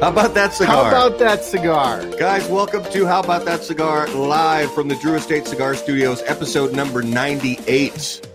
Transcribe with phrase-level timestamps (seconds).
[0.00, 0.74] How about that cigar?
[0.76, 2.06] How about that cigar?
[2.16, 6.74] Guys, welcome to How About That Cigar live from the Drew Estate Cigar Studios, episode
[6.74, 8.26] number 98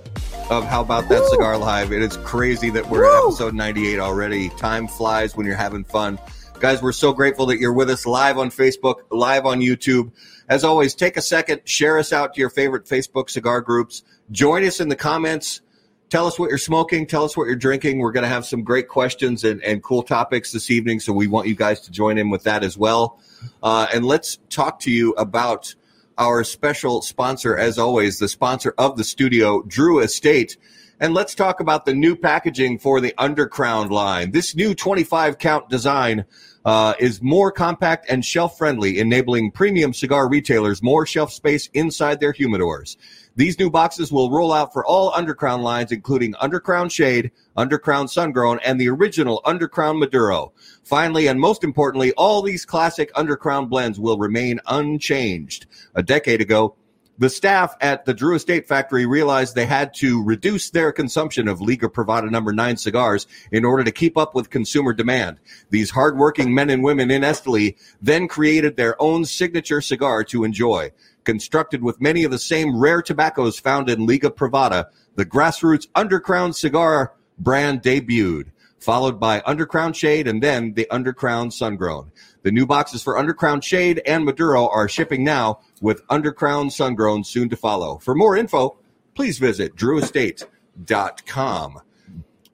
[0.51, 1.29] of How About That Woo!
[1.29, 1.91] Cigar Live.
[1.91, 4.49] It is crazy that we're at episode 98 already.
[4.49, 6.19] Time flies when you're having fun.
[6.59, 10.11] Guys, we're so grateful that you're with us live on Facebook, live on YouTube.
[10.47, 14.03] As always, take a second, share us out to your favorite Facebook cigar groups.
[14.29, 15.61] Join us in the comments.
[16.09, 17.07] Tell us what you're smoking.
[17.07, 17.99] Tell us what you're drinking.
[17.99, 20.99] We're going to have some great questions and, and cool topics this evening.
[20.99, 23.19] So we want you guys to join in with that as well.
[23.63, 25.73] Uh, and let's talk to you about
[26.17, 30.57] our special sponsor, as always, the sponsor of the studio, Drew Estate.
[30.99, 34.31] And let's talk about the new packaging for the Undercrown line.
[34.31, 36.25] This new 25 count design
[36.63, 42.19] uh, is more compact and shelf friendly, enabling premium cigar retailers more shelf space inside
[42.19, 42.95] their humidors.
[43.37, 48.59] These new boxes will roll out for all Undercrown lines, including Undercrown Shade, Undercrown Sungrown,
[48.63, 50.53] and the original Undercrown Maduro.
[50.83, 55.65] Finally, and most importantly, all these classic Undercrown blends will remain unchanged.
[55.95, 56.75] A decade ago,
[57.17, 61.61] the staff at the Drew Estate Factory realized they had to reduce their consumption of
[61.61, 65.39] Liga Privada number 9 cigars in order to keep up with consumer demand.
[65.69, 70.91] These hardworking men and women in Esteli then created their own signature cigar to enjoy.
[71.25, 76.53] Constructed with many of the same rare tobaccos found in Liga Privada, the grassroots Undercrown
[76.53, 82.11] cigar brand debuted, followed by Undercrown Shade and then the Undercrown Sungrown.
[82.43, 87.49] The new boxes for Undercrown Shade and Maduro are shipping now, with Undercrown Sungrown soon
[87.49, 87.97] to follow.
[87.97, 88.77] For more info,
[89.15, 91.81] please visit drewestate.com.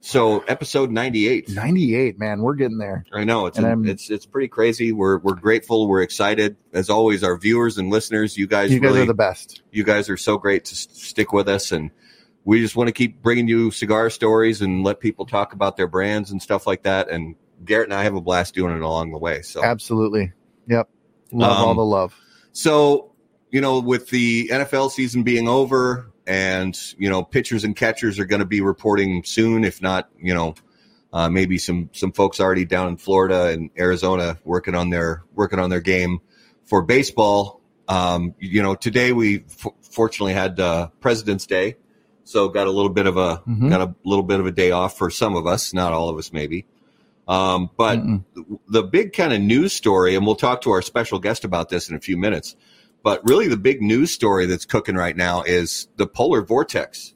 [0.04, 1.48] So, episode 98.
[1.48, 2.42] 98, man.
[2.42, 3.04] We're getting there.
[3.12, 4.90] I know it's it's it's pretty crazy.
[4.90, 5.86] We're we're grateful.
[5.86, 7.22] We're excited as always.
[7.22, 9.62] Our viewers and listeners, you guys, You guys really, are the best.
[9.70, 11.92] you guys are so great to s- stick with us, and
[12.44, 15.86] we just want to keep bringing you cigar stories and let people talk about their
[15.86, 17.08] brands and stuff like that.
[17.08, 19.42] And Garrett and I have a blast doing it along the way.
[19.42, 20.32] So Absolutely.
[20.66, 20.88] Yep.
[21.30, 22.14] Love Um, all the love.
[22.50, 23.12] So,
[23.52, 28.24] you know, with the NFL season being over and, you know, pitchers and catchers are
[28.24, 30.54] going to be reporting soon, if not, you know,
[31.12, 35.58] uh, maybe some, some folks already down in Florida and Arizona working on their, working
[35.58, 36.20] on their game
[36.64, 37.60] for baseball.
[37.88, 41.76] Um, you know, today we f- fortunately had, uh, President's Day.
[42.24, 43.68] So got a little bit of a, Mhm.
[43.68, 46.16] got a little bit of a day off for some of us, not all of
[46.16, 46.66] us maybe.
[47.28, 48.24] Um, but Mm-mm.
[48.68, 51.88] the big kind of news story, and we'll talk to our special guest about this
[51.90, 52.56] in a few minutes.
[53.02, 57.14] But really, the big news story that's cooking right now is the polar vortex.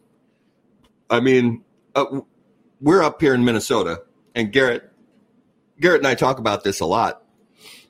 [1.08, 1.62] I mean,
[1.94, 2.20] uh,
[2.80, 4.02] we're up here in Minnesota,
[4.34, 4.91] and Garrett,
[5.80, 7.22] Garrett and I talk about this a lot.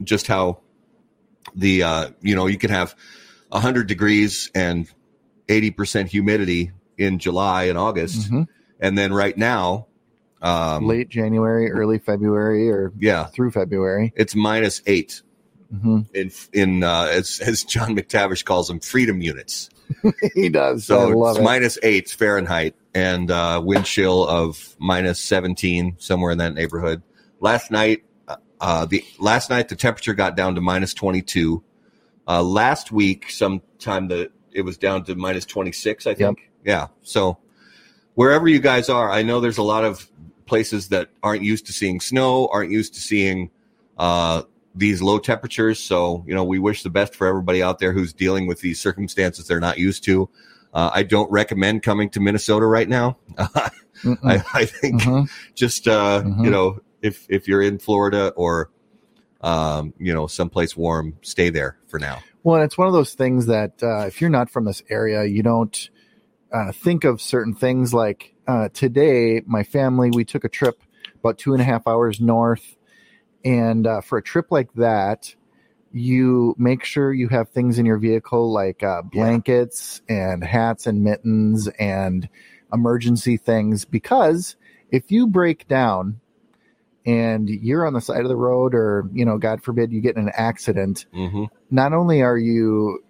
[0.02, 0.60] Just how
[1.54, 2.94] the uh, you know you can have
[3.50, 4.86] hundred degrees and
[5.48, 8.46] eighty percent humidity in July and August, Mhm.
[8.80, 9.86] and then right now,
[10.42, 14.12] um, Late January, early February, or yeah, through February.
[14.16, 15.22] it's minus eight.
[15.70, 19.70] Hmm in in uh, as as John McTavish calls them, freedom units.
[20.34, 20.84] he does.
[20.84, 21.42] So it's it.
[21.42, 27.02] minus eight Fahrenheit and uh, wind chill of minus seventeen somewhere in that neighborhood.
[27.40, 28.04] Last night,
[28.60, 31.62] uh, the last night the temperature got down to minus twenty two.
[32.28, 36.06] Uh, last week, sometime the it was down to minus twenty six.
[36.06, 36.50] I think.
[36.64, 36.88] Yeah.
[37.02, 37.38] So
[38.14, 40.10] wherever you guys are, I know there's a lot of
[40.46, 43.50] places that aren't used to seeing snow, aren't used to seeing
[43.98, 44.42] uh,
[44.76, 45.78] these low temperatures.
[45.78, 48.80] So, you know, we wish the best for everybody out there who's dealing with these
[48.80, 50.28] circumstances they're not used to.
[50.74, 53.16] Uh, I don't recommend coming to Minnesota right now.
[53.38, 55.30] I, I think Mhm.
[55.54, 56.44] just uh, Mhm.
[56.44, 58.70] you know, if if you're in Florida or
[59.40, 62.18] um, you know, someplace warm, stay there for now.
[62.42, 65.42] Well, it's one of those things that uh, if you're not from this area, you
[65.42, 65.90] don't
[66.52, 67.92] uh, think of certain things.
[67.94, 70.82] Like uh, today, my family we took a trip
[71.20, 72.75] about two and a half hours north,
[73.46, 75.34] and uh, for a trip like that,
[75.92, 81.02] you make sure you have things in your vehicle like uh, blankets and hats and
[81.02, 82.28] mittens and
[82.72, 83.84] emergency things.
[83.84, 84.56] Because
[84.90, 86.20] if you break down
[87.06, 90.16] and you're on the side of the road or you know god forbid you get
[90.16, 93.02] in an accident hmm not only are you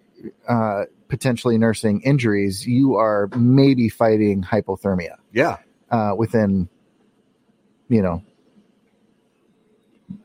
[0.47, 5.15] uh, potentially nursing injuries, you are maybe fighting hypothermia.
[5.31, 5.57] Yeah.
[5.89, 6.69] uh, within,
[7.87, 8.23] you know,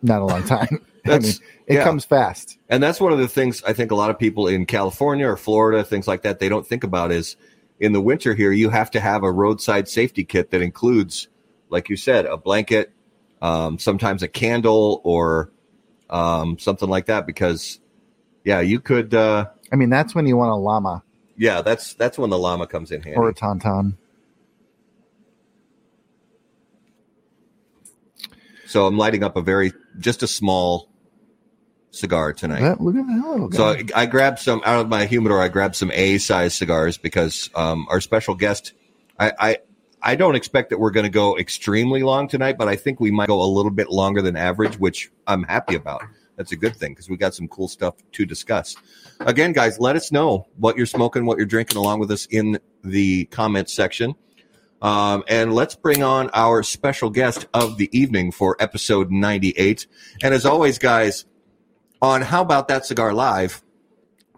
[0.02, 0.84] not a long time.
[1.06, 1.32] I mean,
[1.66, 1.84] it yeah.
[1.84, 2.58] comes fast.
[2.68, 5.36] And that's one of the things I think a lot of people in California or
[5.36, 7.36] Florida, things like that, they don't think about is
[7.80, 11.26] in the winter here, you have to have a roadside safety kit that includes,
[11.70, 12.92] like you said, a blanket,
[13.40, 15.50] um, sometimes a candle or
[16.08, 17.26] um, something like that.
[17.26, 17.80] Because,
[18.44, 21.02] yeah, you could, uh, I mean, that's when you want a llama
[21.36, 23.16] yeah, that's that's when the llama comes in handy.
[23.16, 23.96] or a tauntaun.
[28.72, 30.88] So I'm lighting up a very just a small
[31.90, 32.62] cigar tonight.
[32.62, 33.56] That- look at that little guy.
[33.58, 35.42] So I, I grabbed some out of my humidor.
[35.42, 38.72] I grabbed some A size cigars because um, our special guest.
[39.20, 39.58] I, I
[40.00, 43.10] I don't expect that we're going to go extremely long tonight, but I think we
[43.10, 46.02] might go a little bit longer than average, which I'm happy about.
[46.36, 48.74] That's a good thing because we got some cool stuff to discuss.
[49.20, 52.58] Again, guys, let us know what you're smoking, what you're drinking, along with us in
[52.82, 54.14] the comments section.
[54.82, 59.86] Um, and let's bring on our special guest of the evening for episode 98.
[60.22, 61.24] And as always, guys,
[62.02, 63.62] on How About That Cigar Live,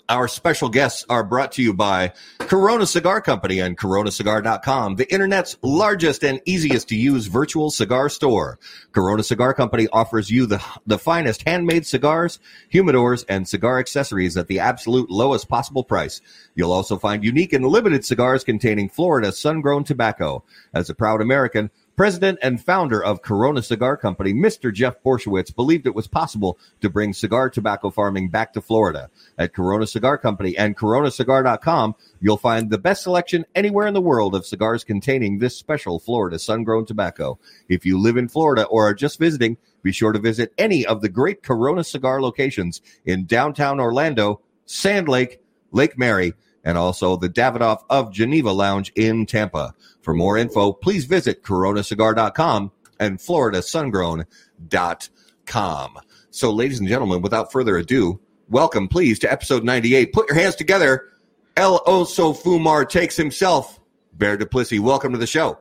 [0.08, 5.56] our special guests are brought to you by Corona Cigar Company and coronacigar.com, the internet's
[5.62, 8.58] largest and easiest to use virtual cigar store.
[8.92, 12.38] Corona Cigar Company offers you the, the finest handmade cigars,
[12.72, 16.20] humidors, and cigar accessories at the absolute lowest possible price.
[16.54, 20.44] You'll also find unique and limited cigars containing Florida sun-grown tobacco.
[20.74, 24.72] As a proud American, President and founder of Corona Cigar Company, Mr.
[24.72, 29.10] Jeff Borysiewicz, believed it was possible to bring cigar tobacco farming back to Florida.
[29.38, 34.34] At Corona Cigar Company and coronacigar.com, you'll find the best selection anywhere in the world
[34.34, 37.38] of cigars containing this special Florida sun-grown tobacco.
[37.68, 41.00] If you live in Florida or are just visiting, be sure to visit any of
[41.00, 45.40] the great Corona cigar locations in downtown Orlando, Sand Lake,
[45.70, 49.74] Lake Mary, and also the Davidoff of Geneva Lounge in Tampa.
[50.02, 55.98] For more info, please visit coronacigar.com and floridasungrown.com.
[56.30, 58.18] So, ladies and gentlemen, without further ado,
[58.48, 60.12] welcome, please, to episode 98.
[60.12, 61.10] Put your hands together.
[61.56, 63.78] El Oso Fumar takes himself.
[64.14, 65.58] Bear Duplessis, welcome to the show.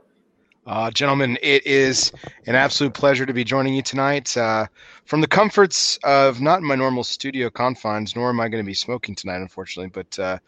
[0.66, 2.12] Uh, gentlemen, it is
[2.48, 4.36] an absolute pleasure to be joining you tonight.
[4.38, 4.66] Uh,
[5.06, 8.74] from the comforts of not my normal studio confines, nor am I going to be
[8.74, 10.40] smoking tonight, unfortunately, but uh,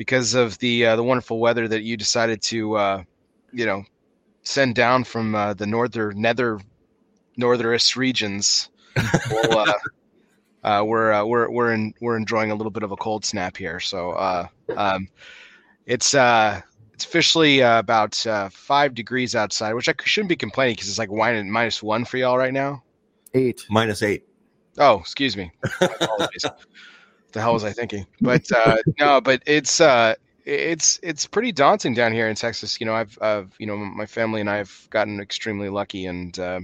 [0.00, 3.02] because of the uh, the wonderful weather that you decided to, uh,
[3.52, 3.84] you know,
[4.44, 6.58] send down from uh, the northern nether
[7.36, 8.70] northernest regions,
[9.30, 9.72] we'll, uh,
[10.64, 13.58] uh, we're uh, we're we're in, we're enjoying a little bit of a cold snap
[13.58, 13.78] here.
[13.78, 15.06] So uh, um,
[15.84, 16.62] it's uh,
[16.94, 20.98] it's officially uh, about uh, five degrees outside, which I shouldn't be complaining because it's
[20.98, 22.82] like wine minus one for y'all right now.
[23.34, 23.66] Eight.
[23.68, 24.24] Minus eight.
[24.78, 25.52] Oh, excuse me.
[27.34, 27.76] My apologies.
[27.76, 28.06] what the hell was I thinking?
[28.20, 32.80] But uh, no, but it's uh, it's it's pretty daunting down here in Texas.
[32.80, 36.38] You know, I've, I've you know my family and I have gotten extremely lucky, and
[36.38, 36.60] uh,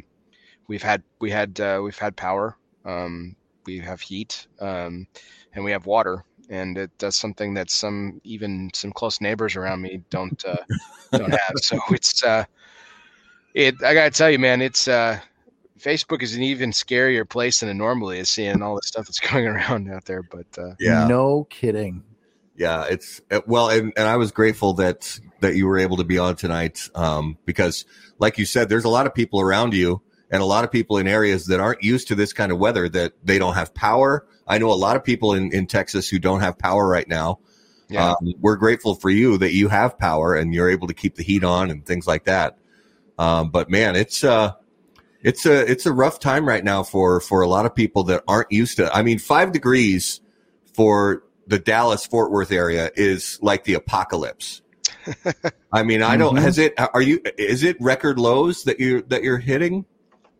[0.68, 3.36] we've had we had uh, we've had power, um,
[3.66, 5.06] we have heat, um,
[5.54, 6.24] and we have water.
[6.48, 10.64] And it does something that some even some close neighbors around me don't uh,
[11.12, 11.54] don't have.
[11.56, 12.44] So it's uh,
[13.54, 13.82] it.
[13.84, 15.20] I gotta tell you, man, it's uh,
[15.78, 19.20] Facebook is an even scarier place than it normally is, seeing all the stuff that's
[19.32, 20.22] going around out there.
[20.22, 21.06] But uh, Yeah.
[21.06, 22.02] No kidding.
[22.56, 26.04] Yeah, it's uh, well, and, and I was grateful that that you were able to
[26.04, 27.84] be on tonight um, because,
[28.18, 30.00] like you said, there's a lot of people around you
[30.30, 32.88] and a lot of people in areas that aren't used to this kind of weather
[32.88, 34.26] that they don't have power.
[34.48, 37.40] I know a lot of people in, in Texas who don't have power right now.
[37.88, 41.16] yeah, Um, we're grateful for you that you have power and you're able to keep
[41.16, 42.56] the heat on and things like that.
[43.18, 44.52] Um, but man, it's uh,
[45.26, 48.22] it's a it's a rough time right now for for a lot of people that
[48.28, 48.94] aren't used to.
[48.94, 50.20] I mean, five degrees
[50.72, 54.62] for the Dallas Fort Worth area is like the apocalypse.
[55.72, 56.36] I mean, I don't.
[56.36, 56.42] Mhm.
[56.42, 56.74] Has it?
[56.78, 57.20] Are you?
[57.36, 59.84] Is it record lows that you that you're hitting?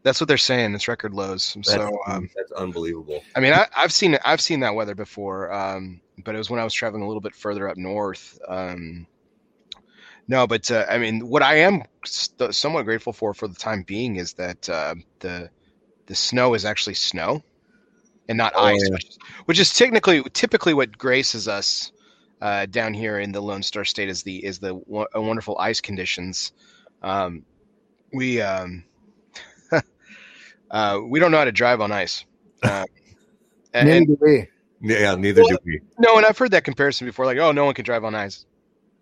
[0.05, 0.73] that's what they're saying.
[0.73, 1.55] It's record lows.
[1.55, 3.25] That's, So um, that's unbelievable.
[3.35, 6.61] I mean, I, I've seen I've seen that weather before, um, but it was when
[6.61, 8.38] I was traveling a little bit further up north.
[8.47, 9.09] Um,
[10.28, 13.83] no, but uh, I mean, what I am st- somewhat grateful for for the time
[13.87, 15.50] being is that uh, the
[16.06, 17.42] the snow is actually snow
[18.28, 18.95] and not Oh, ice, yeah.
[18.95, 21.92] which, is, which is technically typically what graces us
[22.40, 25.56] uh, down here in the Lone Star State is the is the wo- uh, wonderful
[25.59, 26.52] ice conditions.
[27.02, 27.45] Um,
[28.12, 28.85] we um,
[30.71, 32.25] uh, we don't know how to drive on ice.
[32.62, 32.85] Uh,
[33.75, 34.49] and, Neither do we.
[34.80, 35.80] Yeah, neither do we.
[35.99, 38.47] no, and I've heard that comparison before, like, oh, no one can drive on ice.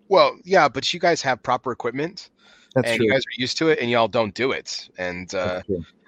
[0.09, 2.31] Well, yeah, but you guys have proper equipment,
[2.75, 3.07] That's and true.
[3.07, 4.89] you guys are used to it, and y'all don't do it.
[4.99, 5.63] And uh,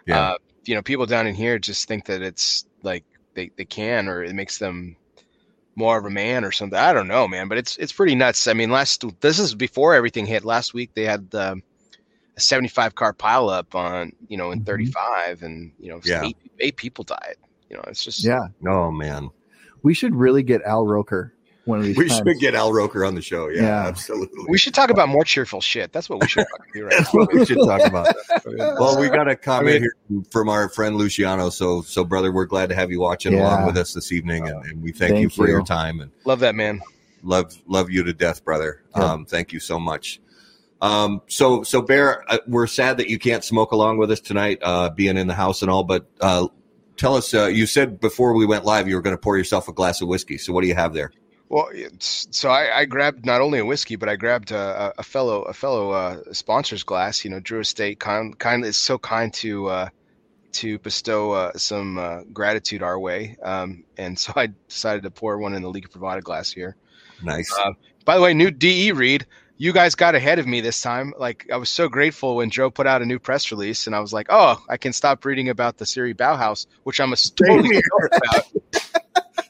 [0.06, 0.18] Yeah.
[0.32, 4.08] uh, you know, people down in here just think that it's like they, they can,
[4.08, 4.96] or it makes them
[5.76, 6.78] more of a man or something.
[6.78, 8.46] I don't know, man, but it's it's pretty nuts.
[8.46, 10.44] I mean, last this is before everything hit.
[10.44, 11.62] Last week they had um,
[12.36, 14.66] a 75 car pileup on you know in Mhm.
[14.66, 16.24] 35, and you know Yeah.
[16.24, 17.36] eight, eight people died.
[17.70, 18.46] You know, it's just Yeah.
[18.66, 19.30] Oh man,
[19.82, 21.32] We should really get Al Roker
[21.66, 22.22] one of these we times.
[22.26, 23.48] should get Al Roker on the show.
[23.48, 23.86] Yeah, Yeah.
[23.86, 24.44] absolutely.
[24.48, 25.92] We should talk about more cheerful shit.
[25.92, 27.26] That's what we should fucking do right now.
[27.32, 28.14] we should talk about.
[28.46, 31.50] Well, we got a comment I mean- here from our friend Luciano.
[31.50, 33.40] So, so brother, we're glad to have you watching Yeah.
[33.42, 36.10] along with us this evening, and, and we thank, you Thank for your time and
[36.24, 36.80] Love that man.
[37.22, 38.82] love love you to death, brother.
[38.96, 39.12] Yeah.
[39.12, 40.20] Um, thank you so much.
[40.80, 44.58] Um, so, so Bear, uh, we're sad that you can't smoke along with us tonight,
[44.62, 45.82] uh, being in the house and all.
[45.84, 46.48] But uh,
[46.96, 49.68] tell us, uh, you said before we went live you were going to pour yourself
[49.68, 50.38] a glass of whiskey.
[50.38, 51.10] So, what do you have there?
[51.48, 55.42] Well, so I, I grabbed not only a whiskey, but I grabbed a, a fellow
[55.42, 57.24] a fellow uh, sponsor's glass.
[57.24, 59.88] You know, Drew Estate kind kind is so kind to uh,
[60.52, 65.38] to bestow uh, some uh, gratitude our way, um, and so I decided to pour
[65.38, 66.74] one in the Liga Privada glass here.
[67.22, 67.52] Nice.
[67.56, 67.72] Uh,
[68.04, 69.24] by the way, new DE read.
[69.58, 71.14] You guys got ahead of me this time.
[71.16, 74.00] Like I was so grateful when Joe put out a new press release, and I
[74.00, 77.80] was like, "Oh, I can stop reading about the Serie Bauhaus," which I'm a totally
[78.12, 78.46] about.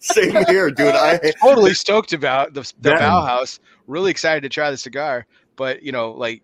[0.07, 0.95] Same here, dude.
[0.95, 3.01] I totally stoked about the, the Yeah.
[3.01, 3.59] Bauhaus.
[3.87, 6.43] Really excited to try the cigar, but you know, like,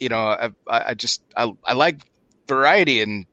[0.00, 2.00] you know, I, I I just I, I like
[2.48, 3.26] variety and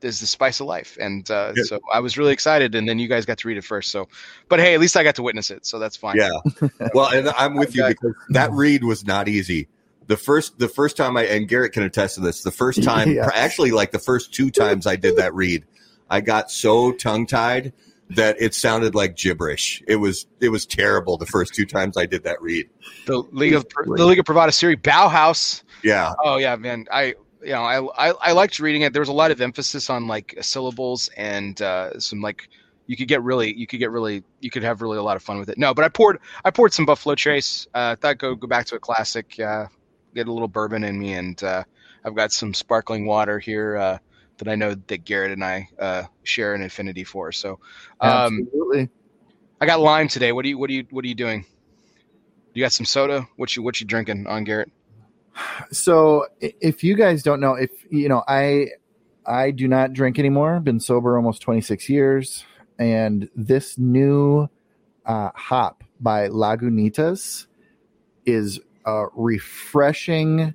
[0.00, 1.62] there's the spice of life, and uh, Yeah.
[1.64, 2.74] so I was really excited.
[2.74, 4.08] And then you guys got to read it first, so
[4.48, 6.16] but hey, at least I got to witness it, so that's fine.
[6.16, 6.30] Yeah.
[6.94, 9.68] Well, and I'm with you because that read was not easy.
[10.08, 12.42] The first, the first time I and Garrett can attest to this.
[12.42, 13.30] The first time, Yeah.
[13.32, 15.64] actually, like the first two times I did that read,
[16.10, 17.72] I got so tongue tied
[18.14, 19.82] that it sounded like gibberish.
[19.86, 21.16] It was, it was terrible.
[21.16, 22.68] The first two times I did that read.
[23.06, 25.62] The League of the League of Privada Serie Bauhaus.
[25.82, 26.86] Yeah, Oh yeah, man.
[26.90, 28.92] I you know I, I I liked reading it.
[28.92, 32.48] There was a lot of emphasis on like syllables and uh, some like
[32.86, 35.22] you could get really you could get really you could have really a lot of
[35.22, 35.58] fun with it.
[35.58, 37.66] No, but I poured I poured some Buffalo Trace.
[37.74, 39.38] Uh, thought go go back to a classic.
[39.40, 39.66] Uh,
[40.14, 41.64] get a little bourbon in me, and uh,
[42.04, 43.98] I've got some sparkling water here uh,
[44.38, 47.32] that I know that Garrett and I uh, share an affinity for.
[47.32, 47.58] So
[48.00, 48.88] um, Absolutely.
[49.60, 50.32] I got lime today.
[50.32, 51.44] What do you what do you what are you doing?
[52.54, 53.26] You got some soda?
[53.36, 54.70] What you what you drinking on Garrett?
[55.70, 58.68] So if you guys don't know, if you know, I
[59.24, 60.60] I do not drink anymore.
[60.60, 62.44] Been sober almost 26 years,
[62.78, 64.48] and this new
[65.06, 67.46] uh, hop by Lagunitas
[68.26, 70.54] is a refreshing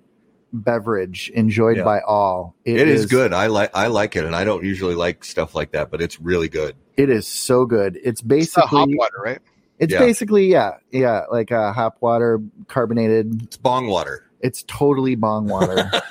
[0.54, 1.84] beverage enjoyed Yeah.
[1.84, 2.56] by all.
[2.66, 3.34] it is, good.
[3.34, 6.20] I like, I like it, and I don't usually like stuff like that, but it's
[6.22, 6.76] really good.
[6.96, 7.96] It is so good.
[7.98, 9.40] It's It's basically hop water, right?
[9.80, 10.00] it's Yeah.
[10.00, 13.44] basically yeah yeah like a hop water carbonated.
[13.44, 14.24] It's bong water.
[14.40, 15.92] It's totally bong water.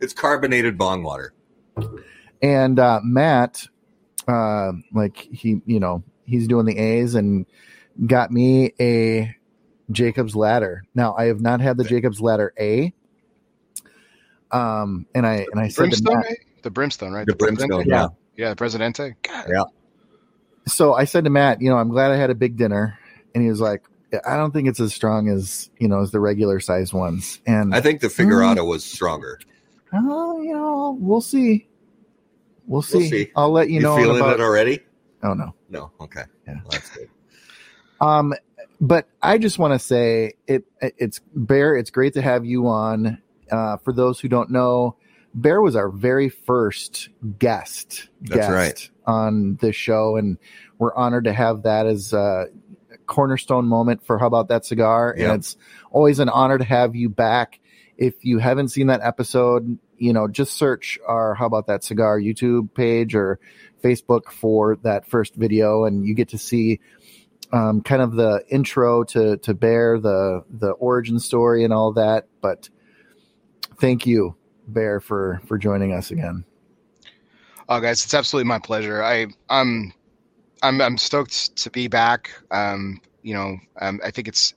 [0.00, 1.32] It's carbonated bong water.
[2.42, 3.66] and uh, Matt,
[4.28, 7.46] uh, like he, you know, he's doing the A's and
[8.06, 9.34] got me a
[9.90, 10.84] Jacob's Ladder.
[10.94, 12.92] Now I have not had the Jacob's Ladder A.
[14.52, 16.36] Um, and I and I said to Brimstone, Matt.
[16.62, 17.26] The brimstone, right?
[17.26, 17.90] The brimstone, Presidente?
[18.36, 18.44] yeah.
[18.44, 19.14] yeah, the Presidente.
[19.22, 19.62] God, Yeah.
[20.66, 22.98] so I said to Matt, you know, I'm glad I had a big dinner,
[23.34, 23.82] and he was like,
[24.26, 27.74] I don't think it's as strong as you know as the regular sized ones, and
[27.74, 29.38] I think the Figurado was stronger.
[29.92, 31.68] oh, you know, we'll see,
[32.66, 33.08] we'll see.
[33.08, 33.30] see.
[33.36, 34.34] I'll let you, You, know feeling about.
[34.34, 34.80] it already?
[35.22, 35.54] oh no.
[35.68, 35.90] No.
[36.00, 36.22] Okay.
[36.46, 36.54] Yeah.
[36.54, 37.08] Well, that's good.
[38.00, 38.32] Um,
[38.80, 40.64] but I just want to say it.
[40.80, 41.76] It's Bear.
[41.76, 43.22] It's great to have you on.
[43.50, 44.96] Uh, for those who don't know,
[45.34, 48.08] Bear was our very first guest.
[48.22, 48.90] That's guest right.
[49.06, 50.38] on this show, and
[50.78, 52.46] we're honored to have that as a
[53.06, 55.14] cornerstone moment for how about that cigar.
[55.16, 55.28] Yep.
[55.28, 55.56] And it's
[55.90, 57.60] always an honor to have you back.
[57.96, 62.20] If you haven't seen that episode, you know, just search our How About That Cigar
[62.20, 63.38] YouTube page or
[63.82, 66.80] Facebook for that first video, and you get to see
[67.52, 72.26] um, kind of the intro to to Bear, the the origin story, and all that.
[72.40, 72.68] But
[73.80, 74.36] thank you,
[74.68, 76.44] Bear, for for joining us again.
[77.68, 79.02] Oh, guys, it's absolutely my pleasure.
[79.02, 79.92] I, I'm,
[80.62, 82.30] I'm, I'm stoked to be back.
[82.52, 84.54] Um, you know, um, I think it's,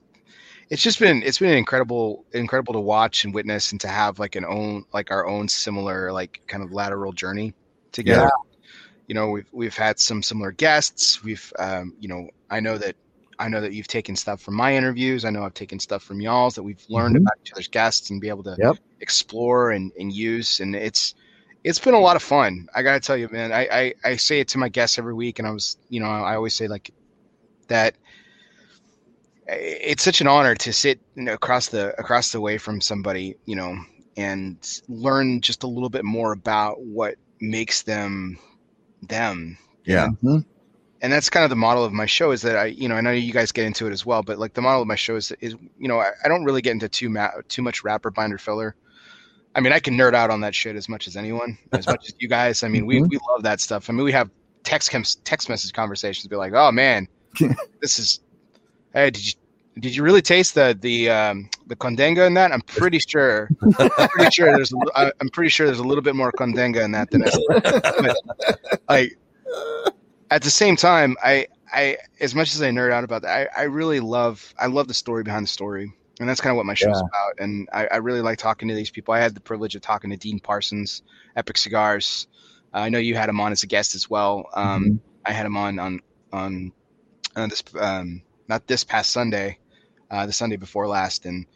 [0.69, 4.35] it's just been, it's been incredible, incredible to watch and witness, and to have like
[4.35, 7.55] an own, like our own similar, like kind of lateral journey
[7.91, 8.29] together.
[9.09, 11.23] You know, we've we've had some similar guests.
[11.23, 12.95] We've, um, you know, I know that.
[13.41, 15.25] I know that you've taken stuff from my interviews.
[15.25, 17.17] I know I've taken stuff from y'all's that we've learned Mhm.
[17.17, 18.77] about each other's guests and be able to Yep.
[19.01, 20.59] explore and, and use.
[20.61, 21.15] And it's
[21.63, 22.67] it's been a lot of fun.
[22.75, 23.51] I gotta tell you, man.
[23.53, 26.07] I, I I say it to my guests every week, and I was, you know,
[26.07, 26.91] I always say like
[27.69, 27.97] that.
[29.47, 33.35] It's such an honor to sit you know, across the across the way from somebody,
[33.45, 33.77] you know,
[34.17, 38.37] and learn just a little bit more about what makes them
[39.01, 39.57] them.
[39.85, 40.09] Yeah.
[40.23, 40.45] Mhm.
[41.01, 43.01] And that's kind of the model of my show is that I, you know, I
[43.01, 45.15] know you guys get into it as well, but like the model of my show
[45.15, 48.11] is, is you know, I, I don't really get into too ma- too much rapper
[48.11, 48.75] binder filler.
[49.55, 52.05] I mean, I can nerd out on that shit as much as anyone, as much
[52.07, 52.63] as you guys.
[52.63, 53.89] I mean, we, we love that stuff.
[53.89, 54.29] I mean, we have
[54.63, 57.07] text com- text message conversations, be like, oh man,
[57.81, 58.19] this is.
[58.93, 59.33] Hey, did you
[59.79, 62.51] did you really taste the the um, the Condega in that?
[62.51, 63.49] I'm pretty sure.
[63.79, 64.71] I'm pretty sure there's.
[64.73, 67.21] A, li- I- I'm pretty sure there's a little bit more condenga in that than
[67.47, 68.17] but,
[68.89, 69.17] like.
[70.31, 73.61] At the same time, I I as much as I nerd out about that, I,
[73.61, 76.67] I really love I love the story behind the story and that's kind of what
[76.67, 77.07] my show's Yeah.
[77.07, 77.33] about.
[77.39, 79.13] And I, I really like talking to these people.
[79.13, 81.01] I had the privilege of talking to Dean Parsons,
[81.35, 82.27] Epic Cigars.
[82.73, 84.47] Uh, I know you had him on as a guest as well.
[84.53, 84.99] Um, Mhm.
[85.25, 85.99] I had him on on
[86.31, 86.71] on,
[87.35, 89.57] on this um, not this past Sunday,
[90.11, 91.47] uh, the Sunday before last, and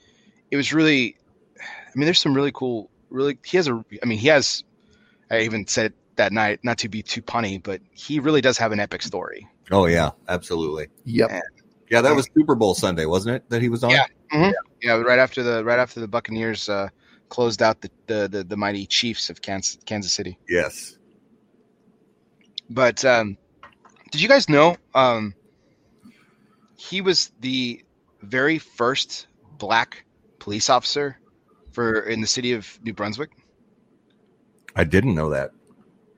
[0.52, 1.16] it was really.
[1.60, 2.90] I mean, there's some really cool.
[3.10, 3.84] Really, he has a.
[4.02, 4.64] I mean, he has.
[5.30, 8.58] I even said it that night, not to be too punny, but he really does
[8.58, 9.48] have an epic story.
[9.72, 10.88] Oh yeah, absolutely.
[11.06, 11.32] Yep.
[11.90, 13.50] Yeah, that was Super Bowl Sunday, wasn't it?
[13.50, 13.92] That he was on.
[13.92, 14.52] Yeah.
[14.82, 16.90] Yeah, right after the right after the Buccaneers uh,
[17.30, 20.38] closed out the, the the the mighty Chiefs of Kansas, Kansas City.
[20.50, 20.98] Yes.
[22.70, 23.38] But um,
[24.12, 25.36] did you guys know um,
[26.76, 27.84] he was the
[28.22, 30.03] very first black
[30.44, 31.18] police officer
[31.72, 33.32] for in the city of New Brunswick?
[34.76, 35.52] I didn't know that.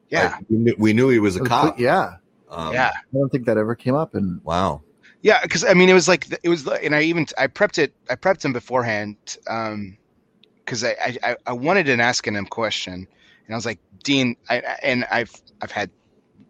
[0.09, 1.79] Yeah, I- we, knew, we knew he was a cop.
[1.79, 2.15] Yeah.
[2.49, 4.15] Um, yeah, I don't think that ever came up.
[4.15, 4.81] And Wow.
[5.21, 5.41] yeah.
[5.41, 7.93] Because I mean, it was like it was, and I even I prepped it.
[8.09, 13.53] I prepped him beforehand because I, I I- I wanted an asking him question, and
[13.53, 15.89] I was like, Dean, I, I- and I've I've had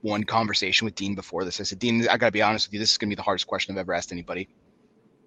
[0.02, 1.60] one conversation with Dean before this.
[1.60, 2.80] I said, Dean, I got to be honest with you.
[2.80, 4.48] This is going to be the hardest question I've ever asked anybody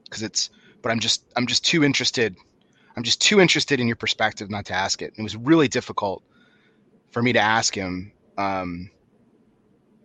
[0.04, 0.50] because it's.
[0.82, 2.36] But I'm just I'm just too interested.
[2.96, 5.14] I'm just too interested in your perspective not to ask it.
[5.16, 6.22] It was really difficult
[7.10, 8.90] for me to ask him, um,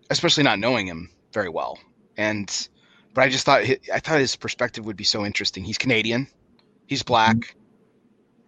[0.09, 1.79] especially not knowing him very well.
[2.17, 2.67] And
[3.13, 5.63] but I just thought hi- I thought his perspective would be so interesting.
[5.63, 6.27] He's Canadian,
[6.87, 7.55] he's black,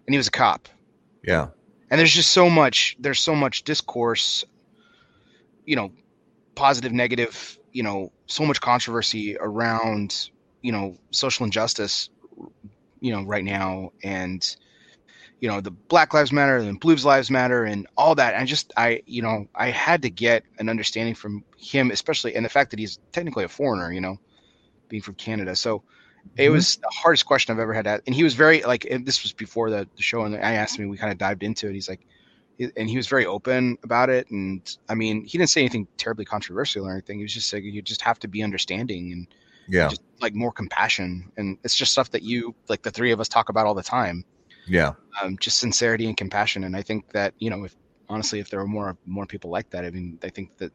[0.06, 0.68] and he was a cop
[1.24, 1.48] Yeah.
[1.90, 4.44] and there's just so much there's so much discourse
[5.66, 5.92] you know
[6.56, 10.30] positive negative you know so much controversy around
[10.62, 12.10] you know social injustice
[13.02, 14.56] you know right now and
[15.40, 18.72] you know the black lives matter and blues lives matter and all that i just
[18.78, 22.72] i you know i had to get an understanding from him especially and the fact
[22.72, 24.18] that he's technically a foreigner you know
[24.90, 25.84] being from canada so
[26.38, 26.54] it Mhm.
[26.54, 27.84] was the hardest question I've ever had.
[27.84, 30.54] To, and he was very like, and this was before the, the show, and I
[30.54, 31.74] asked him, we kind of dived into it.
[31.74, 32.06] He's like,
[32.76, 34.30] and he was very open about it.
[34.32, 37.18] And I mean, he didn't say anything terribly controversial or anything.
[37.20, 39.28] He was just saying you just have to be understanding and
[39.68, 39.90] Yeah.
[39.90, 41.32] just like more compassion.
[41.38, 43.84] And it's just stuff that you, like the three of us talk about all the
[43.84, 44.24] time.
[44.68, 44.94] Yeah.
[45.22, 46.64] Um, just sincerity and compassion.
[46.64, 47.76] And I think that, you know, if
[48.10, 50.72] honestly, if there were more, more people like that, I mean, I think that,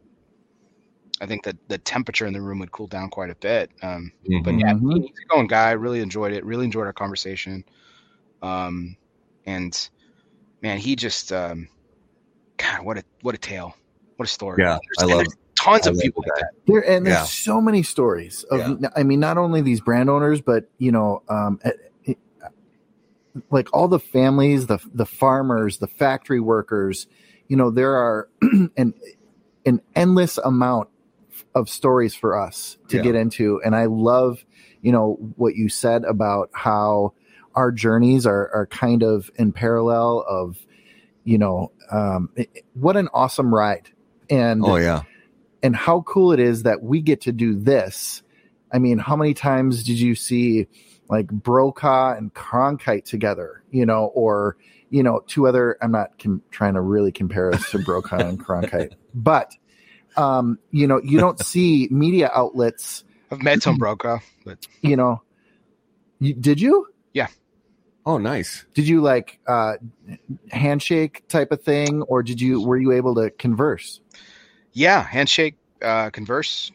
[1.21, 3.71] I think that the temperature in the room would cool down quite a bit.
[3.83, 4.11] Um,
[4.43, 4.61] but Mhm.
[4.61, 5.03] yeah, Mhm.
[5.03, 5.73] he's a going guy.
[5.73, 6.45] Really enjoyed it.
[6.45, 7.65] Really enjoyed our conversation.
[8.43, 8.97] Um,
[9.45, 9.91] and
[10.63, 11.69] man, he just, um,
[12.57, 13.75] God, what a what a tale,
[14.17, 14.63] what a story.
[14.63, 15.27] Yeah, I love-
[15.65, 16.51] tons I of love people like that.
[16.67, 17.25] There and there's Yeah.
[17.25, 18.81] so many stories of.
[18.81, 18.89] Yeah.
[18.97, 21.71] I mean, not only these brand owners, but you know, um, eh,
[22.09, 22.15] eh,
[23.51, 27.07] like all the families, the the farmers, the factory workers.
[27.49, 28.29] You know, there are
[28.77, 28.95] an
[29.67, 30.89] an endless amount
[31.55, 33.03] of stories for us to Yeah.
[33.03, 34.45] get into, and I love,
[34.83, 37.13] you know, what you said about how
[37.55, 40.57] our journeys are are kind of in parallel of,
[41.25, 43.89] you know, um, it- what an awesome ride,
[44.29, 45.03] and Oh yeah.
[45.63, 48.23] And how cool it is that we get to do this.
[48.73, 50.69] I mean, how many times did you see
[51.09, 54.57] like Brokaw and Cronkite together, you know, or,
[54.91, 58.39] you know, two other, I'm not com- trying to really compare us to Brokaw and
[58.39, 59.53] Cronkite, but,
[60.17, 65.23] um, you know, you don't see media outlets, I've met Tom Brokaw, but you know,
[66.19, 66.87] you, did you?
[67.13, 67.29] Yeah.
[68.05, 68.65] Oh nice.
[68.75, 69.75] Did you like uh
[70.51, 74.01] handshake type of thing or did you were you able to converse?
[74.73, 76.71] Yeah, handshake, uh, converse.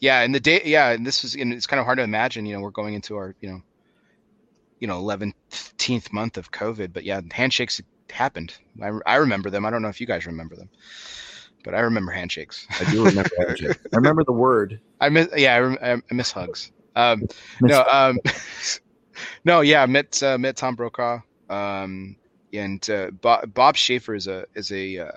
[0.00, 2.46] Yeah, and the day, yeah, and this is, and it's kind of hard to imagine.
[2.46, 3.60] You know, we're going into our, you know,
[4.80, 5.34] you know, eleventh
[6.12, 8.56] month of COVID, but yeah, handshakes happened.
[8.82, 9.64] I, I remember them.
[9.64, 10.70] I don't know if you guys remember them,
[11.64, 12.66] but I remember handshakes.
[12.80, 13.76] I do remember shit.
[13.92, 14.80] I remember the word.
[15.00, 16.72] I miss, yeah, I, rem- I miss hugs.
[16.96, 17.22] Um,
[17.60, 18.18] Miss- no, um,
[19.44, 22.16] no, yeah, met uh, met Tom Brokaw, um,
[22.52, 25.12] and uh, Bob, Bob Schieffer is a is a uh,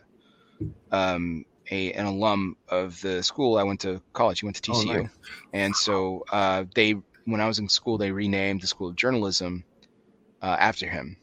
[0.92, 4.42] um, a an alum of the school I went to college.
[4.42, 5.10] He went to Oh, TCU, nice.
[5.54, 9.64] and so uh, they when I was in school they renamed the School of Journalism
[10.42, 11.18] uh, after him.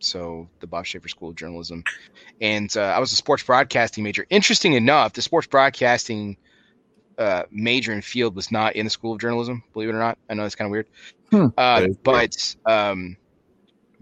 [0.00, 1.82] So the Bob Schieffer School of Journalism,
[2.40, 4.26] and uh, I was a sports broadcasting major.
[4.30, 6.36] Interesting enough, the sports broadcasting
[7.18, 9.64] uh, major and field was not in the School of Journalism.
[9.72, 10.86] Believe it or not, I know it's kind of weird,
[11.30, 11.46] Hmm.
[11.56, 13.16] uh, but um,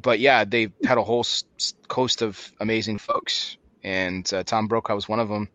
[0.03, 1.45] but yeah, they had a whole s-
[1.89, 5.49] coast of amazing folks, and uh, Tom Brokaw was one of them.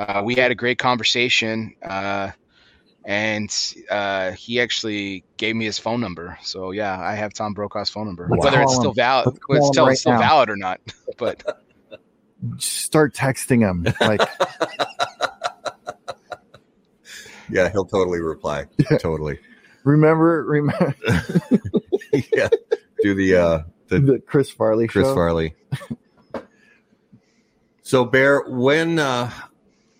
[0.00, 2.30] Uh, we had a great conversation, uh,
[3.04, 3.54] and
[3.90, 6.38] uh, he actually gave me his phone number.
[6.42, 8.96] So yeah, I have Tom Brokaw's phone number, Let's whether it's still him.
[8.96, 10.80] valid, Let's whether it's still, right still valid or not.
[11.18, 11.42] But
[12.56, 14.22] Start texting him like
[17.50, 18.64] Yeah, he'll totally reply.
[19.00, 19.38] totally.
[19.84, 20.94] remember, remember
[22.32, 22.48] yeah,
[23.02, 25.14] do the uh, the the Chris Farley Chris show.
[25.14, 25.54] Farley.
[27.82, 29.30] so, Bear, when uh,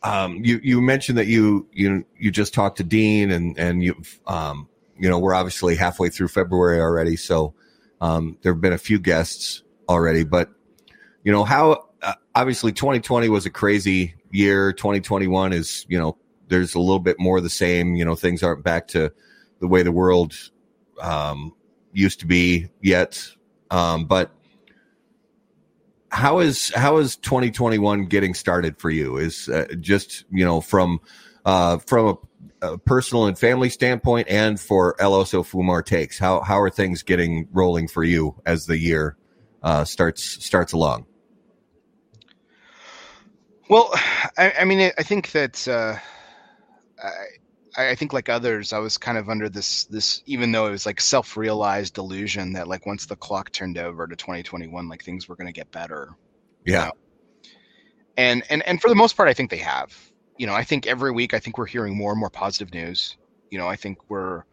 [0.02, 4.00] um, you you mentioned that you you you just talked to Dean and and you
[4.26, 7.54] um, you know we're obviously halfway through February already, so
[8.00, 10.50] um, there have been a few guests already, but
[11.22, 14.72] you know how uh, obviously 2020 was a crazy year.
[14.72, 16.16] 2021 is you know
[16.48, 17.94] there's a little bit more of the same.
[17.94, 19.12] You know things aren't back to
[19.60, 20.34] the way the world
[21.00, 21.54] um,
[21.92, 23.22] used to be yet,
[23.70, 24.32] um, but
[26.10, 29.16] how is how is 2021 getting started for you?
[29.16, 31.00] Is uh, just you know from
[31.44, 32.18] uh, from
[32.62, 36.70] a, a personal and family standpoint, and for El Oso Fumar takes how how are
[36.70, 39.16] things getting rolling for you as the year
[39.62, 41.06] uh, starts starts along?
[43.68, 43.90] Well,
[44.36, 45.96] I, I mean, I think that uh,
[47.02, 47.10] I,
[47.76, 50.86] I think like others, I was kind of under this this even though it was
[50.86, 55.28] like self realized delusion that like once the clock turned over to 2021, like things
[55.28, 56.16] were going to get better.
[56.64, 56.92] you Yeah, know?
[58.16, 59.92] and and and for the most part, I think they have.
[60.36, 63.16] You know, I think every week, I think we're hearing more and more positive news.
[63.50, 64.44] You know, I think we're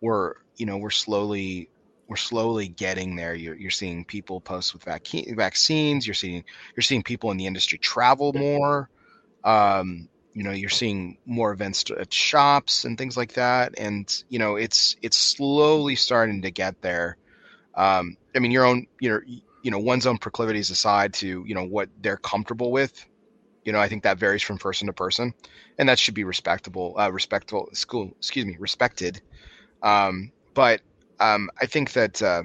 [0.00, 1.70] we're you know we're slowly
[2.08, 3.34] we're slowly getting there.
[3.34, 6.06] You're you're seeing people post with vac- vaccines.
[6.06, 6.44] You're seeing
[6.76, 8.90] you're seeing people in the industry travel more.
[9.44, 13.74] Um, you know, you're seeing more events at shops and things like that.
[13.78, 17.16] And you know, it's it's slowly starting to get there.
[17.74, 19.20] Um, I mean, your own you know
[19.62, 23.04] you know one's own proclivities aside to you know what they're comfortable with.
[23.64, 25.34] You know, I think that varies from person to person,
[25.78, 27.68] and that should be respectable, uh, respectful.
[27.72, 29.20] School, excuse me, respected.
[29.82, 30.80] Um, but
[31.20, 32.42] um, I think that uh,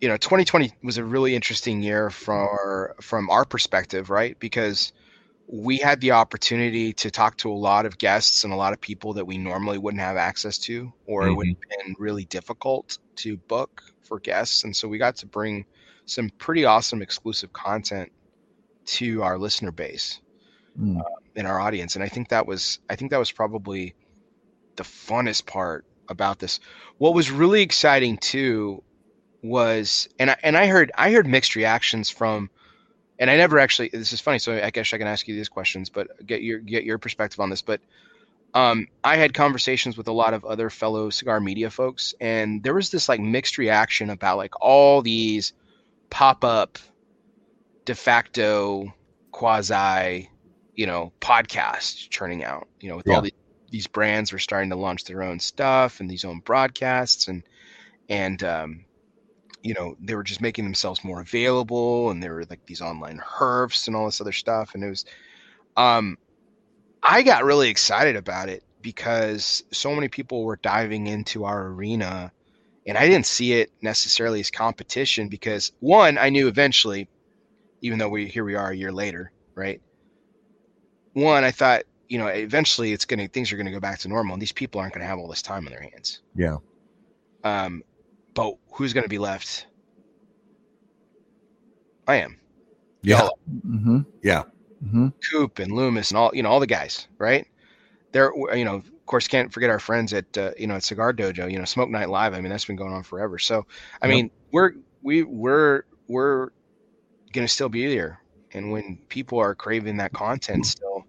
[0.00, 4.38] you know 2020 was a really interesting year for from our perspective, right?
[4.40, 4.92] Because
[5.50, 8.80] we had the opportunity to talk to a lot of guests and a lot of
[8.80, 12.98] people that we normally wouldn't have access to, or it would have been really difficult
[13.16, 14.64] to book for guests.
[14.64, 15.64] And so we got to bring
[16.04, 18.12] some pretty awesome exclusive content
[18.86, 20.20] to our listener base
[20.80, 21.02] Mm.
[21.34, 23.96] in our audience and i think that was i think that was probably
[24.76, 26.60] the funnest part about this
[26.98, 28.80] what was really exciting too
[29.42, 32.48] was and I, and I heard I heard mixed reactions from
[33.18, 35.48] and I never actually this is funny so I guess I can ask you these
[35.48, 37.80] questions but get your get your perspective on this but
[38.54, 42.74] um I had conversations with a lot of other fellow cigar media folks and there
[42.74, 45.52] was this like mixed reaction about like all these
[46.10, 46.78] pop up
[47.84, 48.92] de facto
[49.32, 50.30] quasi
[50.74, 53.16] you know podcasts churning out you know with Yeah.
[53.16, 53.34] all the,
[53.70, 57.42] these brands were starting to launch their own stuff and these own broadcasts and
[58.08, 58.84] and um
[59.62, 63.18] you know they were just making themselves more available and there were like these online
[63.18, 65.04] herfs and all this other stuff and it was
[65.76, 66.16] um
[67.02, 72.30] i got really excited about it because so many people were diving into our arena
[72.86, 77.08] and i didn't see it necessarily as competition because one i knew eventually
[77.80, 79.80] even though we here we are a year later right?
[81.14, 84.34] One i thought you know eventually it's gonna things are gonna go back to normal
[84.34, 86.20] and these people aren't gonna have all this time on their hands.
[86.36, 86.58] Yeah,
[87.44, 87.82] um,
[88.34, 89.66] but who's going to be left?
[92.06, 92.40] I am.
[93.02, 94.44] yeah, Y'all, hmm yeah,
[94.82, 97.46] hmm Coop and Loomis and all you know all the guys, right?
[98.12, 101.12] They're you know of course can't forget our friends at uh, you know at Cigar
[101.12, 102.34] Dojo, you know Smoke Night Live.
[102.34, 103.38] I mean that's been going on forever.
[103.38, 103.66] So
[104.02, 104.08] I Yep.
[104.08, 106.48] mean we're we we're we're
[107.32, 108.20] gonna still be there,
[108.52, 111.04] and when people are craving that content still,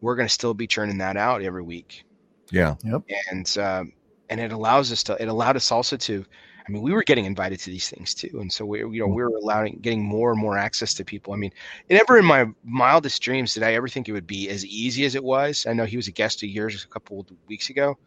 [0.00, 2.04] we're gonna still be churning that out every week.
[2.50, 3.02] yeah, Yep.
[3.30, 3.92] and um,
[4.30, 6.24] and it allows us to it allowed us also to
[6.66, 8.38] i mean we were getting invited to these things too.
[8.40, 11.32] And so we you know we were allowing getting more and more access to people.
[11.32, 11.52] I mean
[11.90, 15.14] never in my mildest dreams did i ever think it would be as easy as
[15.14, 15.66] it was.
[15.66, 17.98] I know he was a guest of yours a couple of weeks ago.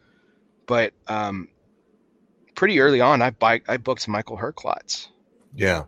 [0.65, 1.49] But um
[2.55, 5.09] pretty early on i buy, i booked michael herklotz.
[5.55, 5.83] Yeah,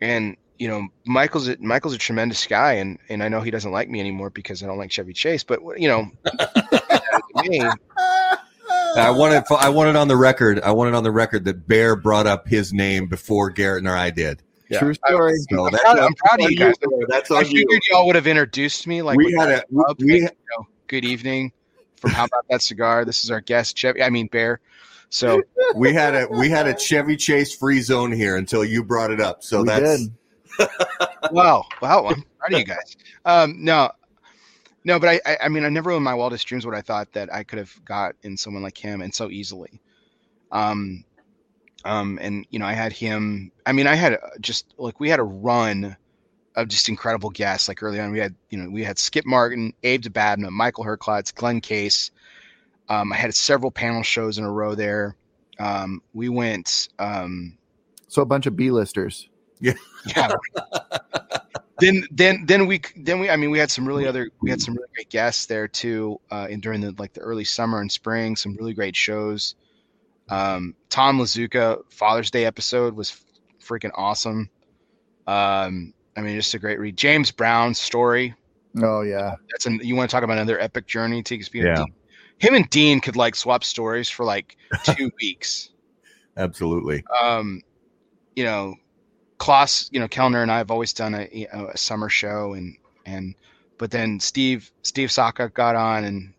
[0.00, 3.72] and you know michael's a, michael's a tremendous guy and and i know he doesn't
[3.72, 6.10] like me anymore because i don't like chevy chase but you know
[8.94, 10.60] to me, I wanted I wanted on the record.
[10.60, 14.10] I wanted on the record that Bear brought up his name before Garrett and I
[14.10, 14.42] did.
[14.70, 14.78] Yeah.
[14.80, 15.34] True story.
[15.50, 16.74] So I'm that's proud- I'm proud of you guys.
[16.78, 16.90] Bear.
[17.08, 17.58] That's I on you.
[17.58, 20.58] figured y'all would have introduced me like We had that a- up, we- like, you
[20.58, 21.52] know, good evening
[21.96, 23.04] from how about that cigar?
[23.04, 24.02] This is our guest, Chevy.
[24.02, 24.60] I mean Bear.
[25.10, 25.42] So
[25.76, 29.20] We had a we had a Chevy Chase free zone here until you brought it
[29.20, 29.42] up.
[29.44, 30.12] So We that's did.
[31.32, 32.96] wow, wow, I'm proud of you guys.
[33.24, 33.90] Um, no,
[34.84, 37.12] no, but I, I, I mean, I never in my wildest dreams would I thought
[37.12, 39.80] that I could have got in someone like him and so easily.
[40.52, 41.04] Um,
[41.84, 43.52] um, and you know, I had him.
[43.66, 45.96] I mean, I had uh, just like we had a run
[46.56, 47.68] of just incredible guests.
[47.68, 51.34] Like early on, we had you know we had Skip Martin, Abe Dababneh, Michael Herklotz,
[51.34, 52.10] Glenn Case.
[52.88, 55.16] Um, I had several panel shows in a row there.
[55.58, 56.88] Um, we went.
[56.98, 57.56] Um,
[58.08, 59.28] So a bunch of B-listers.
[59.60, 59.74] Yeah.
[60.16, 60.28] yeah.
[61.84, 64.60] Then then then we then we I mean we had some really other we had
[64.60, 67.90] some really great guests there too uh in during the like the early summer and
[67.90, 69.54] spring some really great shows
[70.30, 73.20] um Tom Lazuka Father's Day episode was
[73.62, 74.48] freaking awesome
[75.26, 78.34] um I mean just a great read James Brown's story
[78.82, 79.34] Oh yeah.
[79.50, 81.76] that's an you want to talk about another epic journey to speak Yeah.
[81.76, 81.94] Dean.
[82.38, 85.70] him and Dean could like swap stories for like two weeks
[86.36, 87.04] Absolutely.
[87.22, 87.60] um,
[88.34, 88.74] you know,
[89.38, 92.52] Klaus, you know, Kelner and I have always done a, you know, a summer show
[92.54, 93.34] and, and,
[93.78, 96.32] but then Steve, Steve Saka got on and,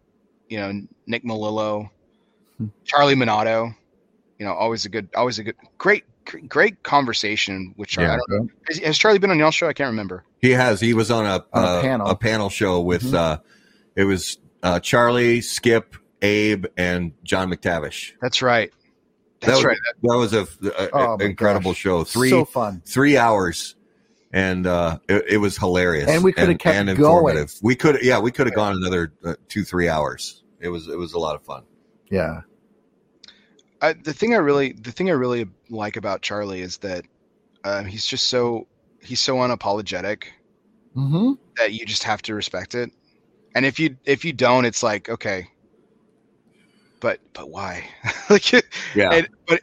[0.50, 1.90] you know, Nick Melillo,
[2.58, 2.68] Hmm.
[2.86, 3.76] Charlie Minato,
[4.40, 6.06] you know, always a good, always a good, great,
[6.48, 8.12] great conversation with Charlie.
[8.12, 9.68] I don't, has, has Charlie been on y'all's show?
[9.68, 10.24] I can't remember.
[10.42, 10.80] He has.
[10.80, 12.08] He was on a On a uh, panel.
[12.08, 13.14] a panel show with Mhm.
[13.14, 13.38] uh,
[13.98, 18.14] it was uh, Charlie, Skip, Abe, and John McTavish.
[18.22, 18.72] That's right.
[19.42, 19.78] That That's was, right.
[20.04, 20.48] That was a,
[20.82, 21.78] a- Oh, incredible gosh.
[21.80, 22.04] show.
[22.04, 22.82] Three So fun.
[22.86, 23.76] three hours,
[24.32, 26.10] and uh, it, it was hilarious.
[26.10, 27.48] And we coulda kept and going.
[27.62, 30.44] We could, yeah, we could have gone another uh, two three hours.
[30.60, 31.64] It was it was a lot of fun.
[32.10, 32.42] Yeah.
[33.82, 37.06] I, the thing I really, the thing I really like about Charlie is that
[37.64, 38.68] uh, he's just so,
[39.02, 40.24] he's so unapologetic.
[40.96, 41.34] Mm-hmm.
[41.58, 42.90] that you just have to respect it.
[43.54, 45.50] And if you if you don't, it's like okay,
[47.06, 47.88] but but why?
[48.32, 48.52] like,
[48.96, 49.62] Yeah, and, but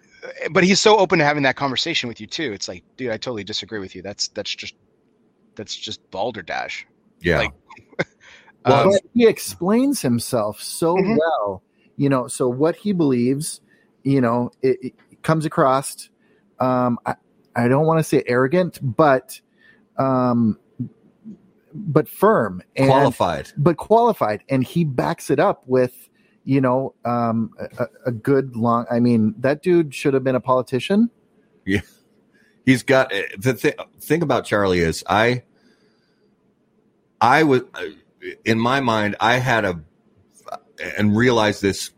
[0.52, 2.52] but he's so open to having that conversation with you too.
[2.52, 4.02] It's like, dude, I totally disagree with you.
[4.02, 4.76] That's that's just
[5.56, 6.86] that's just balderdash.
[7.20, 7.52] yeah, like,
[8.64, 11.16] Well, Um, he explains himself so Mhm.
[11.16, 11.64] well
[11.96, 13.60] you know so what he believes
[14.04, 16.08] you know it, it comes across
[16.60, 17.16] um i,
[17.56, 19.40] I don't want to say arrogant but
[19.98, 20.60] um
[21.74, 23.50] but firm and qualified.
[23.56, 26.08] but qualified and he backs it up with
[26.44, 30.40] you know um a, a good long i mean that dude should have been a
[30.40, 31.10] politician
[31.64, 31.80] Yeah,
[32.64, 35.42] He's got eh, the th- thing about Charlie is I
[37.20, 37.62] I was
[38.44, 39.82] in my mind I had a
[40.96, 41.90] and realized this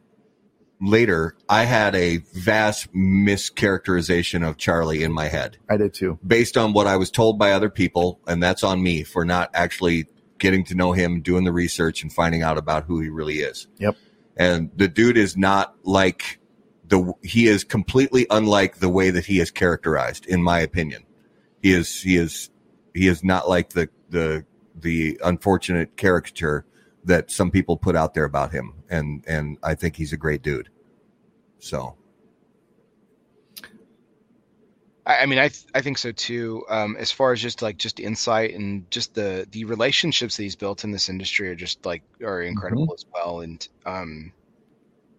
[0.81, 6.57] later I had a vast mischaracterization of Charlie in my head i did too based
[6.57, 10.07] on what I was told by other people and that's on me for not actually
[10.39, 13.67] getting to know him doing the research and finding out about who he really is.
[13.79, 13.97] Yep.
[14.37, 16.41] And the dude is not like
[16.87, 21.05] the he is completely unlike the way that he is characterized in my opinion.
[21.63, 22.51] He is he is
[22.95, 24.45] he is not like the the
[24.75, 26.67] the unfortunate caricature
[27.05, 30.43] that some people put out there about him and and I think he's a great
[30.43, 30.69] dude.
[31.59, 31.97] So,
[35.07, 36.65] I, I mean, I th- I think so too.
[36.69, 40.57] Um, as far as just like just insight and just the the relationships that he's
[40.57, 43.41] built in this industry are just like are incredible as well.
[43.41, 44.33] And um,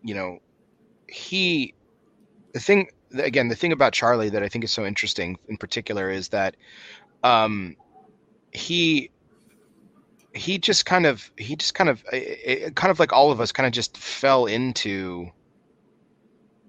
[0.04, 0.40] you know,
[1.08, 1.74] he
[2.54, 6.10] the thing again the thing about Charlie that I think is so interesting in particular
[6.10, 6.56] is that
[7.24, 7.76] um,
[8.52, 9.10] he
[10.34, 13.40] he just kind of he just kind of eh, eh, kind of like all of
[13.40, 15.32] us kind of just fell into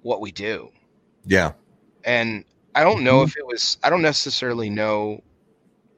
[0.03, 0.71] what we do
[1.27, 1.53] yeah.
[2.05, 2.45] and
[2.77, 3.29] I don't know mm-hmm.
[3.29, 3.79] if it was.
[3.83, 5.23] I don't necessarily know.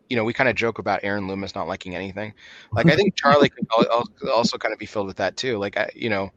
[0.08, 2.32] You know, we kind of joke about Aaron Loomis not liking anything.
[2.72, 5.58] Like I think Charlie al- also kind of be filled with that too.
[5.58, 6.30] Like I, you know,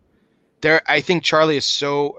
[0.62, 0.82] there.
[0.88, 2.17] I think Charlie is so.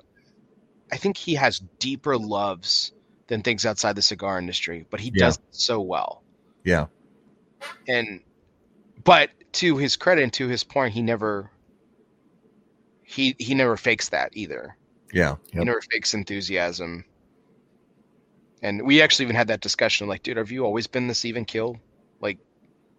[0.93, 2.93] I think he has deeper loves
[3.27, 5.27] than things outside the cigar industry, but he Yeah.
[5.27, 6.23] does it so well.
[6.65, 6.87] Yeah.
[7.89, 8.21] And,
[9.03, 11.51] but to his credit and to his point, he never.
[13.03, 14.77] He he never fakes that either.
[15.13, 15.37] Yeah.
[15.53, 17.05] He never fakes enthusiasm.
[18.63, 21.45] And we actually even had that discussion, like, dude, have you always been this even
[21.45, 21.77] kill?
[22.21, 22.39] Like,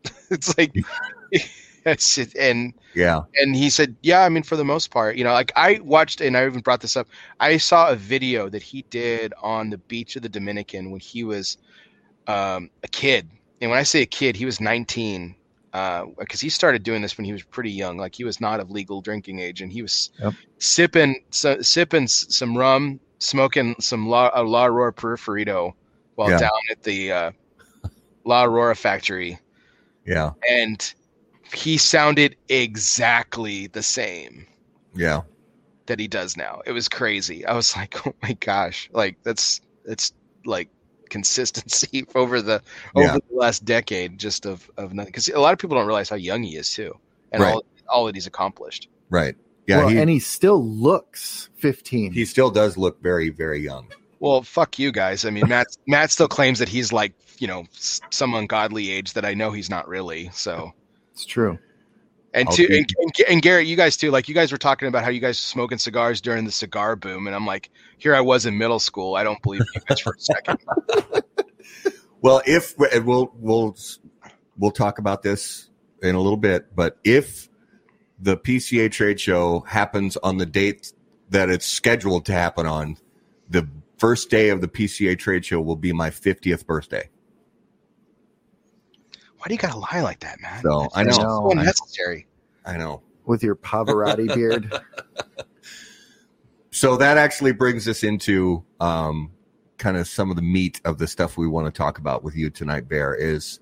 [0.32, 0.76] it's like,
[1.86, 3.22] it's it, and Yeah.
[3.42, 6.22] and he said, yeah, I mean, for the most part, you know, like I watched,
[6.22, 7.08] and I even brought this up.
[7.40, 11.24] I saw a video that he did on the beach of the Dominican when he
[11.24, 11.58] was
[12.28, 13.30] um, a kid,
[13.62, 15.36] and when I say a kid, he was 19.
[16.18, 18.70] Because he started doing this when he was pretty young, like he was not of
[18.72, 20.36] legal drinking age, and he was Yep.
[20.60, 25.74] sipping so, sipping some rum, smoking some La, a La Aurora Preferido
[26.16, 26.40] while Yeah.
[26.40, 27.32] down at the uh,
[28.26, 29.40] La Aurora factory,
[30.06, 30.32] Yeah.
[30.50, 30.94] and
[31.54, 34.46] he sounded exactly the same
[34.96, 35.22] Yeah.
[35.86, 36.62] that he does now.
[36.66, 37.46] It was crazy.
[37.46, 40.14] I was like, oh my gosh, like that's that's
[40.46, 40.70] like
[41.10, 42.62] consistency over the
[42.96, 43.14] over Yeah.
[43.30, 45.12] the last decade, just of of nothing.
[45.12, 46.98] Because a lot of people don't realize how young he is too,
[47.32, 47.54] and Right.
[47.54, 48.88] all all that he's accomplished.
[49.10, 49.36] Right.
[49.68, 49.78] Yeah.
[49.78, 53.88] Well, he, and he still looks 15 he still does look very, very young.
[54.20, 55.26] Well, fuck you guys.
[55.26, 59.26] I mean, Matt Matt still claims that he's like you know some ungodly age that
[59.26, 60.30] I know he's not really.
[60.34, 60.72] So
[61.12, 61.60] it's true
[62.34, 64.12] And I'll to and, and, and Garrett, you guys too.
[64.12, 66.96] Like you guys were talking about how you guys were smoking cigars during the cigar
[66.96, 69.16] boom, and I'm like, here I was in middle school.
[69.16, 70.60] I don't believe you guys for a second.
[72.24, 73.76] Well, if we'll we'll
[74.58, 75.70] we'll talk about this
[76.02, 77.50] in a little bit, but if
[78.24, 80.94] the PCA trade show happens on the date
[81.30, 82.96] that it's scheduled to happen on,
[83.50, 87.10] the first day of the PCA trade show will be my 50th birthday.
[89.38, 90.62] Why do you gotta lie like that, man?
[90.64, 91.60] So I It's know, so I know.
[91.62, 92.28] unnecessary.
[92.66, 93.02] I know.
[93.26, 94.72] with your Pavarotti beard.
[96.72, 99.32] So that actually brings us into um,
[99.78, 102.36] kind of some of the meat of the stuff we want to talk about with
[102.36, 102.90] you tonight.
[102.90, 103.60] Bear is,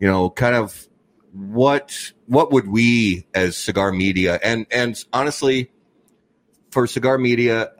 [0.00, 0.87] you know, kind of
[1.32, 5.70] what what would we as cigar media and and honestly,
[6.70, 7.70] for cigar media,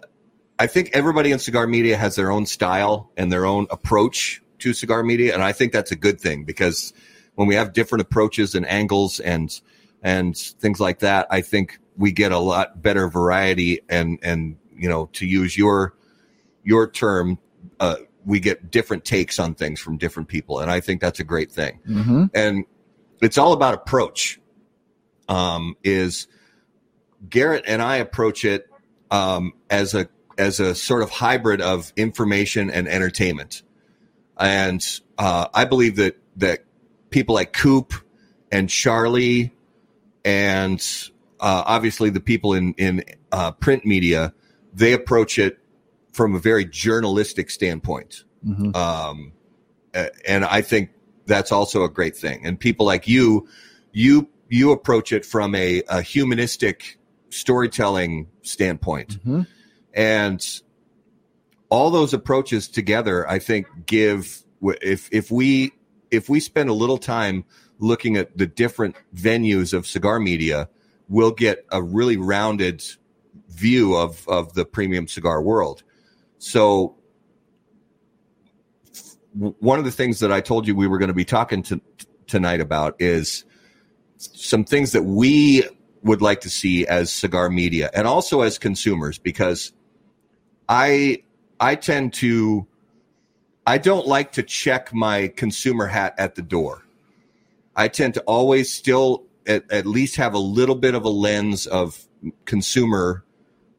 [0.58, 4.74] I think everybody in cigar media has their own style and their own approach to
[4.74, 6.92] cigar media, and I think that's a good thing because
[7.36, 9.60] when we have different approaches and angles and
[10.02, 14.88] and things like that, I think we get a lot better variety and and you
[14.88, 15.94] know to use your
[16.64, 17.38] your term,
[17.80, 21.24] uh, we get different takes on things from different people, and I think that's a
[21.24, 21.80] great thing.
[21.86, 22.64] Hmm and
[23.20, 24.40] it's all about approach.
[25.28, 26.26] Um, is
[27.28, 28.66] Garrett and I approach it
[29.10, 33.62] um, as a as a sort of hybrid of information and entertainment,
[34.38, 34.84] and
[35.18, 36.64] uh, I believe that that
[37.10, 37.92] people like Coop
[38.50, 39.52] and Charlie
[40.24, 40.84] and
[41.40, 44.32] uh, obviously the people in in uh, print media
[44.72, 45.58] they approach it
[46.12, 49.32] from a very journalistic standpoint hmm um,
[50.26, 50.90] and I think
[51.28, 52.44] that's also a great thing.
[52.44, 53.46] And people like you,
[53.92, 56.98] you you approach it from a, a humanistic
[57.30, 59.42] storytelling standpoint, hmm
[59.94, 60.62] and
[61.70, 65.72] all those approaches together, I think, give if if we
[66.10, 67.44] if we spend a little time
[67.78, 70.68] looking at the different venues of cigar media,
[71.08, 72.84] we'll get a really rounded
[73.48, 75.82] view of of the premium cigar world.
[76.38, 76.97] So
[79.34, 81.80] one of the things that I told you we were going to be talking to
[82.26, 83.44] tonight about is
[84.16, 85.64] some things that we
[86.02, 89.72] would like to see as cigar media and also as consumers because
[90.68, 91.22] I
[91.60, 92.66] I tend to
[93.66, 96.84] I don't like to check my consumer hat at the door.
[97.76, 101.66] I tend to always still at, at least have a little bit of a lens
[101.66, 102.06] of
[102.44, 103.24] consumer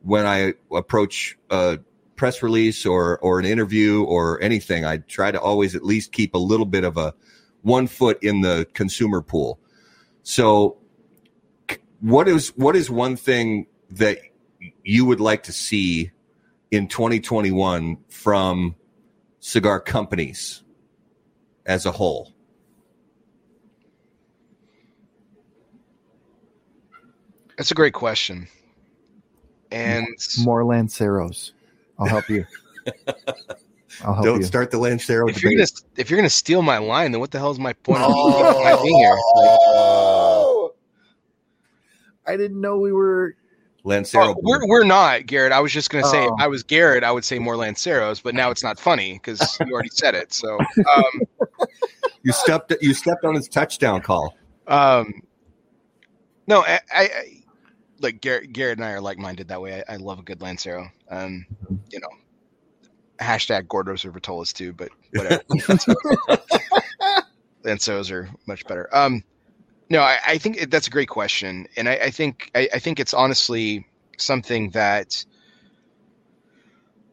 [0.01, 1.79] when I approach a
[2.19, 4.83] press release or or an interview or anything.
[4.83, 7.13] I try to always at least keep a little bit of a
[7.61, 9.57] one foot in the consumer pool.
[10.23, 10.77] So
[12.01, 14.19] what is what is one thing that
[14.83, 16.11] you would like to see
[16.71, 18.75] in 2021 from
[19.39, 20.61] cigar companies
[21.65, 22.33] as a whole?
[27.57, 28.49] That's a great question.
[29.71, 30.07] And
[30.43, 31.53] More Lanceros.
[31.99, 32.45] I'll help you.
[34.03, 34.45] I'll help Don't you.
[34.45, 35.65] start the Lancero if you're gonna
[35.97, 38.79] if you're gonna steal my line, then what the hell is my point of my
[38.81, 39.15] being here?
[39.35, 40.73] Oh!
[42.25, 43.35] I didn't know we were.
[43.85, 44.29] Lancero.
[44.29, 45.51] Oh, we're we're not Garrett.
[45.51, 46.37] I was just gonna say if Oh.
[46.39, 49.73] I was Garrett, I would say more Lanceros, but now it's not funny because you
[49.73, 50.33] already said it.
[50.33, 51.21] So, um,
[52.23, 54.35] you stepped you stepped on his touchdown call.
[54.67, 55.21] um,
[56.47, 57.38] no, I, I, I
[58.01, 58.53] like Garrett.
[58.53, 59.83] Garrett and I are like minded that way.
[59.87, 60.89] I, I love a good Lancero.
[61.09, 61.45] Um,
[61.91, 62.09] you know,
[63.19, 65.41] hashtag Gordos or Vitolas too, but whatever.
[67.63, 68.87] Lanceros are much better.
[68.95, 69.23] Um,
[69.89, 72.79] no, I, I think it- that's a great question, and I, I think I, I
[72.79, 73.85] think it's honestly
[74.17, 75.25] something that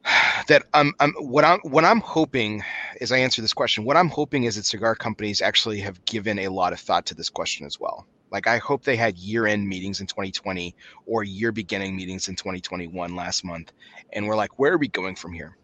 [0.48, 2.62] that I'm, I'm what I'm what I'm hoping
[3.00, 3.84] as I answer this question.
[3.84, 7.14] What I'm hoping is that cigar companies actually have given a lot of thought to
[7.14, 8.06] this question as well.
[8.30, 10.74] Like I hope they had year-end meetings in 2020
[11.06, 13.72] or year-beginning meetings in 2021 last month,
[14.12, 15.56] and we're like, where are we going from here?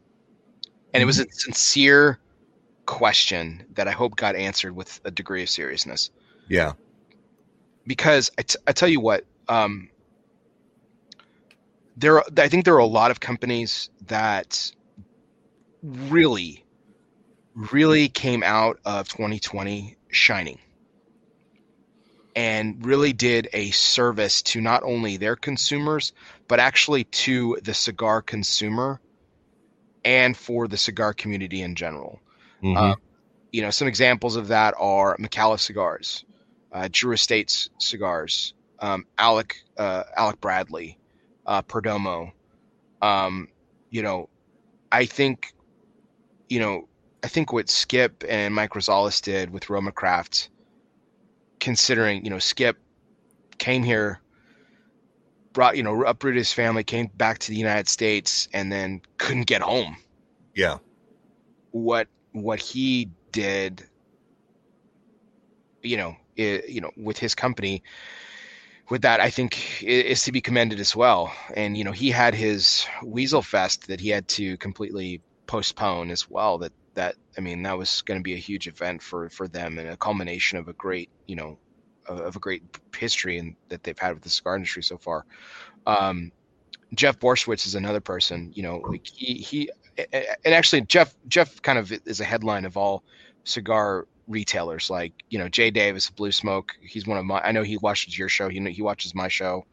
[0.94, 2.18] And it was a sincere
[2.86, 6.10] question that I hope got answered with a degree of seriousness
[6.48, 6.72] Yeah.
[7.86, 9.88] because I, t- I tell you what, um,
[11.96, 14.72] there are, I think there are a lot of companies that
[15.82, 16.64] really,
[17.54, 20.58] really came out of 2020 shining
[22.34, 26.12] and really did a service to not only their consumers
[26.48, 29.00] but actually to the cigar consumer
[30.04, 32.20] and for the cigar community in general.
[32.62, 32.76] Mhm.
[32.76, 32.96] Uh,
[33.52, 36.24] you know, some examples of that are Macalla cigars,
[36.72, 40.98] uh, Drew Estates cigars, um, Alec uh, Alec Bradley,
[41.46, 42.32] uh, Perdomo.
[43.00, 43.48] Um,
[43.90, 44.28] you know,
[44.90, 45.52] I think,
[46.48, 46.88] you know,
[47.22, 50.50] I think what Skip and Mike Rosales did with Roma Craft,
[51.62, 52.76] considering you know Skip
[53.58, 54.20] came here,
[55.52, 59.46] brought you know uprooted his family, came back to the United States, and then couldn't
[59.46, 59.96] get home.
[60.54, 60.78] Yeah.
[61.70, 63.86] What what he did,
[65.82, 67.82] you know, i you know, with his company,
[68.90, 71.32] with that, I think is to be commended as well.
[71.54, 76.28] And you know, he had his Weasel Fest that he had to completely postpone as
[76.28, 76.58] well.
[76.58, 79.78] That that I mean, that was going to be a huge event for for them
[79.78, 81.58] and a culmination of a great, you know,
[82.06, 82.62] of a great
[82.96, 85.24] history and that they've had with the cigar industry so far.
[85.86, 86.32] Um,
[86.94, 89.70] Jeff Borysiewicz is another person, you know, like he he
[90.12, 93.02] and actually Jeff Jeff kind of is a headline of all
[93.44, 97.62] cigar retailers like you know Jay Davis Blue Smoke he's one of my I know
[97.62, 99.66] he watches your show he he watches my show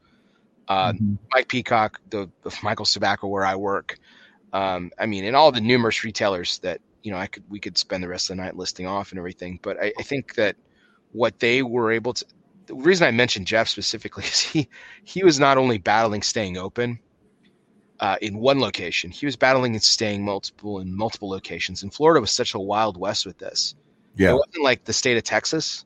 [0.67, 1.15] uh, mm-hmm.
[1.32, 3.97] Mike Peacock the, the Michael's Tobacco where I work
[4.51, 7.77] um, I mean and all the numerous retailers that you know I could we could
[7.77, 10.55] spend the rest of the night listing off and everything but I, I think that
[11.11, 12.25] what they were able to
[12.67, 14.69] the reason I mentioned Jeff specifically is he
[15.03, 16.99] he was not only battling staying open
[17.99, 21.83] uh, in one location, he was battling and staying multiple in multiple locations.
[21.83, 23.75] And Florida was such a wild west with this.
[24.15, 25.85] Yeah, it wasn't like the state of Texas,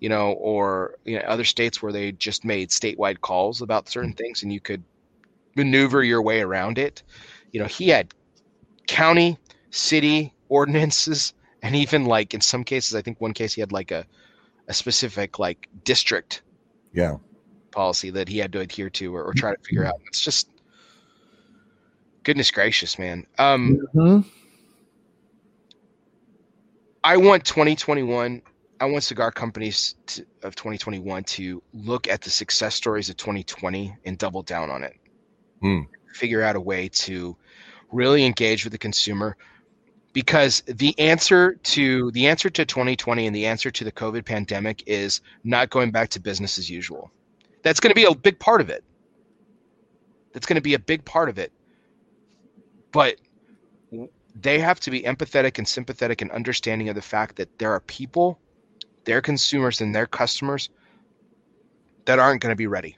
[0.00, 4.12] you know, or you know other states where they just made statewide calls about certain
[4.12, 4.84] things, and you could
[5.56, 7.02] maneuver your way around it.
[7.52, 8.14] You know, he had
[8.86, 9.38] county,
[9.72, 13.90] city ordinances, and even like in some cases, I think one case he had like
[13.90, 14.06] a
[14.68, 16.42] a specific like district
[16.92, 17.16] yeah
[17.72, 20.00] policy that he had to adhere to or, or try to figure out.
[20.06, 20.48] It's just
[22.22, 23.26] goodness gracious, man.
[23.38, 24.28] Um, mm-hmm.
[27.02, 28.42] I want 2021.
[28.80, 33.96] I want cigar companies to, of 2021 to look at the success stories of 2020
[34.04, 34.96] and double down on it.
[35.62, 35.86] Mm.
[36.14, 37.36] Figure out a way to
[37.92, 39.36] really engage with the consumer
[40.12, 44.82] because the answer to the answer to 2020 and the answer to the COVID pandemic
[44.86, 47.10] is not going back to business as usual.
[47.62, 48.84] That's going to be a big part of it.
[50.32, 51.52] That's going to be a big part of it.
[52.90, 53.16] But
[54.34, 57.80] they have to be empathetic and sympathetic and understanding of the fact that there are
[57.80, 58.38] people,
[59.04, 60.70] their consumers and their customers
[62.04, 62.96] that aren't going to be ready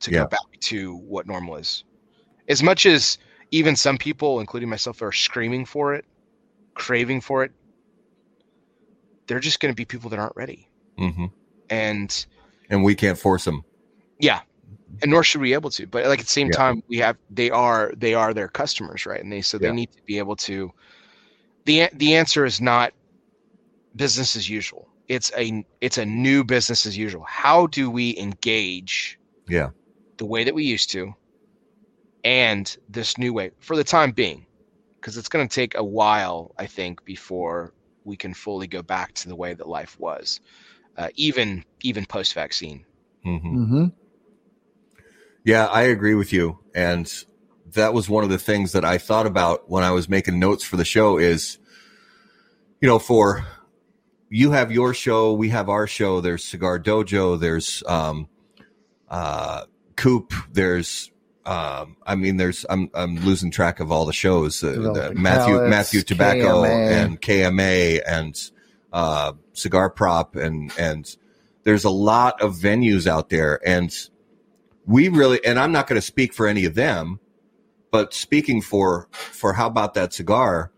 [0.00, 0.20] to yeah.
[0.20, 1.84] go back to what normal is.
[2.48, 3.18] As much as
[3.50, 6.04] even some people, including myself, are screaming for it,
[6.74, 7.52] craving for it,
[9.26, 10.68] they're just going to be people that aren't ready.
[10.98, 11.26] Mm-hmm.
[11.70, 12.26] And
[12.68, 13.64] and we can't force them.
[14.18, 14.40] Yeah,
[15.00, 15.86] and nor should we be able to.
[15.86, 16.56] But like at the same yeah.
[16.56, 19.22] time, we have they are they are their customers, right?
[19.22, 19.72] And they so they yeah.
[19.72, 20.70] need to be able to.
[21.64, 22.92] the The answer is not
[23.96, 24.88] business as usual.
[25.08, 27.24] It's a it's a new business as usual.
[27.26, 29.18] How do we engage?
[29.48, 29.70] Yeah,
[30.18, 31.14] the way that we used to,
[32.24, 34.46] and this new way for the time being
[35.02, 37.74] because it's going to take a while, I think, before
[38.04, 40.40] we can fully go back to the way that life was,
[40.96, 42.86] uh, even even post vaccine.
[43.26, 43.58] Mm-hmm.
[43.58, 43.84] Mm-hmm.
[45.44, 47.12] Yeah, I agree with you, and
[47.72, 50.62] that was one of the things that I thought about when I was making notes
[50.62, 51.18] for the show.
[51.18, 51.58] Is
[52.80, 53.44] you know, for
[54.30, 56.20] you have your show, we have our show.
[56.20, 57.40] There's Cigar Dojo.
[57.40, 58.28] There's um,
[59.08, 59.64] uh,
[59.96, 60.32] Coop.
[60.52, 61.11] There's
[61.44, 64.62] um, I mean, there's I'm I'm losing track of all the shows.
[64.62, 66.90] Uh, the Matthew Matthew Tobacco KMA.
[66.92, 68.50] and KMA and
[68.92, 71.16] uh, Cigar Prop and and
[71.64, 73.92] there's a lot of venues out there, and
[74.86, 77.18] we really and I'm not going to speak for any of them,
[77.90, 80.70] but speaking for for how about that cigar,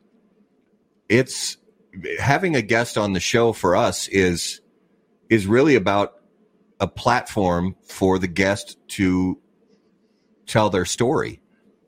[1.11, 1.59] it's
[2.19, 4.63] having a guest on the show for us is
[5.29, 6.15] is really about
[6.81, 9.39] a platform for the guest to
[10.47, 11.41] tell their story.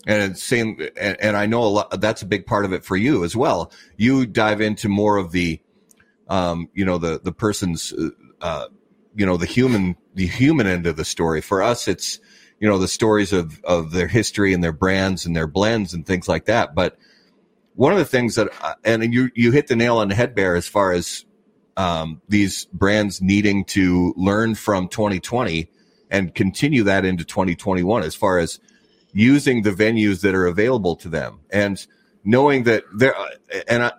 [0.06, 2.96] And same, and, and I know a lot, that's a big part of it for
[2.96, 3.72] you as well.
[3.96, 5.60] You dive into more of the,
[6.28, 7.92] um, you know, the, the person's,
[8.40, 8.66] uh,
[9.16, 11.40] you know, the human, the human end of the story.
[11.40, 12.20] For us, it's,
[12.60, 16.06] you know, the stories of, of their history and their brands and their blends and
[16.06, 16.74] things like that.
[16.74, 16.96] But
[17.74, 20.36] one of the things that, uh, and you, you hit the nail on the head,
[20.36, 21.24] Bear, as far as,
[21.76, 25.68] um, these brands needing to learn from 2020
[26.10, 28.60] and continue that into 2021 as far as
[29.12, 31.86] using the venues that are available to them and
[32.24, 33.14] knowing that there
[33.68, 33.92] and I,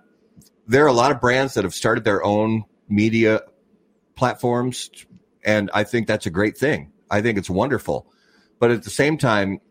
[0.67, 3.41] there are a lot of brands that have started their own media
[4.15, 4.89] platforms
[5.43, 6.91] and I think that's a great thing.
[7.09, 8.11] I think it's wonderful.
[8.59, 9.61] But at the same time,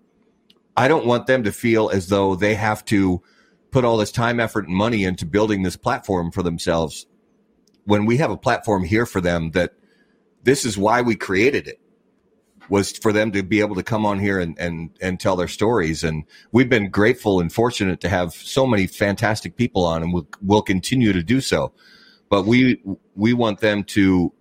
[0.74, 3.22] I don't want them to feel as though they have to
[3.70, 7.06] put all this time, effort, and money into building this platform for themselves
[7.84, 9.72] when we have a platform here for them that
[10.42, 11.80] this is why we created it
[12.68, 15.48] was for them to be able to come on here and, and, and tell their
[15.48, 16.02] stories.
[16.02, 20.26] And we've been grateful and fortunate to have so many fantastic people on and we'll,
[20.42, 21.72] we'll continue to do so.
[22.28, 22.82] But we,
[23.14, 24.32] we want them to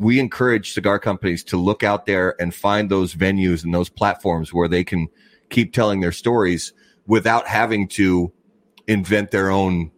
[0.00, 4.52] we encourage cigar companies to look out there and find those venues and those platforms
[4.52, 5.08] where they can
[5.50, 6.72] keep telling their stories
[7.06, 8.32] without having to
[8.86, 9.90] invent their own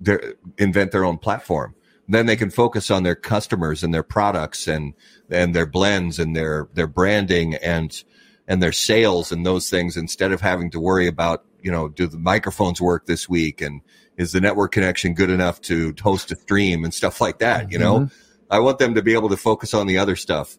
[0.00, 1.74] their invent their own platform
[2.08, 4.94] then they can focus on their customers and their products and
[5.30, 8.04] and their blends and their their branding and
[8.48, 12.06] and their sales and those things instead of having to worry about you know do
[12.06, 13.80] the microphones work this week and
[14.16, 17.78] is the network connection good enough to host a stream and stuff like that you
[17.78, 18.00] know?
[18.00, 18.14] Mm-hmm.
[18.50, 20.56] i want them to be able to focus on the other stuff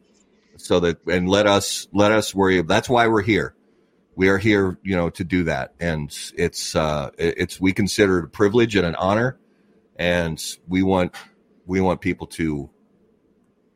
[0.58, 3.56] so that and let us let us worry that's why we're here.
[4.16, 5.74] We are here you know to do that.
[5.80, 9.38] And it's uh it's we consider it a privilege and an honor
[9.96, 11.16] and we want
[11.68, 12.70] we want people to,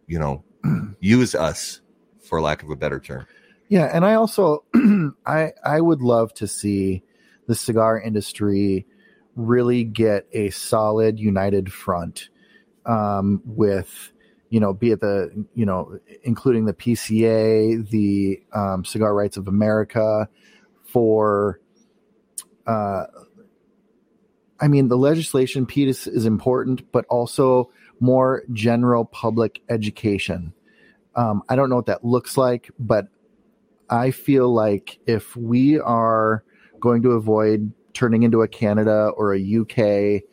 [0.08, 0.44] you know,
[1.00, 1.82] use us
[2.24, 3.28] for lack of a better term.
[3.68, 4.64] Yeah, and I also
[5.26, 7.04] I I would love to see
[7.48, 8.86] the cigar industry
[9.36, 12.30] really get a solid united front
[12.86, 14.12] um, with
[14.50, 19.48] you know be it the you know including the PCA, the um, Cigar Rights of
[19.48, 20.28] America
[20.84, 21.60] for
[22.68, 23.06] uh,
[24.62, 30.54] I mean the legislation piece is important, but also more general public education.
[31.16, 33.08] Um, I don't know what that looks like, but
[33.90, 36.44] I feel like if we are
[36.80, 40.24] going to avoid turning into a Canada or a UK,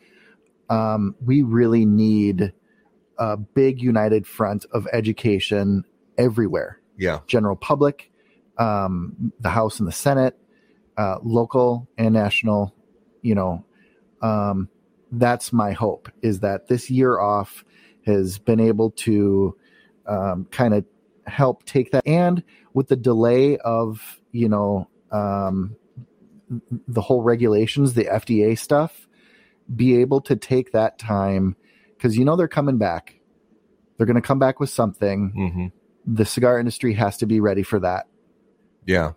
[0.69, 2.53] um, we really need
[3.17, 5.83] a big united front of education
[6.17, 6.79] everywhere.
[6.97, 7.19] Yeah.
[7.27, 8.11] General public,
[8.57, 10.37] um, the House and the Senate,
[10.97, 12.73] uh, local and national,
[13.21, 13.65] you know,
[14.21, 14.69] um,
[15.11, 17.63] that's my hope is that this year off
[18.05, 19.55] has been able to
[20.05, 20.85] um, kind of
[21.25, 22.05] help take that.
[22.05, 22.43] And
[22.73, 25.75] with the delay of you know um,
[26.87, 29.07] the whole regulations the fda stuff
[29.75, 31.55] be able to take that time
[31.95, 33.19] because you know they're coming back.
[33.97, 35.33] They're going to come back with something.
[35.37, 36.15] Mm-hmm.
[36.15, 38.07] the cigar industry has to be ready for that.
[38.85, 39.11] Yeah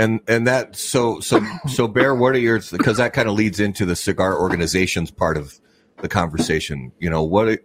[0.00, 3.60] and and that so so so bear what are your because that kind of leads
[3.60, 5.60] into the cigar organizations part of
[5.98, 6.90] the conversation.
[6.98, 7.60] You know what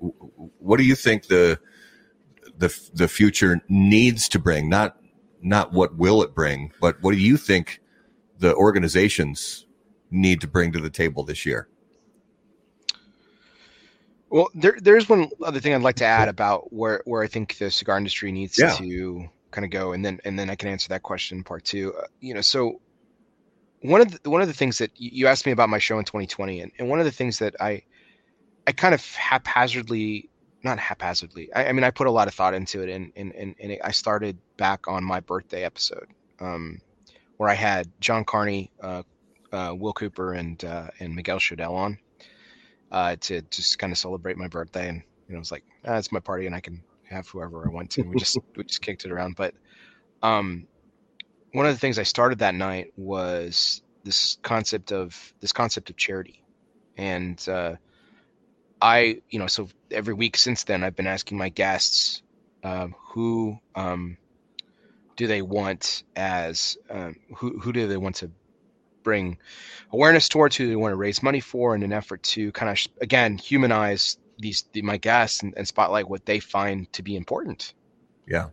[0.59, 1.57] what do you think the
[2.57, 4.67] the the future needs to bring?
[4.69, 4.97] Not
[5.41, 7.79] not what will it bring but what do you think
[8.39, 9.65] the organizations
[10.11, 11.69] need to bring to the table this year?
[14.29, 17.57] Well there there's one other thing i'd like to add about where where i think
[17.59, 18.73] the cigar industry needs yeah.
[18.73, 21.93] to kind of go, and then and then I can answer that question part two.
[21.93, 22.82] Uh, you know, so
[23.82, 26.06] one of the, one of the things that you asked me about my show in
[26.06, 27.84] 2020, and, and one of the things that I
[28.68, 30.30] I kind of haphazardly
[30.64, 31.53] not haphazardly.
[31.53, 33.72] I, I, mean, I put a lot of thought into it, and and and, and
[33.74, 36.08] it, I started back on my birthday episode,
[36.39, 36.82] um,
[37.38, 39.03] where I had John Carney, uh,
[39.53, 41.97] uh, Will Cooper, and uh, and Miguel Shodell on
[42.91, 46.12] uh, to just kind of celebrate my birthday, and you know, it's like ah, it's
[46.12, 48.03] my party, and I can have whoever I want to.
[48.03, 49.36] We just we just kicked it around.
[49.36, 49.53] But
[50.22, 50.68] um,
[51.53, 55.97] one of the things I started that night was this concept of this concept of
[55.97, 56.43] charity,
[56.97, 57.76] and uh,
[58.82, 62.22] I you know so every week since then I've been asking my guests
[62.64, 64.18] um, who um,
[65.16, 68.32] do they want as um, who who do they want to
[69.03, 69.38] bring
[69.93, 72.91] awareness towards who they want to raise money for in an effort to kind of
[73.01, 77.73] again humanize these the, my guests and, and spotlight what they find to be important.
[78.27, 78.49] Yeah.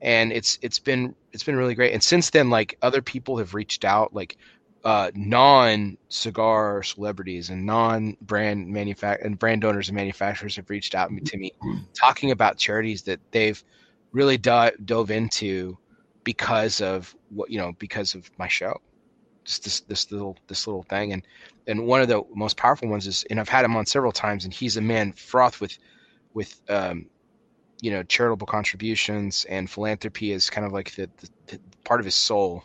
[0.00, 1.92] And it's it's been it's been really great.
[1.92, 4.36] And since then, like other people have reached out, like
[4.84, 10.94] uh, non cigar celebrities and non brand manufact and brand owners and manufacturers have reached
[10.94, 11.52] out to me
[11.94, 13.62] talking about charities that they've
[14.12, 15.76] really do- dove into
[16.24, 18.80] because of what you know because of my show
[19.44, 21.26] just this this little this little thing and
[21.68, 24.44] and one of the most powerful ones is, and I've had him on several times,
[24.44, 25.78] and he's a man fraught with,
[26.32, 27.06] with, um,
[27.82, 32.06] you know, charitable contributions and philanthropy is kind of like the, the, the part of
[32.06, 32.64] his soul.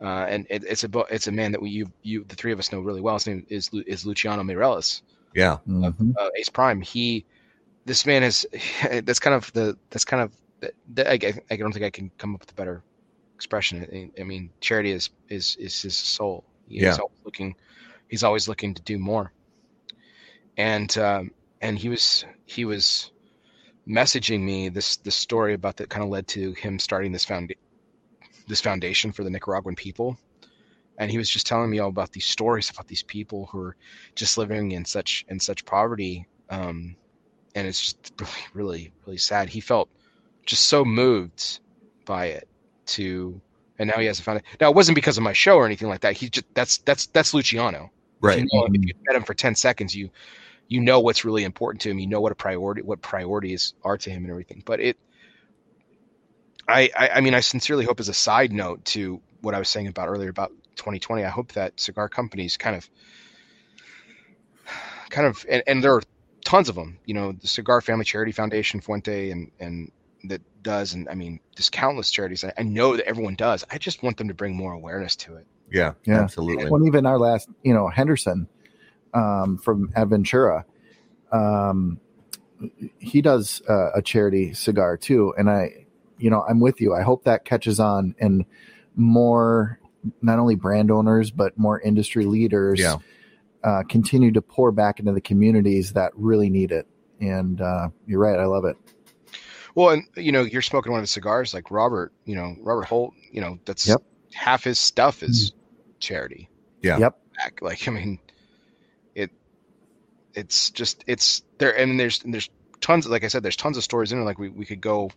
[0.00, 2.58] Uh, and it, it's a it's a man that we you you the three of
[2.58, 3.14] us know really well.
[3.14, 5.02] His name is is Luciano Meirelles.
[5.32, 6.12] Yeah, mm-hmm.
[6.18, 6.80] uh, Ace Prime.
[6.80, 7.24] He,
[7.84, 8.44] this man is
[9.04, 12.10] that's kind of the that's kind of the, the, I, I don't think I can
[12.18, 12.82] come up with a better
[13.36, 13.86] expression.
[13.92, 16.42] I, I mean, charity is is is his soul.
[16.68, 16.96] He's yeah.
[17.24, 17.54] looking
[18.12, 19.32] he's always looking to do more.
[20.58, 21.30] And um,
[21.62, 23.10] and he was he was
[23.88, 27.54] messaging me this this story about that kind of led to him starting this found
[28.46, 30.18] this foundation for the Nicaraguan people.
[30.98, 33.76] And he was just telling me all about these stories about these people who are
[34.14, 36.26] just living in such in such poverty.
[36.50, 36.96] Um,
[37.54, 39.48] and it's just really, really, really sad.
[39.48, 39.88] He felt
[40.44, 41.60] just so moved
[42.04, 42.46] by it
[42.88, 43.40] to
[43.78, 44.46] and now he has a foundation.
[44.60, 46.14] Now it wasn't because of my show or anything like that.
[46.14, 47.90] He just that's that's that's Luciano.
[48.22, 48.38] Right.
[48.38, 48.82] You know, if mm-hmm.
[48.84, 50.10] you met him for 10 seconds, you
[50.68, 51.98] you know what's really important to him.
[51.98, 54.62] You know what a priority, what priorities are to him, and everything.
[54.64, 54.96] But it,
[56.66, 59.68] I, I, I mean, I sincerely hope as a side note to what I was
[59.68, 61.24] saying about earlier about 2020.
[61.24, 62.88] I hope that cigar companies kind of,
[65.10, 66.02] kind of, and, and there are
[66.44, 66.98] tons of them.
[67.04, 69.90] You know, the Cigar Family Charity Foundation, Fuente, and and
[70.24, 72.44] that does, and I mean, there's countless charities.
[72.44, 73.64] I, I know that everyone does.
[73.70, 75.46] I just want them to bring more awareness to it.
[75.72, 76.20] Yeah, Yeah.
[76.20, 76.70] absolutely.
[76.70, 78.46] Well, even our last, you know, Henderson
[79.14, 80.64] um, from Aventura,
[81.30, 81.98] um,
[82.98, 85.86] he does uh, a charity cigar too, and I,
[86.18, 86.94] you know, I'm with you.
[86.94, 88.44] I hope that catches on and
[88.94, 89.80] more,
[90.20, 92.96] not only brand owners but more industry leaders, Yeah.
[93.64, 96.86] uh, continue to pour back into the communities that really need it.
[97.20, 98.76] And uh, you're right, I love it.
[99.74, 102.12] Well, and you know, you're smoking one of the cigars like Robert.
[102.26, 103.14] You know, Robert Holt.
[103.30, 104.02] You know, that's Yep.
[104.32, 105.52] half his stuff is
[106.02, 106.48] charity.
[106.82, 106.98] Yeah.
[106.98, 107.18] Yep.
[107.36, 107.58] Back.
[107.62, 108.18] Like, I mean,
[109.14, 109.30] it.
[110.34, 112.50] It's just it's there, and there's and there's
[112.80, 113.06] tons.
[113.06, 114.26] Like I said, there's tons of stories in there.
[114.26, 115.10] Like we we could go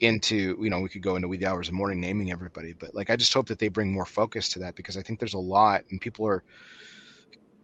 [0.00, 3.10] into you know we could go into wee hours of morning naming everybody but like
[3.10, 5.38] i just hope that they bring more focus to that because i think there's a
[5.38, 6.44] lot and people are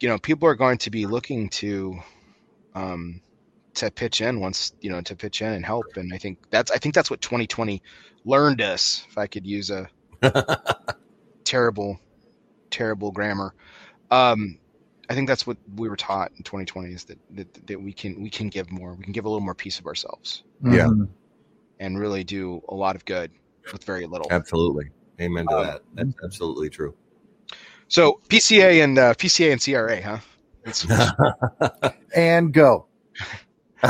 [0.00, 1.96] you know people are going to be looking to
[2.74, 3.20] um
[3.74, 6.70] to pitch in once you know to pitch in and help and i think that's
[6.70, 7.80] i think that's what 2020
[8.24, 9.88] learned us if i could use a
[11.44, 11.98] terrible
[12.74, 13.54] terrible grammar
[14.10, 14.58] um
[15.08, 18.20] i think that's what we were taught in 2020 is that, that that we can
[18.22, 20.86] we can give more we can give a little more piece of ourselves Yeah.
[20.88, 21.08] Mhm.
[21.78, 23.30] and really do a lot of good
[23.72, 24.86] with very little Absolutely.
[25.20, 25.80] Amen to Um, that.
[25.94, 26.94] That's absolutely true.
[27.88, 30.18] so pca and uh, pca and cra huh
[30.66, 32.86] It's- And go.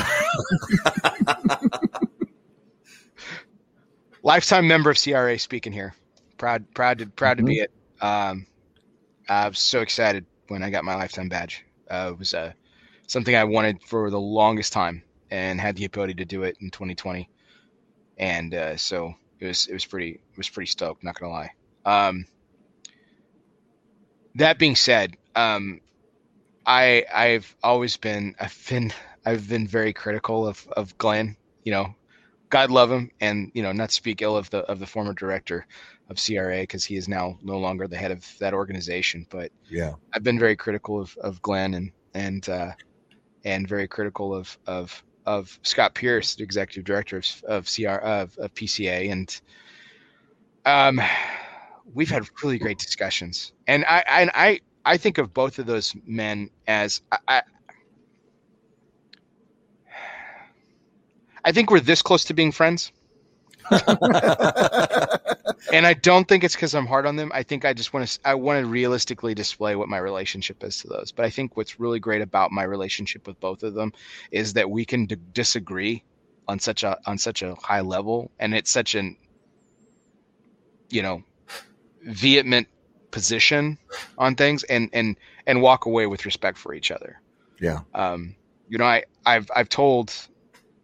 [4.23, 5.95] lifetime member of CRA speaking here.
[6.39, 7.71] Proud, proud to, proud to be it.
[8.01, 8.47] Um,
[9.29, 11.65] I was so excited when I got my lifetime badge.
[11.91, 12.53] Uh, it was uh,
[13.07, 16.71] something I wanted for the longest time and had the ability to do it in
[16.71, 17.29] 2020.
[18.19, 21.03] And uh, so it was, it was pretty, it was pretty stoked.
[21.03, 21.51] Not gonna lie.
[21.85, 22.27] Um,
[24.37, 25.81] that being said, um,
[26.67, 28.93] I, I've always been, I've been,
[29.25, 31.37] I've been very critical of, of Glynn.
[31.65, 31.95] You know,
[32.51, 35.67] God love him, and you know, not speak ill of the of the former director
[36.11, 39.27] of CRA because he is now no longer the head of that organization.
[39.31, 39.95] But Yeah.
[40.13, 42.73] I've been very critical of, of Glynn and and uh,
[43.45, 48.37] and very critical of of of Scott Pearce, the executive director of of CR of,
[48.39, 49.41] of PCA, and
[50.67, 51.01] um,
[51.93, 53.53] we've had really great discussions.
[53.67, 57.43] And I I I, I think of both of those men as I, I
[61.47, 62.93] I think we're this close to being friends.
[65.73, 67.31] and I don't think it's because I'm hard on them.
[67.35, 70.79] I think I just want to I want to realistically display what my relationship is
[70.81, 71.13] to those.
[71.13, 73.93] But I think what's really great about my relationship with both of them
[74.31, 76.03] is that we can d- disagree
[76.49, 79.17] on such a on such a high level, and it's such an
[80.91, 81.23] you know
[82.03, 82.69] vehement
[83.11, 83.79] position
[84.19, 87.21] on things, and and and walk away with respect for each other.
[87.61, 87.81] Yeah.
[87.95, 88.35] Um,
[88.69, 90.15] you know, I I've I've told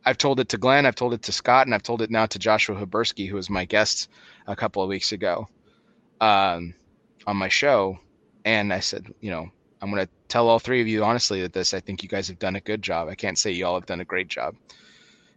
[0.04, 2.26] I've told it to Glynn, I've told it to Scott, and I've told it now
[2.26, 4.08] to Joshua Habursky, who is my guest
[4.47, 5.49] a couple of weeks ago
[6.20, 6.74] um,
[7.26, 7.99] on my show.
[8.45, 9.49] And I said, you know,
[9.80, 12.28] I'm going to tell all three of you honestly that this, I think you guys
[12.28, 13.09] have done a good job.
[13.09, 14.55] I can't say you all have done a great job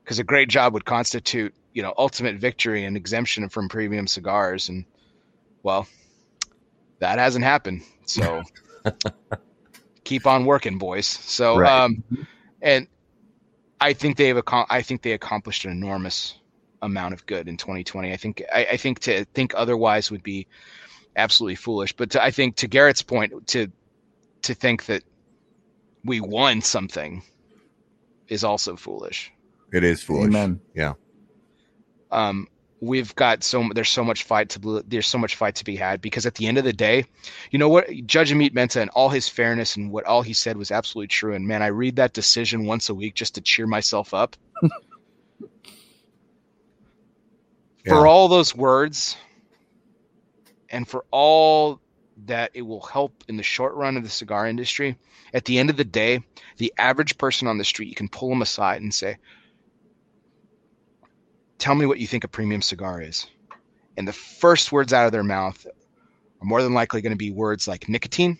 [0.03, 4.69] because a great job would constitute, you know, ultimate victory and exemption from premium cigars.
[4.69, 4.85] And
[5.63, 5.87] well,
[6.99, 7.81] that hasn't happened.
[8.05, 8.43] So
[10.03, 11.07] keep on working, boys.
[11.07, 11.85] So, Right.
[11.85, 12.03] um,
[12.61, 12.87] and
[13.79, 16.35] I think they've I think they accomplished an enormous
[16.83, 18.11] amount of good in 2020.
[18.11, 20.47] I think I, I think to think otherwise would be
[21.15, 21.93] absolutely foolish.
[21.93, 23.71] But to, I think to Garrett's point, to
[24.43, 25.03] to think that
[26.03, 27.23] we won something
[28.27, 29.31] is also foolish.
[29.71, 30.27] It is foolish.
[30.27, 30.59] Amen.
[30.75, 30.93] Yeah.
[32.11, 32.47] Um,
[32.81, 36.01] we've got so there's so much fight to there's so much fight to be had
[36.01, 37.05] because at the end of the day,
[37.49, 40.57] you know what Judge Amit Mehta and all his fairness and what all he said
[40.57, 41.33] was absolutely true.
[41.33, 44.35] And man, I read that decision once a week just to cheer myself up.
[47.85, 47.93] Yeah.
[47.93, 49.17] For all those words,
[50.69, 51.81] and for all
[52.25, 54.97] that it will help in the short run of the cigar industry,
[55.33, 56.21] at the end of the day,
[56.57, 59.17] the average person on the street, you can pull them aside and say,
[61.57, 63.27] tell me what you think a premium cigar is.
[63.97, 67.31] And the first words out of their mouth are more than likely going to be
[67.31, 68.37] words like nicotine,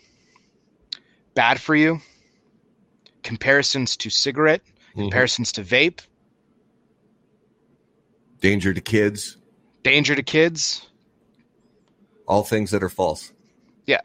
[1.34, 2.00] bad for you,
[3.22, 4.62] comparisons to cigarette,
[4.94, 5.02] Mhm.
[5.02, 6.00] comparisons to vape,
[8.44, 9.38] Danger to kids,
[9.84, 10.86] danger to kids.
[12.28, 13.32] all things that are false.
[13.86, 14.02] Yeah.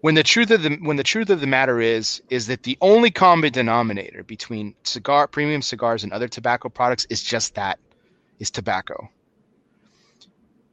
[0.00, 2.78] When the truth of the when the truth of the matter is is that the
[2.80, 7.78] only common denominator between cigar premium cigars and other tobacco products is just that
[8.38, 9.06] is tobacco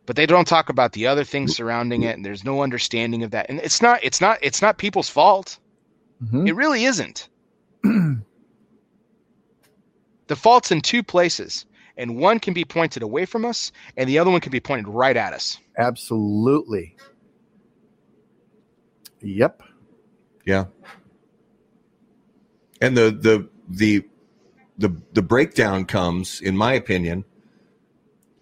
[0.05, 3.31] but they don't talk about the other things surrounding it and there's no understanding of
[3.31, 5.59] that and it's not it's not it's not people's fault
[6.23, 6.47] Mhm.
[6.47, 7.27] it really isn't
[10.27, 11.65] the fault's in two places
[11.97, 14.87] and one can be pointed away from us and the other one can be pointed
[14.87, 16.95] right at us Absolutely.
[19.21, 19.63] Yep.
[20.45, 20.65] Yeah.
[22.81, 24.05] And the the the
[24.77, 27.25] the the breakdown comes, in my opinion,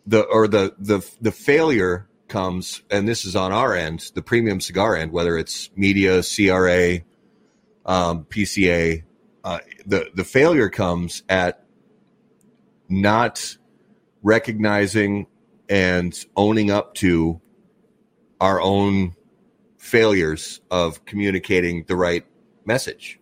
[0.06, 4.60] the or the the the failure comes, and this is on our end, the premium
[4.60, 7.00] cigar end, whether it's media, CRA,
[7.86, 9.04] um, PCA,
[9.44, 11.63] uh, the the failure comes at
[13.02, 13.58] not
[14.22, 15.28] recognizing
[15.70, 17.42] and owning up to
[18.40, 19.16] our own
[19.78, 22.26] failures of communicating the right
[22.66, 23.20] message.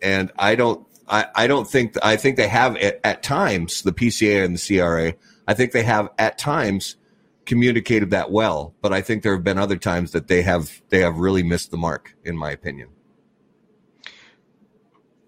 [0.00, 3.92] And I don't, I, I don't think, I think they have at, at times, the
[3.92, 5.14] PCA and the CRA,
[5.46, 6.96] I think they have at times
[7.44, 11.00] communicated that well, but I think there have been other times that they have, they
[11.00, 12.88] have really missed the mark, in my opinion.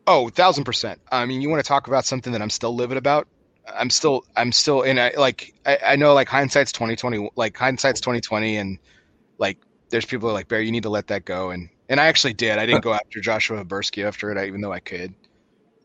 [0.07, 1.01] Oh, thousand percent.
[1.11, 3.27] I mean, you want to talk about something that I'm still livid about?
[3.67, 7.57] I'm still, I'm still, and I like, I, I know like hindsight's twenty twenty, like
[7.57, 8.79] hindsight's twenty twenty, and
[9.39, 12.01] like there's people who are like Barry, you need to let that go, and and
[12.01, 12.59] I actually did.
[12.59, 15.15] I didn't go after Joshua Habursky after it, even though I could.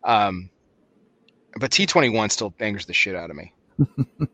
[0.03, 0.49] Um,
[1.57, 3.53] but T twenty one still angers the shit out of me.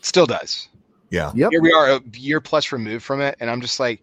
[0.00, 0.68] still does.
[1.10, 1.32] Yeah.
[1.34, 1.50] Yep.
[1.50, 4.00] Here we are, a year plus removed from it, and I'm just like,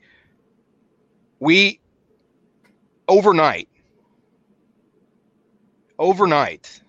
[1.39, 1.79] we
[3.07, 3.69] overnight,
[5.99, 6.81] overnight,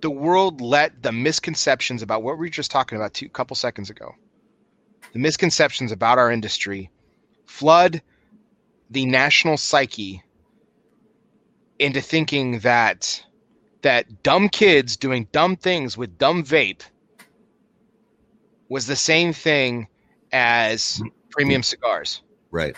[0.00, 3.90] the world let the misconceptions about what we were just talking about two couple seconds
[3.90, 4.14] ago,
[5.12, 6.90] the misconceptions about our industry,
[7.46, 8.02] flood
[8.90, 10.22] the national psyche
[11.78, 13.24] into thinking that
[13.82, 16.82] that dumb kids doing dumb things with dumb vape
[18.68, 19.88] was the same thing
[20.32, 22.22] as premium cigars.
[22.50, 22.76] Right.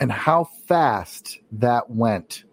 [0.00, 2.44] And how fast that went.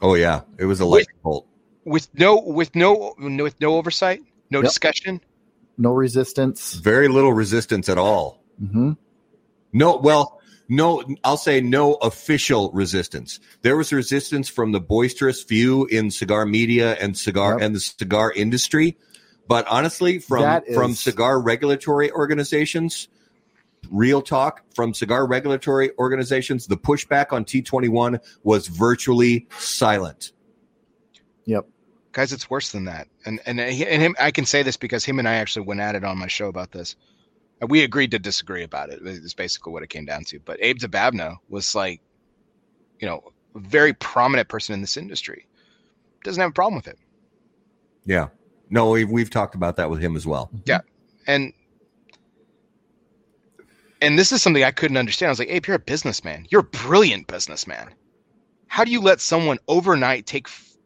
[0.00, 0.42] Oh yeah.
[0.58, 1.46] It was a lightning bolt.
[1.84, 4.68] with no with no with no oversight, no Yep.
[4.68, 5.20] discussion.
[5.78, 6.74] No resistance.
[6.74, 8.42] Very little resistance at all.
[8.60, 8.92] hmm
[9.72, 10.38] No, well,
[10.68, 13.40] no, I'll say no official resistance.
[13.62, 17.60] There was resistance from the boisterous few in cigar media and cigar Yep.
[17.62, 18.96] and the cigar industry,
[19.48, 23.08] but honestly, from That is- from cigar regulatory organizations,
[23.90, 30.32] real talk from cigar regulatory organizations, the pushback on T twenty one was virtually silent.
[31.44, 31.66] Yep.
[32.12, 33.08] Guys, it's worse than that.
[33.24, 35.94] And and and him I can say this because him and I actually went at
[35.94, 36.96] it on my show about this.
[37.68, 39.00] We agreed to disagree about it.
[39.00, 39.06] it.
[39.06, 40.40] Is basically what it came down to.
[40.40, 42.00] But Abe Dababneh was like,
[42.98, 43.22] you know,
[43.54, 45.46] a very prominent person in this industry.
[46.24, 46.98] Doesn't have a problem with it.
[48.04, 48.28] Yeah,
[48.68, 50.50] no, we've we've talked about that with him as well.
[50.64, 50.80] Yeah.
[51.26, 51.52] And
[54.02, 55.28] and this is something I couldn't understand.
[55.28, 56.46] I was like, Abe, you're a businessman.
[56.50, 57.94] You're a brilliant businessman.
[58.66, 60.76] How do you let someone overnight take, f-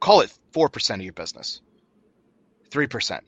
[0.00, 1.60] call it four percent of your business,
[2.70, 3.24] three percent?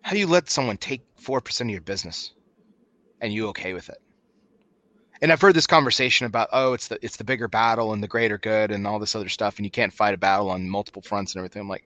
[0.00, 2.32] How do you let someone take four percent of your business,
[3.20, 3.98] and you okay with it?
[5.20, 8.08] And I've heard this conversation about, oh, it's the it's the bigger battle and the
[8.08, 11.02] greater good and all this other stuff, and you can't fight a battle on multiple
[11.02, 11.60] fronts and everything.
[11.60, 11.84] I'm like,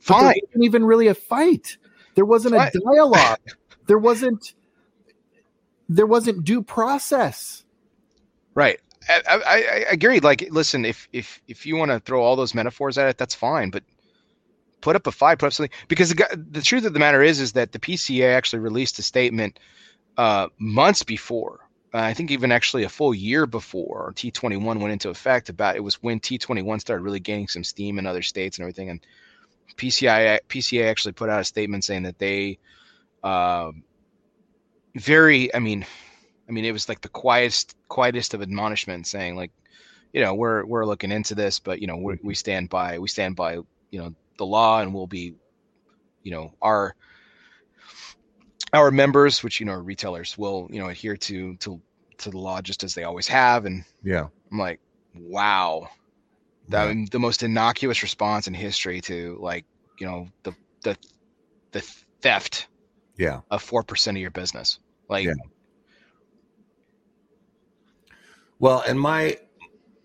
[0.00, 0.24] fine.
[0.24, 1.76] there wasn't even really a fight.
[2.14, 3.38] There wasn't a dialogue.
[3.86, 4.54] there wasn't.
[5.88, 7.64] There wasn't due process.
[8.54, 8.80] Right.
[9.08, 10.20] I, I, I I agree.
[10.20, 13.34] Like, listen, if if if you want to throw all those metaphors at it, that's
[13.34, 13.70] fine.
[13.70, 13.82] But
[14.80, 15.76] put up a fight, put up something.
[15.88, 19.02] Because the, the truth of the matter is, is that the PCA actually released a
[19.02, 19.58] statement
[20.16, 21.60] uh, months before.
[21.92, 25.48] Uh, I think even actually a full year before T21 went into effect.
[25.48, 28.90] About it was when T21 started really gaining some steam in other states and everything.
[28.90, 29.00] And
[29.76, 32.58] PCI PCA actually put out a statement saying that they
[33.22, 33.84] um,
[34.94, 35.54] very.
[35.54, 35.86] I mean,
[36.48, 39.52] I mean, it was like the quietest, quietest of admonishment, saying like,
[40.12, 43.08] you know, we're we're looking into this, but you know, we we stand by we
[43.08, 43.54] stand by
[43.90, 45.34] you know the law, and we'll be,
[46.22, 46.94] you know, our
[48.72, 51.80] our members, which you know are retailers, will you know adhere to to
[52.18, 53.64] to the law just as they always have.
[53.64, 54.80] And Yeah, I'm like,
[55.14, 55.88] wow,
[56.70, 57.04] that Yeah.
[57.10, 59.64] the most innocuous response in history to like
[59.98, 60.96] you know the the
[61.72, 61.80] the
[62.20, 62.66] theft
[63.16, 63.40] yeah.
[63.50, 64.78] of four percent of your business.
[65.08, 65.32] Like, Yeah.
[68.58, 69.38] Well, and my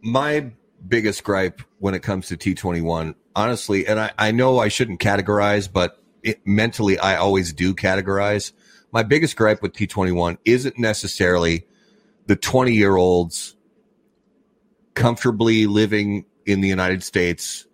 [0.02, 0.52] my
[0.88, 5.72] biggest gripe when it comes to T21, honestly, and I, I know I shouldn't categorize,
[5.72, 8.52] but it, mentally I always do categorize.
[8.92, 11.68] My biggest gripe with T21 isn't necessarily
[12.28, 13.56] the 20 year olds
[14.94, 17.66] comfortably living in the United States,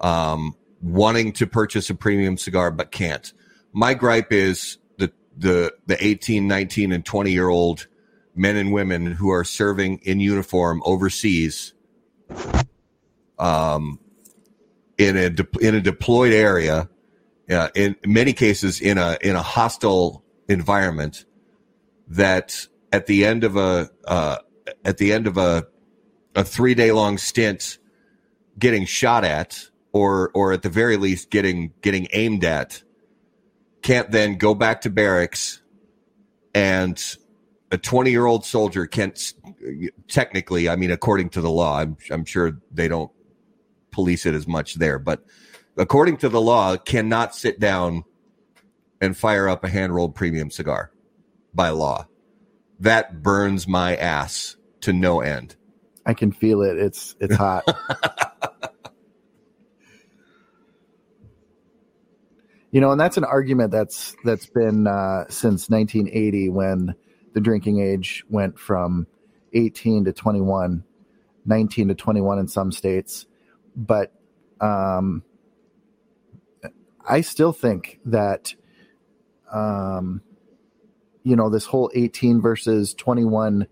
[0.00, 3.32] um, wanting to purchase a premium cigar but can't.
[3.72, 7.86] My gripe is the the the 18, 19 and 20 year old
[8.34, 11.74] men and women who are serving in uniform overseas
[13.38, 13.98] um
[14.98, 16.88] in a de- in a deployed area
[17.50, 21.24] uh, in many cases in a in a hostile environment
[22.08, 24.36] that at the end of a uh,
[24.84, 25.66] at the end of a
[26.34, 27.78] a three day long stint
[28.58, 32.82] getting shot at or or at the very least getting getting aimed at
[33.82, 35.62] can't then go back to barracks
[36.54, 37.16] and
[37.72, 39.34] a 20 year old soldier can't
[40.08, 43.10] technically i mean according to the law I'm, I'm sure they don't
[43.90, 45.24] police it as much there but
[45.76, 48.04] according to the law cannot sit down
[49.00, 50.92] and fire up a hand rolled premium cigar
[51.54, 52.06] by law.
[52.80, 55.56] That burns my ass to no end
[56.10, 56.76] I can feel it.
[56.76, 57.62] It's it's hot.
[62.72, 66.96] you know, and that's an argument that's that's been uh, since 1980 when
[67.32, 69.06] the drinking age went from
[69.52, 70.82] 18 to 21,
[71.46, 73.26] 19 to 21 in some states,
[73.76, 74.12] but
[74.60, 75.22] um,
[77.08, 78.52] I still think that
[79.52, 80.22] um,
[81.22, 83.68] you know this whole 18 versus 21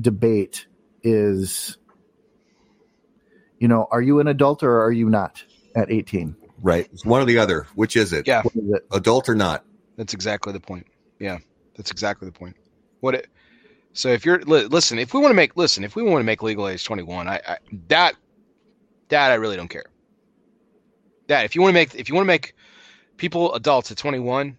[0.00, 0.66] debate
[1.02, 1.76] is
[3.58, 5.42] you know are you an adult or are you not
[5.76, 8.86] at 18 right it's one or the other which is it Yeah, What is it?
[8.92, 9.64] adult or not
[9.98, 10.86] that's exactly the point.
[11.18, 11.38] Yeah,
[11.76, 12.56] that's exactly the point.
[13.00, 13.26] What it?
[13.94, 16.24] So if you're li- listen, if we want to make listen, if we want to
[16.24, 18.14] make legal age 21, I, I that
[19.08, 19.86] that I really don't care.
[21.26, 22.54] That if you want to make if you want to make
[23.16, 24.56] people adults at 21,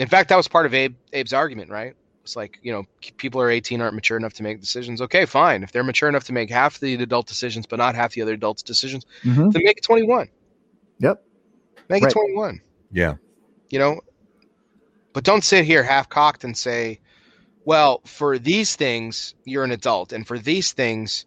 [0.00, 1.94] in fact, that was part of Abe Abe's argument, right?
[2.30, 2.84] It's like you know
[3.16, 5.00] people are 18 aren't mature enough to make decisions.
[5.02, 5.64] Okay, fine.
[5.64, 8.34] If they're mature enough to make half the adult decisions, but not half the other
[8.34, 9.52] adults' decisions, Mhm.
[9.52, 10.28] then make it 21.
[11.00, 11.24] Yep.
[11.88, 12.12] Make Right.
[12.12, 12.60] it 21
[12.92, 13.14] yeah
[13.70, 14.00] you know
[15.12, 17.00] but don't sit here half cocked and say
[17.64, 21.24] well for these things you're an adult and for these things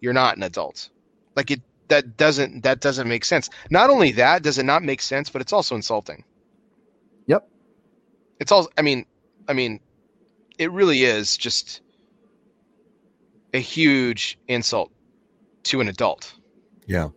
[0.00, 0.88] you're not an adult
[1.36, 5.00] like it that doesn't that doesn't make sense not only that does it not make
[5.02, 6.22] sense but it's also insulting
[7.26, 7.48] Yep.
[8.40, 9.06] it's all i mean
[9.48, 9.80] i mean
[10.58, 11.80] it really is just
[13.54, 14.90] a huge insult
[15.64, 16.34] to an adult
[16.86, 17.08] yeah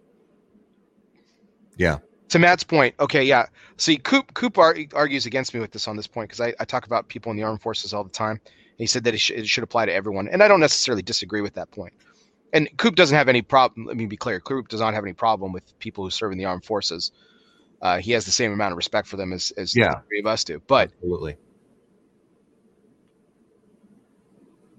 [1.77, 1.97] yeah
[2.29, 3.47] to Matt's point, okay, yeah.
[3.77, 6.63] See, Coop Coop ar- argues against me with this on this point because I, I
[6.65, 8.39] talk about people in the armed forces all the time.
[8.77, 11.41] he said that it, sh- it should apply to everyone, and I don't necessarily disagree
[11.41, 11.91] with that point.
[12.53, 13.87] And Coop doesn't have any problem.
[13.87, 16.37] Let me be clear: Coop does not have any problem with people who serve in
[16.37, 17.11] the armed forces.
[17.81, 19.95] Uh, he has the same amount of respect for them as as Yeah.
[19.95, 20.61] the three of us do.
[20.67, 21.35] But absolutely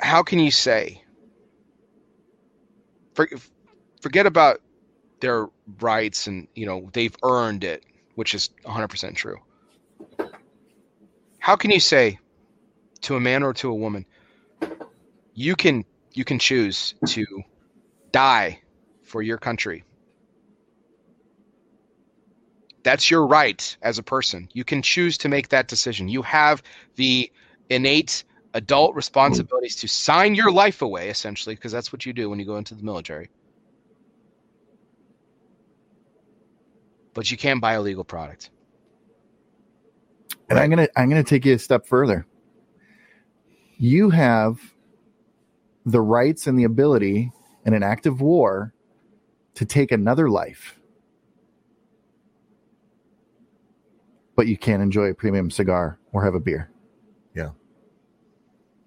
[0.01, 1.03] how can you say
[3.14, 3.28] for,
[4.01, 4.61] forget about
[5.20, 5.48] their
[5.80, 7.84] rights and you know they've earned it
[8.14, 9.38] which is 100% true.
[11.38, 12.18] How can you say
[13.03, 14.05] to a man or to a woman
[15.34, 17.24] you can you can choose to
[18.12, 18.61] die
[19.05, 19.84] for your country?
[22.82, 24.48] That's your right as a person.
[24.53, 26.09] You can choose to make that decision.
[26.09, 26.62] You have
[26.96, 27.30] the
[27.68, 28.24] innate
[28.55, 29.80] adult responsibilities hmm.
[29.80, 32.74] to sign your life away essentially because that's what you do when you go into
[32.74, 33.30] the military
[37.14, 38.51] but you can't buy a legal product
[40.51, 42.26] And I'm gonna I'm gonna take you a step further.
[43.78, 44.59] You have
[45.86, 47.30] the rights and the ability
[47.64, 48.74] in an active war
[49.55, 50.78] to take another life.
[54.34, 56.70] But you can't enjoy a premium cigar or have a beer.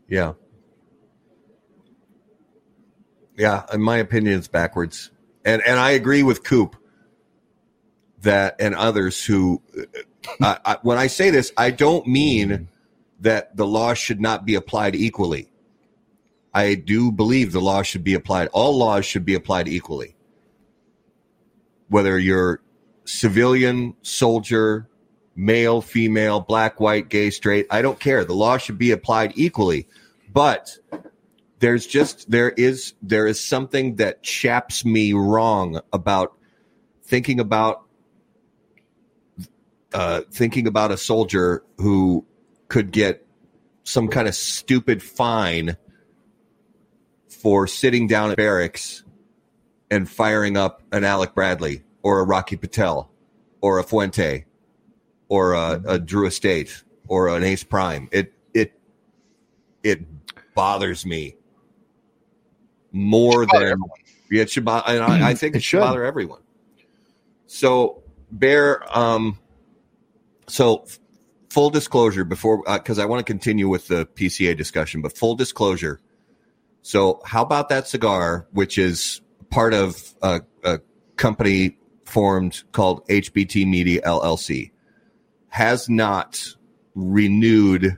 [0.08, 0.34] Yeah.
[3.38, 5.10] Yeah, in my opinion, it's backwards.
[5.44, 6.76] And and I agree with Coop
[8.22, 9.84] that and others who uh,
[10.42, 12.70] I, I, when I say this, I don't mean
[13.20, 15.50] that the law should not be applied equally.
[16.54, 18.50] I do believe the law should be applied.
[18.54, 20.16] All laws should be applied equally.
[21.90, 22.62] Whether you're
[23.06, 24.88] civilian, soldier,
[25.36, 28.24] male, female, black, white, gay, straight, I don't care.
[28.24, 29.88] The law should be applied equally.
[30.32, 30.78] But
[31.60, 36.34] there's just there is there is something that chaps me wrong about
[37.04, 37.84] thinking about
[39.94, 42.26] uh, thinking about a soldier who
[42.68, 43.26] could get
[43.84, 45.78] some kind of stupid fine
[47.30, 49.04] for sitting down at barracks
[49.92, 53.12] and firing up an Alec Bradley or a Rocky Patel
[53.62, 54.46] or a Fuente
[55.30, 58.10] or a, a Drew Estate or an Ace Prime.
[58.12, 58.80] It it
[59.84, 60.06] it
[60.56, 61.36] bothers me
[62.92, 63.80] more than
[64.30, 64.94] yeah, it should bother.
[64.94, 66.42] And I, I think it, it should, should bother everyone.
[67.48, 68.04] So
[68.34, 69.38] Bear, um,
[70.48, 70.86] so
[71.52, 75.36] full disclosure before because uh, I want to continue with the PCA discussion, but full
[75.36, 76.02] disclosure.
[76.82, 79.22] So how about that cigar, which is
[79.52, 80.80] part of a, a
[81.16, 84.72] company formed called HBT Media LLC,
[85.54, 86.56] has not
[86.96, 87.96] renewed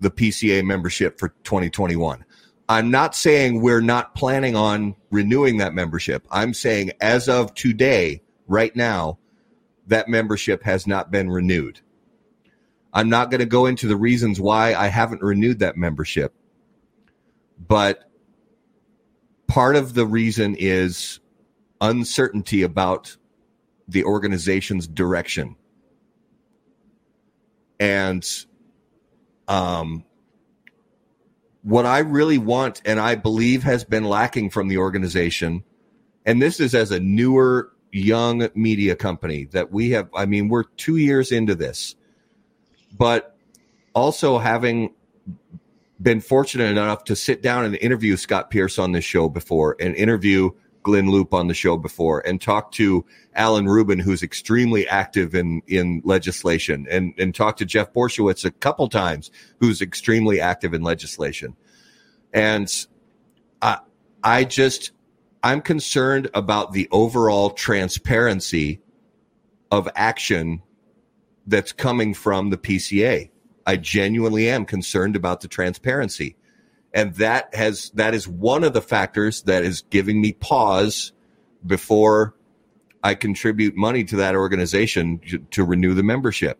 [0.00, 2.24] the PCA membership for 2021.
[2.68, 6.26] I'm not saying we're not planning on renewing that membership.
[6.28, 9.20] I'm saying as of today, right now,
[9.86, 11.80] that membership has not been renewed.
[12.92, 16.34] I'm not going to go into the reasons why I haven't renewed that membership,
[17.56, 18.10] but
[19.46, 21.20] part of the reason is
[21.80, 23.16] uncertainty about
[23.86, 25.54] the organization's direction.
[27.78, 28.26] And
[29.48, 30.04] um,
[31.62, 35.64] what I really want and I believe has been lacking from the organization,
[36.24, 40.64] and this is as a newer, young media company that we have, I mean, we're
[40.64, 41.94] two years into this,
[42.96, 43.36] but
[43.94, 44.94] also having
[46.00, 49.94] been fortunate enough to sit down and interview Scott Pearce on this show before and
[49.96, 50.50] interview
[50.86, 55.60] Glynn Loop on the show before and talk to Alan Rubin, who's extremely active in,
[55.66, 60.82] in legislation, and, and talk to Jeff Borysiewicz a couple times, who's extremely active in
[60.82, 61.56] legislation.
[62.32, 62.72] And
[63.60, 63.80] I,
[64.22, 64.92] I just,
[65.42, 68.80] I'm concerned about the overall transparency
[69.72, 70.62] of action
[71.48, 73.30] that's coming from the PCA.
[73.66, 76.36] I genuinely am concerned about the transparency
[76.96, 81.12] and that has that is one of the factors that is giving me pause
[81.64, 82.34] before
[83.04, 85.20] I contribute money to that organization
[85.50, 86.58] to, renew the membership.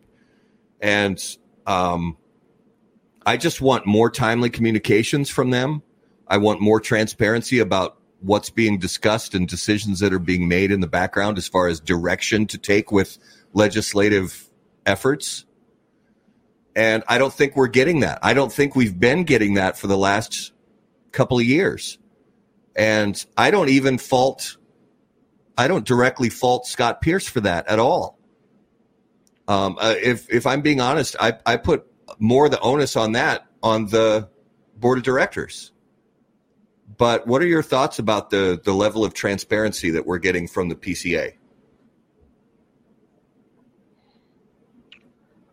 [0.79, 1.19] And
[1.65, 2.17] um,
[3.25, 5.81] I just want more timely communications from them.
[6.27, 10.81] I want more transparency about what's being discussed and decisions that are being made in
[10.81, 13.17] the background as far as direction to take with
[13.53, 14.47] legislative
[14.85, 15.45] efforts.
[16.77, 18.19] And I don't think we're getting that.
[18.21, 20.53] I don't think we've been getting that for the last
[21.11, 21.97] couple of years.
[22.75, 24.57] And I don't even fault,
[25.57, 28.19] I don't directly fault Scott Pearce for that at all.
[29.47, 31.87] Um, uh, if if I'm being honest, I, I put
[32.19, 34.29] more of the onus on that on the
[34.75, 35.71] board of directors.
[36.95, 40.69] But what are your thoughts about the the level of transparency that we're getting from
[40.69, 41.33] the PCA?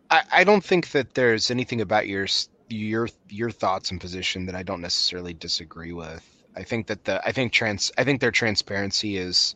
[0.09, 2.27] I, I don't think that there's anything about your
[2.69, 6.23] your your thoughts and position that I don't necessarily disagree with.
[6.55, 9.55] I think that the I think trans I think their transparency is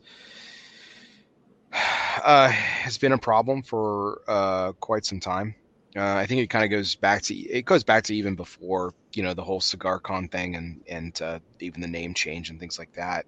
[1.73, 5.55] uh, has been a problem for uh, quite some time.
[5.95, 8.93] Uh, I think it kind of goes back to it goes back to even before
[9.13, 12.77] you know the whole CigarCon thing and and uh, even the name change and things
[12.77, 13.25] like that.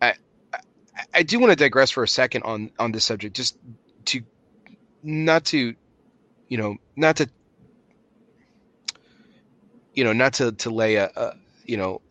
[0.00, 0.14] I
[0.52, 0.60] I,
[1.14, 3.58] I do want to digress for a second on on this subject, just
[4.06, 4.22] to
[5.02, 5.74] not to
[6.52, 7.30] you know, not to,
[9.94, 11.32] you know, not to to lay a, a
[11.64, 12.02] you know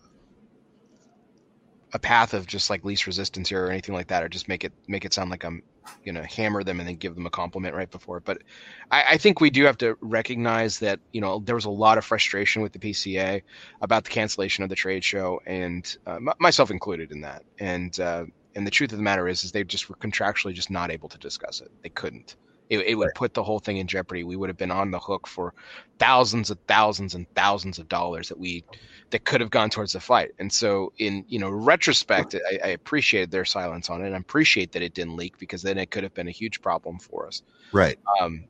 [1.94, 4.64] a path of just like least resistance here or anything like that, or just make
[4.64, 5.62] it make it sound like I'm
[6.04, 8.20] you know hammer them and then give them a compliment right before.
[8.20, 8.42] But
[8.90, 12.00] I, I, think we do have to recognize that you know there was a lot
[12.00, 13.44] of frustration with the PCA
[13.82, 17.44] about the cancellation of the trade show, and uh, m- myself included in that.
[17.60, 18.26] And uh,
[18.56, 21.10] and the truth of the matter is, is they just were contractually just not able
[21.10, 21.70] to discuss it.
[21.84, 22.38] They couldn't
[22.72, 24.24] it, it would put the whole thing in jeopardy.
[24.24, 25.54] We would have been on the hook for
[26.00, 28.64] thousands and thousands and thousands of dollars that we
[29.10, 30.32] that could have gone towards the fight.
[30.40, 34.14] And so, in you know retrospect, I, I appreciated their silence on it.
[34.14, 36.98] I appreciate that it didn't leak because then it could have been a huge problem
[36.98, 37.44] for us.
[37.74, 38.00] Right.
[38.22, 38.46] Um,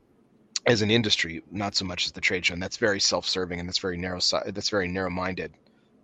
[0.68, 2.54] as an industry, not so much as the trade show.
[2.54, 4.20] And that's very self-serving and that's very narrow.
[4.46, 5.52] That's very narrow-minded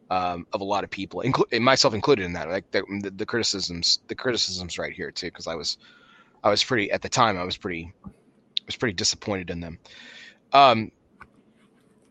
[0.09, 2.49] um, of a lot of people, including myself included in that.
[2.49, 5.77] Like the, the, the criticisms, the criticisms right here too, because I was
[6.43, 7.37] I was pretty at the time.
[7.37, 7.93] I was pretty
[8.65, 9.79] was pretty disappointed in them.
[10.53, 10.91] Um,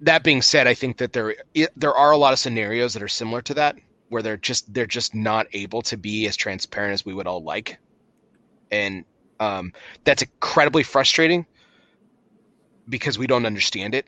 [0.00, 1.36] that being said, I think that there
[1.76, 3.76] there are a lot of scenarios that are similar to that,
[4.08, 7.42] where they're just they're just not able to be as transparent as we would all
[7.42, 7.78] like,
[8.70, 9.04] and
[9.40, 9.72] um,
[10.04, 11.46] that's incredibly frustrating
[12.88, 14.06] because we don't understand it,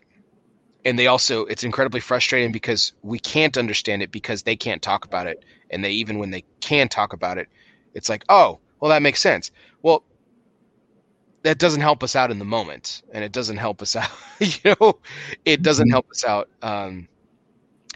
[0.85, 5.05] and they also it's incredibly frustrating because we can't understand it because they can't talk
[5.05, 7.49] about it, and they even when they can talk about it,
[7.95, 9.51] it's like oh well that makes sense.
[9.83, 10.05] Well,
[11.43, 14.11] that doesn't help us out in the moment, and it doesn't help us out.
[14.41, 14.99] you know,
[15.45, 15.93] it doesn't mm-hmm.
[15.93, 16.49] help us out.
[16.63, 17.09] Um,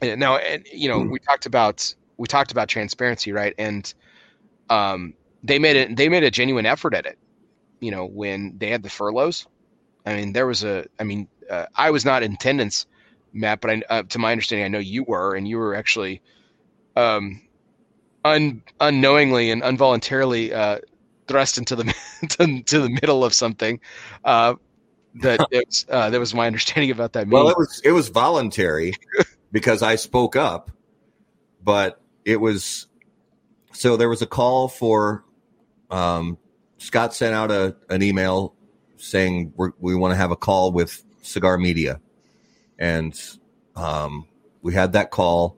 [0.03, 3.55] now, and you know, we talked about we talked about transparency, right?
[3.59, 3.93] And
[4.71, 5.97] um, they made it.
[5.97, 7.19] They made a genuine effort at it.
[7.81, 9.47] You know, when they had the furloughs,
[10.07, 10.87] I mean, there was a.
[10.99, 12.87] I mean, uh, I was not in attendance,
[13.33, 16.23] Matt, but I, uh, to my understanding, I know you were, and you were actually,
[16.97, 17.43] um,
[18.25, 20.79] un, unknowingly and involuntarily uh,
[21.33, 21.85] thrust into the
[22.67, 23.81] to, the middle of something.
[24.23, 24.55] Uh,
[25.23, 27.27] that was, uh, that was my understanding about that.
[27.27, 27.45] Meeting.
[27.45, 28.95] Well, it was it was voluntary
[29.53, 30.71] because I spoke up,
[31.65, 32.87] but it was
[33.73, 35.25] so there was a call for
[35.91, 36.37] um,
[36.79, 38.55] Scott sent out a an email
[38.99, 42.01] saying we want to have a call with Cigar Media,
[42.79, 43.19] and
[43.75, 44.27] um,
[44.61, 45.57] we had that call,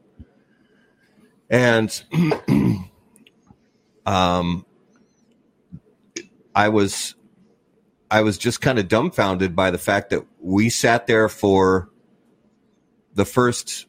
[1.51, 2.03] and
[4.07, 4.66] um,
[6.55, 7.15] I was
[8.11, 11.91] I was just kind of dumbfounded by the fact that we sat there for
[13.15, 13.87] the first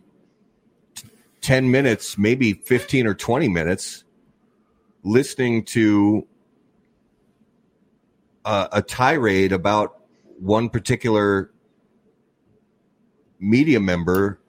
[1.42, 4.04] 10 minutes, maybe 15 or 20 minutes,
[5.04, 6.28] listening to
[8.46, 10.02] uh, a tirade about
[10.40, 11.52] one particular
[13.40, 14.40] media member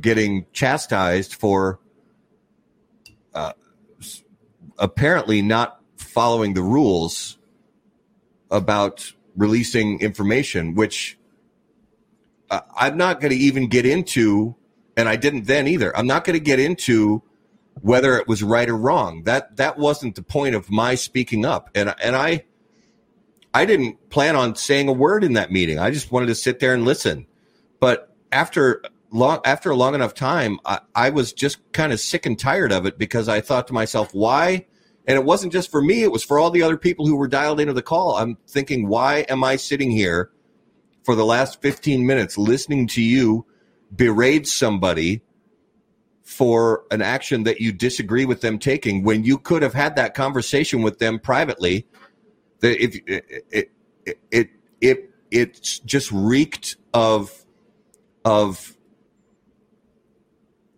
[0.00, 1.78] getting chastised for
[3.34, 3.52] uh,
[4.78, 7.36] apparently not following the rules
[8.56, 11.18] about releasing information, which
[12.50, 14.56] uh, I'm not going to even get into,
[14.96, 15.96] and I didn't then either.
[15.96, 17.22] I'm not going to get into
[17.82, 19.24] whether it was right or wrong.
[19.24, 22.44] That that wasn't the point of my speaking up, and and I
[23.52, 25.78] I didn't plan on saying a word in that meeting.
[25.78, 27.26] I just wanted to sit there and listen.
[27.80, 32.26] But after long after a long enough time, I, I was just kind of sick
[32.26, 34.66] and tired of it because I thought to myself, why?
[35.06, 37.28] And it wasn't just for me; it was for all the other people who were
[37.28, 38.16] dialed into the call.
[38.16, 40.30] I'm thinking, why am I sitting here
[41.04, 43.46] for the last 15 minutes listening to you
[43.94, 45.22] berate somebody
[46.24, 50.14] for an action that you disagree with them taking when you could have had that
[50.14, 51.86] conversation with them privately?
[52.60, 53.70] That if it it
[54.32, 54.50] it
[54.80, 57.44] it, it just reeked of
[58.24, 58.76] of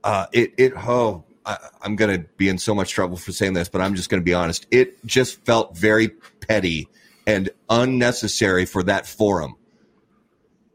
[0.04, 3.55] uh, it it oh I, am going to be in so much trouble for saying
[3.55, 4.66] this, but I'm just going to be honest.
[4.70, 6.11] It just felt very
[6.46, 6.88] petty
[7.26, 9.57] and unnecessary for that forum.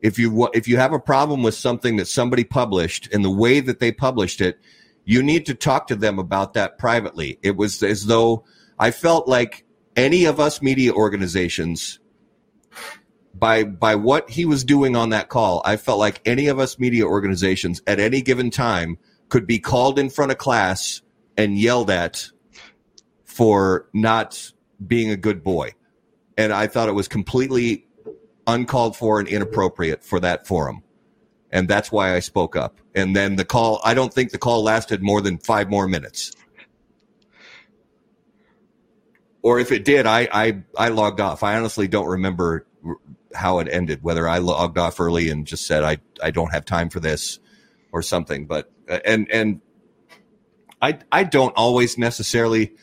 [0.01, 3.59] If you if you have a problem with something that somebody published and the way
[3.59, 4.59] that they published it,
[5.05, 7.39] you need to talk to them about that privately.
[7.41, 8.43] It was as though
[8.77, 9.65] I felt like
[9.95, 11.99] any of us media organizations
[13.33, 16.79] by by what he was doing on that call, I felt like any of us
[16.79, 18.97] media organizations at any given time
[19.33, 21.01] could be called in front of class
[21.35, 22.29] and yelled at
[23.25, 24.51] for not
[24.85, 25.73] being a good boy.
[26.37, 27.87] And I thought it was completely
[28.45, 30.83] uncalled for and inappropriate for that forum.
[31.51, 32.79] And that's why I spoke up.
[32.93, 36.31] And then the call, I don't think the call lasted more than five more minutes.
[39.41, 41.41] Or if it did, I, I, I logged off.
[41.41, 42.67] I honestly don't remember
[43.33, 46.65] how it ended, whether I logged off early and just said, I, I don't have
[46.65, 47.39] time for this
[47.93, 48.45] or something.
[48.45, 48.69] But
[49.05, 49.61] and and
[50.81, 52.73] I I don't always necessarily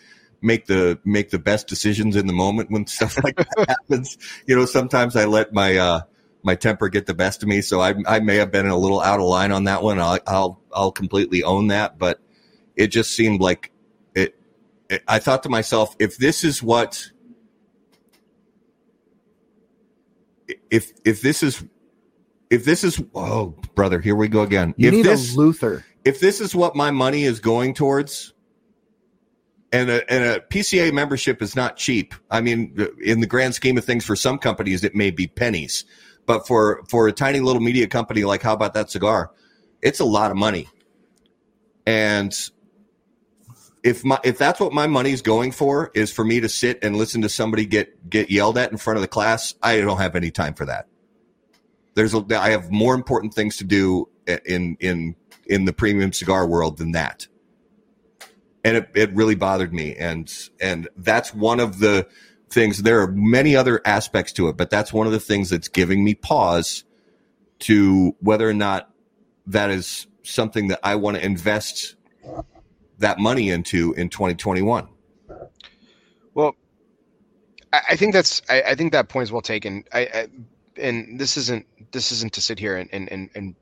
[0.40, 4.16] make the make the best decisions in the moment when stuff like that happens.
[4.46, 6.00] You know, sometimes I let my uh,
[6.42, 9.00] my temper get the best of me, so I I may have been a little
[9.00, 9.98] out of line on that one.
[9.98, 12.20] I'll I'll, I'll completely own that, but
[12.76, 13.72] it just seemed like
[14.14, 14.34] it,
[14.88, 15.02] it.
[15.06, 17.10] I thought to myself, if this is what
[20.70, 21.62] if if this is
[22.50, 25.84] if this is oh brother here we go again you if need this a luther
[26.04, 28.32] if this is what my money is going towards,
[29.72, 32.14] and a, and a PCA membership is not cheap.
[32.30, 35.84] I mean, in the grand scheme of things, for some companies, it may be pennies,
[36.26, 39.30] but for for a tiny little media company like How About That Cigar,
[39.82, 40.68] it's a lot of money.
[41.86, 42.34] And
[43.82, 46.96] if my if that's what my money's going for is for me to sit and
[46.96, 50.16] listen to somebody get get yelled at in front of the class, I don't have
[50.16, 50.88] any time for that.
[52.00, 54.08] There's a, I have more important things to do
[54.46, 55.16] in in
[55.50, 57.26] in the premium cigar world than that.
[58.64, 59.94] And it, it really bothered me.
[59.96, 62.06] And, and that's one of the
[62.48, 62.82] things.
[62.82, 66.02] There are many other aspects to it, but that's one of the things that's giving
[66.04, 66.84] me pause
[67.60, 68.90] to whether or not
[69.46, 71.96] that is something that I want to invest
[72.98, 74.88] that money into in 2021.
[76.32, 76.54] Well,
[77.72, 79.84] I, think that's I, I, think that point is well taken.
[79.92, 80.26] I, I,
[80.76, 83.54] and this isn't this isn't to sit here and and, and and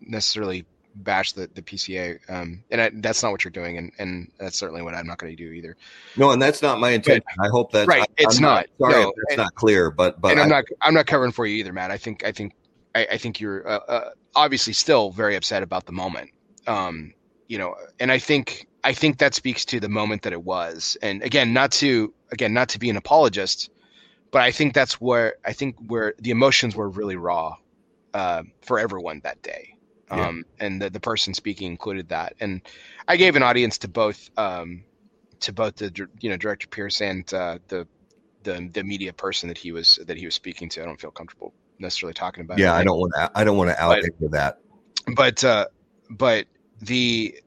[0.00, 0.66] necessarily
[0.96, 2.18] bash the, the PCA.
[2.28, 3.78] Um, and I, that's not what you're doing.
[3.78, 5.76] And, and that's certainly what I'm not going to do either.
[6.16, 7.24] No, and that's not my intention.
[7.42, 8.02] I hope that right.
[8.02, 10.64] I, it's I'm not, not sorry no, it's not clear, but, but and I'm not,
[10.80, 11.90] I'm not covering for you either, Matt.
[11.90, 12.52] I think, I think,
[12.94, 16.30] I, I think you're uh, uh, obviously still very upset about the moment.
[16.66, 17.12] Um,
[17.48, 20.96] you know, and I think, I think that speaks to the moment that it was.
[21.02, 23.70] And again, not to again not to be an apologist,
[24.34, 27.54] but I think that's where I think where the emotions were really raw
[28.14, 29.76] uh, for everyone that day.
[30.10, 30.26] Yeah.
[30.26, 32.34] Um, and the, the person speaking included that.
[32.40, 32.60] And
[33.06, 34.82] I gave an audience to both um,
[35.38, 37.86] to both the you know director Pearce and uh, the
[38.42, 40.82] the the media person that he was that he was speaking to.
[40.82, 42.58] I don't feel comfortable necessarily talking about.
[42.58, 43.30] Yeah, I don't want to.
[43.36, 44.58] I don't want to out But- that.
[45.14, 45.66] but uh
[46.10, 46.46] but
[46.80, 47.38] the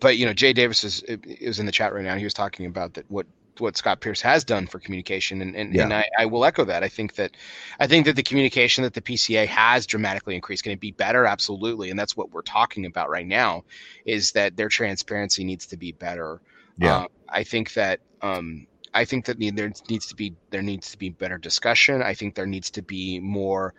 [0.00, 2.66] but you know jay davis is is in the chat right now he was talking
[2.66, 3.26] about that what
[3.58, 6.82] what scott pearce has done for communication and and, and I, I will echo that
[6.82, 7.32] i think that
[7.80, 11.26] i think that the communication that the pca has dramatically increased can it be better
[11.26, 13.64] absolutely and that's what we're talking about right now
[14.04, 16.40] is that their transparency needs to be better
[16.78, 16.96] Yeah.
[16.96, 20.98] Uh, i think that um I think that there needs to be there needs to
[20.98, 22.02] be better discussion.
[22.02, 23.74] I think there needs to be more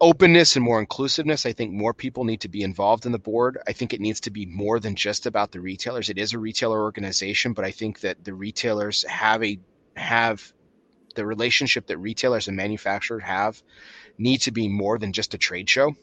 [0.00, 1.46] openness and more inclusiveness.
[1.46, 3.58] I think more people need to be involved in the board.
[3.66, 6.10] I think it needs to be more than just about the retailers.
[6.10, 9.58] It is a retailer organization, but I think that the retailers have a
[9.96, 10.52] have
[11.14, 13.62] the relationship that retailers and manufacturers have
[14.18, 15.94] need to be more than just a trade show.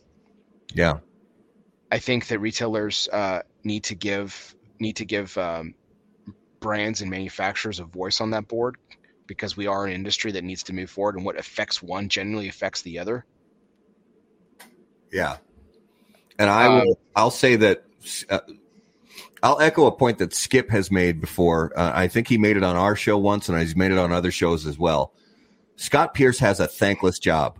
[0.73, 0.99] Yeah.
[1.91, 5.73] I think that retailers uh, need to give need to give um,
[6.59, 8.77] brands and manufacturers a voice on that board
[9.27, 12.47] because we are an industry that needs to move forward, and what affects one generally
[12.47, 13.25] affects the other.
[15.11, 15.37] Yeah.
[16.37, 17.83] And I Um, will, I'll say that
[18.29, 18.39] uh,
[19.43, 21.71] I'll echo a point that Skip has made before.
[21.75, 24.11] Uh, I think he made it on our show once and he's made it on
[24.11, 25.13] other shows as well.
[25.75, 27.57] Scott Pearce has a thankless job.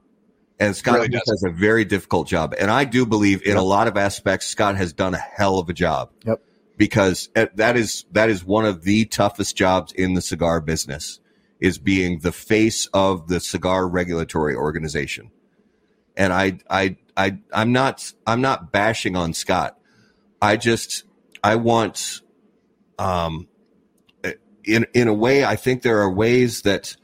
[0.62, 1.42] And Scott Really Pearce does.
[1.42, 2.54] has a very difficult job.
[2.60, 3.60] And I do believe in Yep.
[3.60, 6.12] a lot of aspects, Scott has done a hell of a job.
[6.26, 6.42] Yep.
[6.76, 11.20] Because uh, that is that is one of the toughest jobs in the cigar business
[11.62, 15.32] is being the face of the cigar regulatory organization.
[16.20, 19.80] And I I I I'm not I'm not bashing on Scott.
[20.42, 21.06] I just
[21.44, 22.22] I want
[23.00, 23.48] um
[24.66, 26.96] in in a way I think there are ways that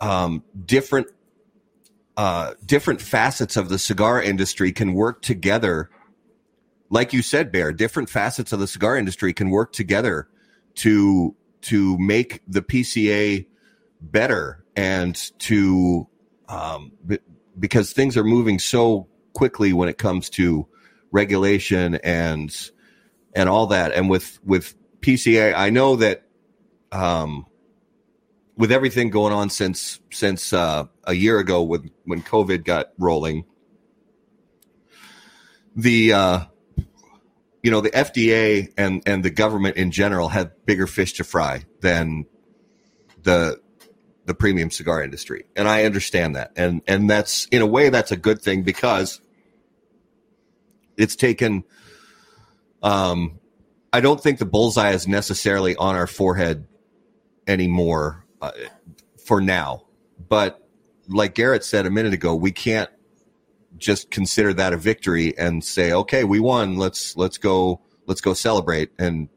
[0.00, 1.08] um different
[2.16, 5.90] uh different facets of the cigar industry can work together
[6.90, 10.28] like you said bear different facets of the cigar industry can work together
[10.74, 13.46] to to make the PCA
[14.00, 16.08] better and to
[16.48, 16.92] um
[17.58, 20.66] because things are moving so quickly when it comes to
[21.10, 22.70] regulation and
[23.34, 23.92] and all that.
[23.92, 26.26] And with with PCA I know that
[26.92, 27.46] um
[28.56, 33.44] with everything going on since since uh, a year ago when when COVID got rolling
[35.76, 36.40] the uh
[37.62, 41.64] you know the FDA and and the government in general have bigger fish to fry
[41.80, 42.26] than
[43.22, 43.60] the
[44.28, 45.46] the premium cigar industry.
[45.56, 46.52] And I understand that.
[46.54, 49.20] And and that's in a way that's a good thing because
[50.96, 51.64] it's taken
[52.82, 53.40] um
[53.90, 56.66] I don't think the bullseye is necessarily on our forehead
[57.46, 58.52] anymore uh,
[59.24, 59.86] for now.
[60.28, 60.62] But
[61.08, 62.90] like Garrett said a minute ago we can't
[63.78, 66.76] just consider that a victory and say okay we won.
[66.76, 69.30] Let's let's go let's go celebrate and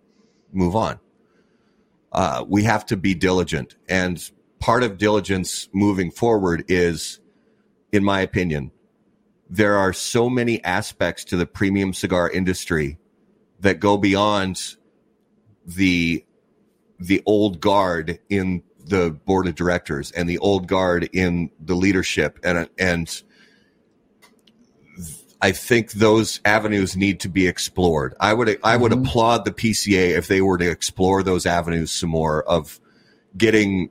[0.52, 1.00] move on.
[2.12, 3.76] Uh, we have to be diligent.
[3.88, 4.22] And
[4.62, 7.20] part of diligence moving forward is
[7.92, 8.72] in my opinion
[9.50, 12.98] there are so many aspects to the premium cigar industry
[13.60, 14.76] that go beyond
[15.66, 16.24] the
[17.00, 22.40] the old guard in the board of directors and the old guard in the leadership
[22.44, 23.24] and and
[25.44, 28.14] I think those avenues need to be explored.
[28.20, 29.08] I would I would Mhm.
[29.08, 32.80] applaud the PCA if they were to explore those avenues some more of
[33.36, 33.90] getting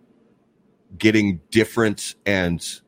[0.99, 2.81] getting different and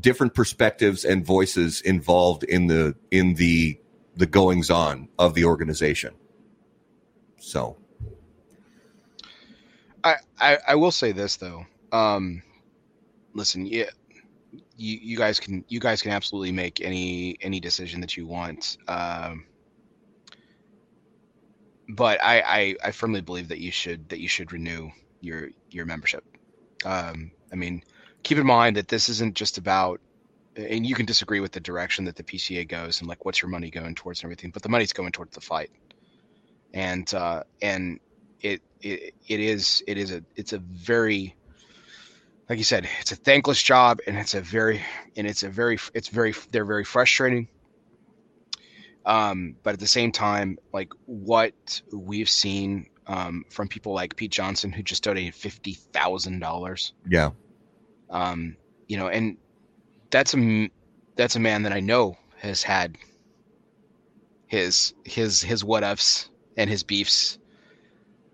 [0.00, 3.78] different perspectives and voices involved in the in the
[4.16, 6.14] the goings on of the organization.
[7.38, 7.76] So
[10.04, 11.66] I, I, I will say this though.
[11.92, 12.42] Um,
[13.34, 13.90] listen, yeah,
[14.76, 18.78] you, you guys can you guys can absolutely make any any decision that you want.
[18.86, 19.46] Um,
[21.90, 24.90] but I, I I firmly believe that you should that you should renew
[25.20, 26.24] your your membership.
[26.84, 27.82] Um, I mean,
[28.22, 30.00] keep in mind that this isn't just about
[30.56, 33.48] and you can disagree with the direction that the PCA goes and like what's your
[33.48, 35.70] money going towards and everything, but the money's going towards the fight.
[36.74, 38.00] And uh and
[38.40, 41.34] it it, it is it is a it's a very
[42.48, 44.82] like you said it's a thankless job and it's a very
[45.16, 47.48] and it's a very it's very they're very frustrating
[49.06, 54.30] um but at the same time like what we've seen um from people like pete
[54.30, 57.30] johnson who just donated fifty thousand dollars yeah,
[58.10, 58.56] um
[58.86, 59.36] you know and
[60.10, 60.70] that's a
[61.16, 62.96] that's a man that i know has had
[64.48, 67.38] his his his what ifs and his beefs.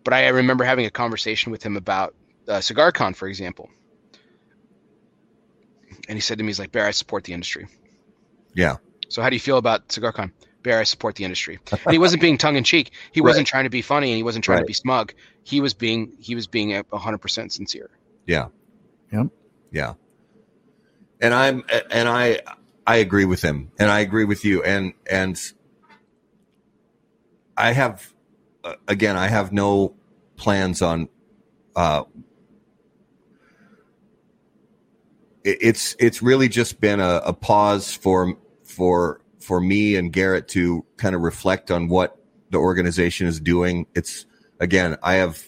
[0.04, 2.14] But I remember having a conversation with him about
[2.48, 3.68] uh, CigarCon, for example,
[6.08, 7.66] and he said to me, "He's like Bear, I support the industry."
[8.54, 8.76] Yeah.
[9.08, 10.32] So how do you feel about CigarCon?
[10.64, 11.60] Bear, I support the industry.
[11.70, 12.90] And he wasn't being tongue in cheek.
[13.12, 14.62] He wasn't trying to be funny, and he wasn't trying Right.
[14.62, 15.12] to be smug.
[15.44, 17.90] He was being he was being a hundred percent sincere.
[18.26, 18.48] Yeah.
[19.12, 19.26] Yep.
[19.70, 19.92] Yeah.
[21.20, 22.40] And I'm and I
[22.86, 25.40] I agree with him and I agree with you and and
[27.56, 28.12] I have
[28.64, 29.94] uh, again I have no
[30.36, 31.08] plans on
[31.76, 32.04] uh
[35.44, 38.34] it's it's really just been a, a pause for
[38.64, 42.16] for for me and Garrett to kind of reflect on what
[42.50, 43.86] the organization is doing.
[43.94, 44.26] It's
[44.58, 45.42] again, I have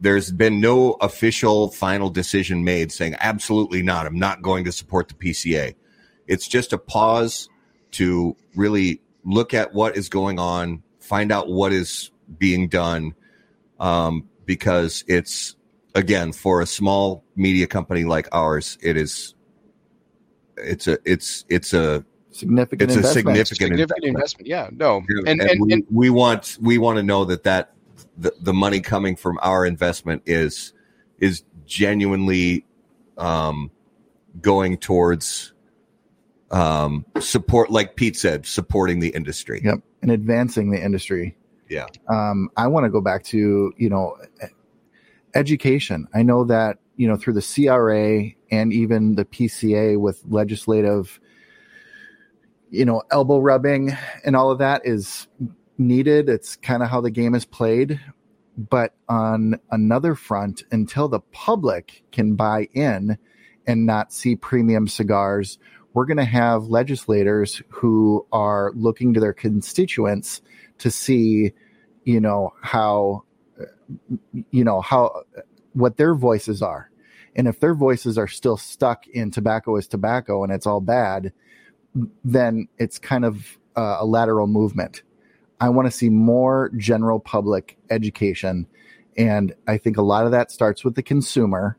[0.00, 4.06] there's been no official final decision made saying absolutely not.
[4.06, 5.74] I'm not going to support the PCA.
[6.26, 7.48] It's just a pause
[7.92, 13.14] to really look at what is going on, find out what is being done,
[13.78, 15.54] um, because it's
[15.94, 19.34] again for a small media company like ours, it is
[20.56, 22.04] it's a it's it's a
[22.36, 23.26] Significant It's a investment.
[23.26, 24.46] significant Significant investment.
[24.48, 24.68] Yeah.
[24.72, 25.02] No.
[25.08, 27.72] and, And and, we, and we want we want to know that that
[28.16, 30.72] the, the money coming from our investment is
[31.18, 32.64] is genuinely
[33.18, 33.70] um,
[34.40, 35.52] going towards
[36.50, 39.60] um, support, like Pete said, supporting the industry.
[39.64, 39.80] Yep.
[40.02, 41.36] And advancing the industry.
[41.68, 41.86] Yeah.
[42.08, 44.16] Um, I want to go back to, you know,
[45.34, 46.06] education.
[46.14, 51.18] I know that, you know, through the CRA and even the PCA with legislative,
[52.70, 55.28] you know, elbow rubbing and all of that is
[55.78, 56.28] needed.
[56.28, 58.00] It's kind of how the game is played.
[58.56, 63.18] But on another front, until the public can buy in
[63.66, 65.58] and not see premium cigars,
[65.92, 70.40] we're going to have legislators who are looking to their constituents
[70.78, 71.52] to see,
[72.04, 73.24] you know, how,
[74.50, 75.22] you know, how,
[75.72, 76.90] what their voices are.
[77.34, 81.32] And if their voices are still stuck in tobacco is tobacco and it's all bad,
[82.24, 85.02] then it's kind of uh, a lateral movement.
[85.60, 88.66] I want to see more general public education.
[89.16, 91.78] And I think a lot of that starts with the consumer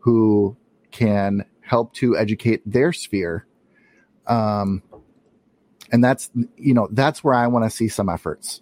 [0.00, 0.56] who
[0.90, 3.46] can help to educate their sphere.
[4.26, 4.82] Um,
[5.90, 8.60] and that's, you know, that's where I want to see some efforts.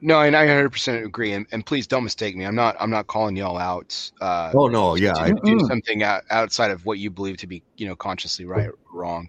[0.00, 1.32] No, and I 100 percent agree.
[1.32, 2.44] And, and please don't mistake me.
[2.44, 4.10] I'm not I'm not calling y'all out.
[4.20, 5.60] Uh, Oh no, yeah, to I, do Mm-mm.
[5.60, 9.28] something out, outside of what you believe to be, you know, consciously right or wrong.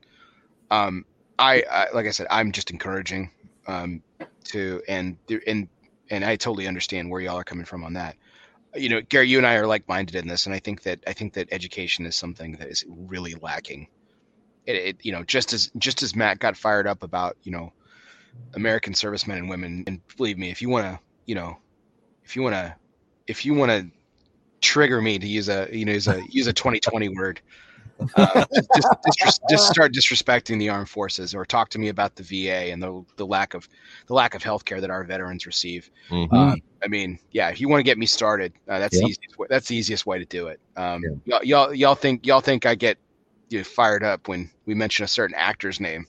[0.72, 1.06] Um,
[1.38, 3.32] I, I like I said, I'm just encouraging
[3.68, 4.02] um,
[4.46, 5.18] to and
[5.48, 5.68] and
[6.10, 8.16] and I totally understand where y'all are coming from on that.
[8.76, 11.00] You know, Gary, you and I are like minded in this, and I think that
[11.08, 13.88] I think that education is something that is really lacking.
[14.66, 17.74] It, it you know just as just as Matt got fired up about you know
[18.54, 21.58] American servicemen and women, and believe me, if you want to, you know,
[22.24, 22.76] if you want to,
[23.28, 23.88] if you want to
[24.62, 27.42] trigger me to use a you know use a use a 2020 word
[28.16, 28.46] uh,
[28.76, 32.72] just, just, just, start disrespecting the armed forces or talk to me about the VA
[32.72, 33.68] and the, the lack of
[34.08, 35.90] the lack of health care that our veterans receive.
[36.10, 36.28] Mhm.
[36.32, 39.02] Uh, I mean, yeah, if you want to get me started, uh, that's Yeah.
[39.02, 40.60] the easiest way, that's the easiest way to do it.
[40.76, 42.98] Um, y'all, y'all y'all think y'all think I get
[43.50, 46.06] you know, fired up when we mention a certain actor's name.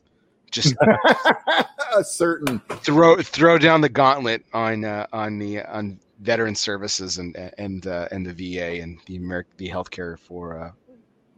[0.52, 0.74] Just
[1.96, 7.36] a certain throw throw down the gauntlet on uh, on the on veteran services and
[7.58, 10.70] and uh, and the VA and the Ameri- the healthcare for uh,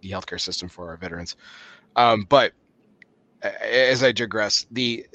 [0.03, 1.37] the healthcare system for our veterans.
[1.97, 2.53] Um, but
[3.43, 5.07] as I digress, the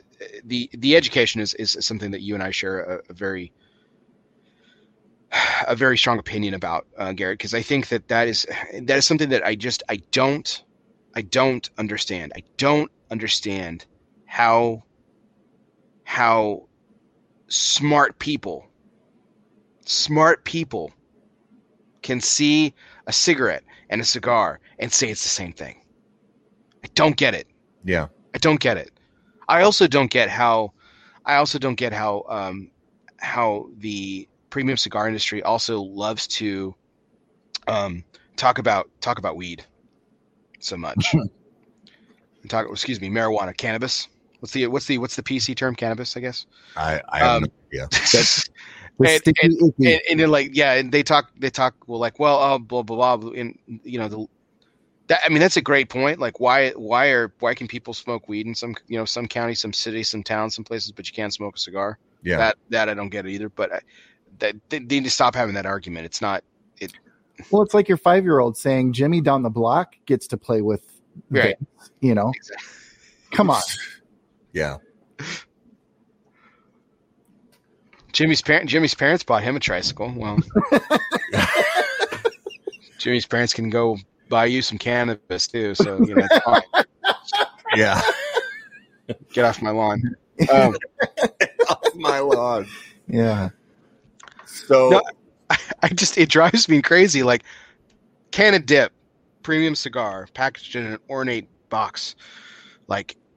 [0.46, 3.52] the the education is is something that you and I share a, a very
[5.68, 9.06] a very strong opinion about uh, Garrett because I think that that is that is
[9.06, 10.64] something that I just I don't
[11.16, 12.34] I don't understand.
[12.36, 13.86] I don't understand
[14.30, 14.84] how
[16.04, 16.68] how
[17.48, 18.64] smart people
[19.86, 20.94] smart people
[22.04, 22.72] can see
[23.08, 25.82] a cigarette and a cigar and say it's the same thing.
[26.84, 27.48] I don't get it.
[27.84, 28.92] yeah, I don't get it.
[29.48, 30.74] I also don't get how
[31.26, 32.70] I also don't get how um,
[33.18, 36.76] how the premium cigar industry also loves to
[37.68, 38.04] um,
[38.36, 39.66] talk about talk about weed
[40.60, 41.16] so much.
[42.48, 44.08] talk excuse me, marijuana, cannabis.
[44.40, 45.76] What's the what's the what's the PC term?
[45.76, 46.46] Cannabis, I guess.
[46.78, 47.88] I, I have Um, no idea.
[47.92, 48.48] the
[49.02, 52.38] And- sticky and, and then like yeah, and they talk they talk well like well
[52.42, 54.26] oh blah blah blah and you know the
[55.08, 56.20] that I mean that's a great point.
[56.20, 59.60] Like why why are why can people smoke weed in some you know some counties,
[59.60, 61.98] some cities, some towns, some places, but you can't smoke a cigar?
[62.24, 63.50] Yeah, That that I don't get either.
[63.50, 63.80] But I,
[64.40, 66.06] that they need to stop having that argument.
[66.06, 66.44] It's not
[66.80, 66.92] it.
[67.52, 70.62] Well, it's like your five year old saying Jimmy down the block gets to play
[70.62, 70.84] with,
[71.30, 71.56] Right.
[71.60, 72.32] vapes, you know.
[73.32, 73.62] Come on.
[74.54, 74.78] Yeah.
[78.12, 80.12] Jimmy's parent Jimmy's parents bought him a tricycle.
[80.16, 80.40] Well,
[82.98, 83.98] Jimmy's parents can go
[84.30, 85.76] buy you some cannabis too.
[85.76, 86.84] So you know, it's fine.
[87.76, 88.02] Yeah.
[89.34, 90.02] get off my lawn.
[90.54, 90.74] Um,
[91.68, 92.66] Off my lawn.
[93.10, 93.50] Yeah.
[94.46, 95.02] So No,
[95.84, 97.24] I just it drives me crazy.
[97.24, 97.44] Like
[98.32, 98.94] can of dip,
[99.44, 102.16] premium cigar, packaged in an ornate box,
[102.88, 103.29] like bra-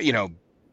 [0.00, 0.30] you know,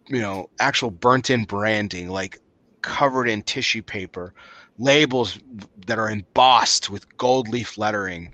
[0.08, 2.40] you know, actual burnt in branding, like
[2.82, 4.34] covered in tissue paper,
[4.78, 5.40] labels
[5.86, 8.34] that are embossed with gold leaf lettering.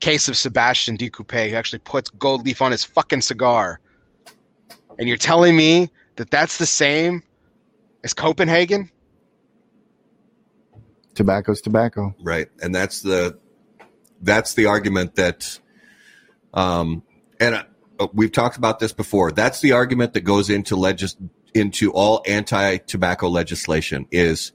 [0.00, 3.80] Case of Sebastian Decoupe who actually puts gold leaf on his fucking cigar.
[4.98, 7.22] And you're telling me that that's the same
[8.04, 8.90] as Copenhagen?
[11.14, 12.14] Tobacco's tobacco.
[12.22, 13.36] right and that's the
[14.22, 15.58] that's the argument that
[16.54, 17.02] um
[17.40, 17.64] and uh,
[17.98, 19.32] Uh, we've talked about this before.
[19.32, 21.16] That's the argument that goes into legis-
[21.54, 24.52] into all anti-tobacco legislation is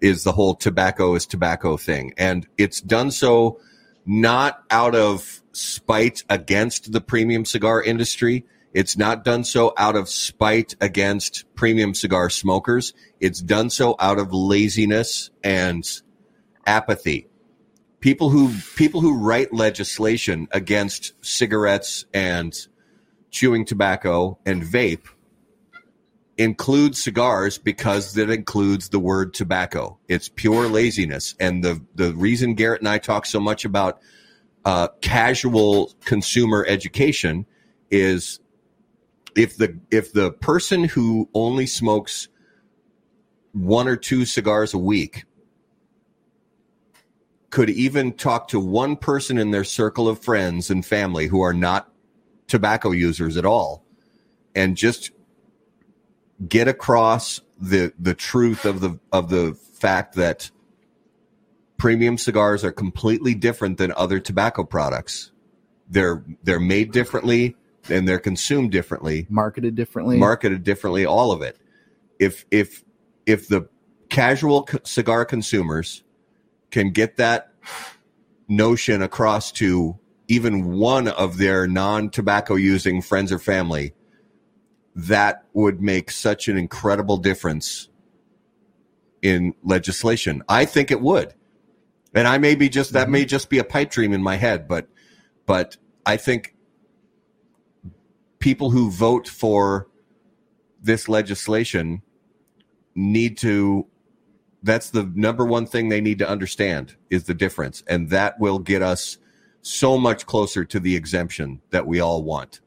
[0.00, 2.12] is the whole tobacco is tobacco thing.
[2.18, 3.60] And it's done so
[4.04, 8.44] not out of spite against the premium cigar industry.
[8.74, 12.94] It's not done so out of spite against premium cigar smokers.
[13.20, 15.88] It's done so out of laziness and
[16.66, 17.28] apathy.
[18.02, 22.52] People who people who write legislation against cigarettes and
[23.30, 25.06] chewing tobacco and vape
[26.36, 29.98] include cigars because that includes the word tobacco.
[30.08, 31.36] It's pure laziness.
[31.38, 34.00] And the the reason Garrett and I talk so much about
[34.64, 37.46] uh, casual consumer education
[37.88, 38.40] is
[39.36, 42.28] if the if the person who only smokes
[43.52, 45.24] one or two cigars a week
[47.52, 51.52] could even talk to one person in their circle of friends and family who are
[51.52, 51.92] not
[52.48, 53.84] tobacco users at all
[54.54, 55.10] and just
[56.48, 60.50] get across the the truth of the of the fact that
[61.76, 65.30] premium cigars are completely different than other tobacco products.
[65.90, 67.54] They're they're made differently
[67.90, 69.26] and they're consumed differently.
[69.28, 70.16] Marketed differently.
[70.16, 71.58] marketed differently all of it.
[72.18, 72.82] If if
[73.26, 73.68] if the
[74.08, 76.02] casual c- cigar consumers
[76.72, 77.52] can get that
[78.48, 83.94] notion across to even one of their non-tobacco using friends or family
[84.94, 87.88] that would make such an incredible difference
[89.22, 90.42] in legislation.
[90.48, 91.34] I think it would.
[92.14, 93.28] And i may be just that may mm-hmm.
[93.28, 94.86] just be a pipe dream in my head but
[95.46, 96.54] but i think
[98.38, 99.88] people who vote for
[100.82, 102.02] this legislation
[102.94, 103.86] need to
[104.62, 108.58] that's the number one thing they need to understand is the difference and that will
[108.58, 109.18] get us
[109.62, 112.60] so much closer to the exemption that we all want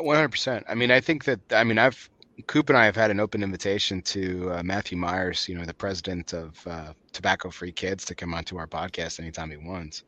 [0.00, 0.64] One hundred percent.
[0.68, 2.08] I mean, I think that I mean, I've
[2.46, 5.74] Coop and I have had an open invitation to uh, Matthew Myers, you know, the
[5.74, 10.04] president of uh, Tobacco Free Kids, to come onto our podcast anytime he wants.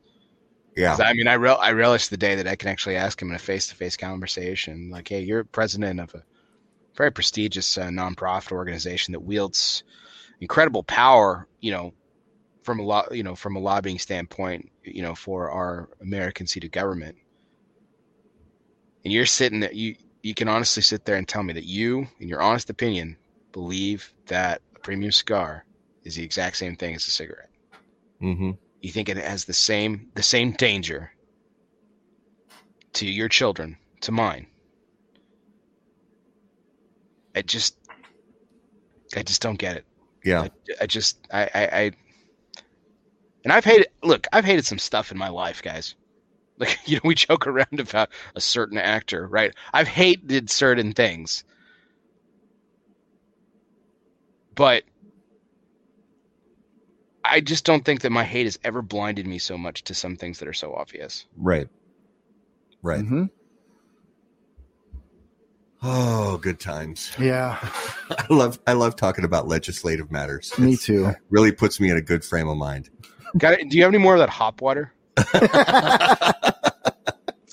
[0.74, 3.28] yeah I mean, I rel- I relish the day that I can actually ask him
[3.28, 6.24] in a face to face conversation, like, "Hey, you're president of a
[6.96, 9.84] very prestigious uh, nonprofit organization that wields
[10.40, 11.92] incredible power, you know,
[12.62, 16.64] from a lot, you know, from a lobbying standpoint, you know, for our American seat
[16.64, 17.16] of government."
[19.04, 22.06] And you're sitting there, you you can honestly sit there and tell me that you,
[22.18, 23.16] in your honest opinion,
[23.52, 25.64] believe that a premium cigar
[26.04, 27.50] is the exact same thing as a cigarette
[28.20, 28.50] hmm
[28.80, 31.10] you think it has the same the same danger
[32.92, 34.46] to your children to mine
[37.34, 37.76] i just
[39.16, 39.84] i just don't get it.
[40.24, 40.42] Yeah.
[40.42, 40.50] I,
[40.82, 41.90] I just I, I i
[43.44, 45.94] and i've hated look i've hated some stuff in my life guys.
[46.56, 49.52] Like you know we joke around about a certain actor right?
[49.72, 51.42] I've hated certain things.
[54.54, 54.84] But
[57.24, 60.16] I just don't think that my hate has ever blinded me so much to some
[60.16, 61.26] things that are so obvious.
[61.36, 61.68] right.
[62.82, 63.04] Right.
[63.04, 63.30] Mhm.
[65.84, 67.58] Oh good times Yeah,
[68.10, 71.12] i love i love talking about legislative matters me It's- too.
[71.30, 72.90] really puts me in a good frame of mind
[73.36, 73.68] Got it?
[73.68, 74.92] Do you have any more of that hop water?
[75.34, 75.44] Let's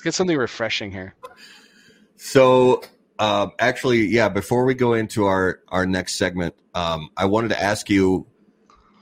[0.04, 1.16] get something refreshing here.
[2.18, 2.84] So,
[3.18, 4.30] um, actually, yeah.
[4.30, 8.28] Before we go into our our next segment, um, I wanted to ask you: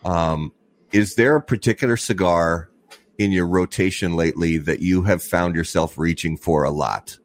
[0.05, 0.53] um,
[0.93, 2.69] Is there a particular cigar
[3.17, 7.17] in your rotation lately that you have found yourself reaching for a lot?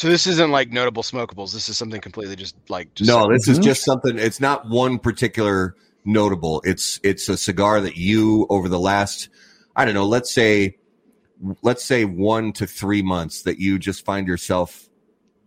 [0.00, 1.52] So this isn't like notable smokables.
[1.52, 3.64] This is something completely just like just no, this is Mhm.
[3.64, 4.18] just something.
[4.18, 5.74] It's not one particular
[6.06, 6.62] notable.
[6.64, 9.28] It's it's a cigar that you over the last
[9.76, 10.78] I don't know, let's say
[11.62, 14.88] let's say 1 to 3 months that you just find yourself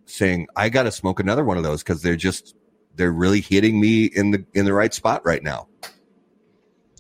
[0.06, 2.54] saying I got to smoke another one of those cuz they're just
[2.96, 5.68] they're really hitting me in the in the right spot right now.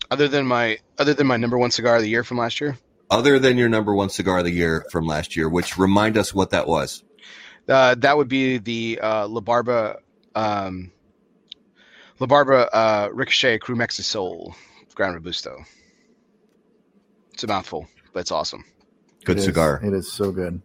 [0.09, 2.79] Other than my other than my number one cigar of the year from last year,
[3.11, 6.33] Other than your number 1 cigar of the year from last year, which remind us
[6.33, 7.03] what that was.
[7.69, 9.99] Uh, that would be the uh, La Barba
[10.35, 10.91] um,
[12.19, 14.55] La Barba uh, Ricochet Crew Mexi Soul
[14.95, 15.57] Ground Robusto.
[17.33, 18.63] It's a mouthful, but it's awesome.
[19.25, 19.79] Good It is- cigar.
[19.83, 20.61] it is so good.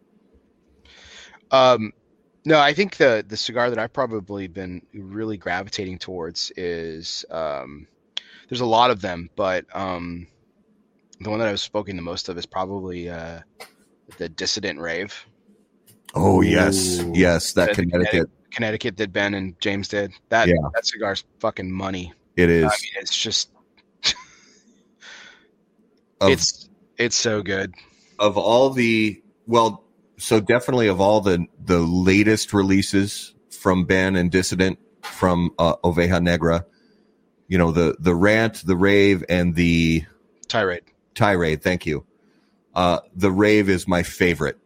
[1.51, 1.93] Um,
[2.45, 7.87] no, I think the the cigar that I've probably been really gravitating towards is um,
[8.49, 10.27] there's a lot of them, but um,
[11.21, 13.41] the one that I've spoken the most of is probably uh,
[14.19, 15.27] the Dissident Rave.
[16.15, 17.13] Oh yes, Ooh.
[17.15, 18.31] yes, that That Connecticut.
[18.51, 20.49] Connecticut did Ben and James did that.
[20.49, 20.55] Yeah.
[20.75, 22.13] That cigar's fucking money.
[22.37, 22.65] It is.
[22.65, 23.51] I mean, it's just
[26.21, 27.75] of, it's it's so good.
[28.19, 29.85] of all the well,
[30.19, 36.23] so definitely of all the the latest releases from Ben and Dissident from uh, Oveja
[36.23, 36.65] Negra,
[37.49, 40.05] you know the the rant, the rave, and the
[40.49, 40.85] Tirade.
[41.15, 41.63] tirade.
[41.63, 42.05] Thank you.
[42.75, 44.57] Uh, the rave is my favorite,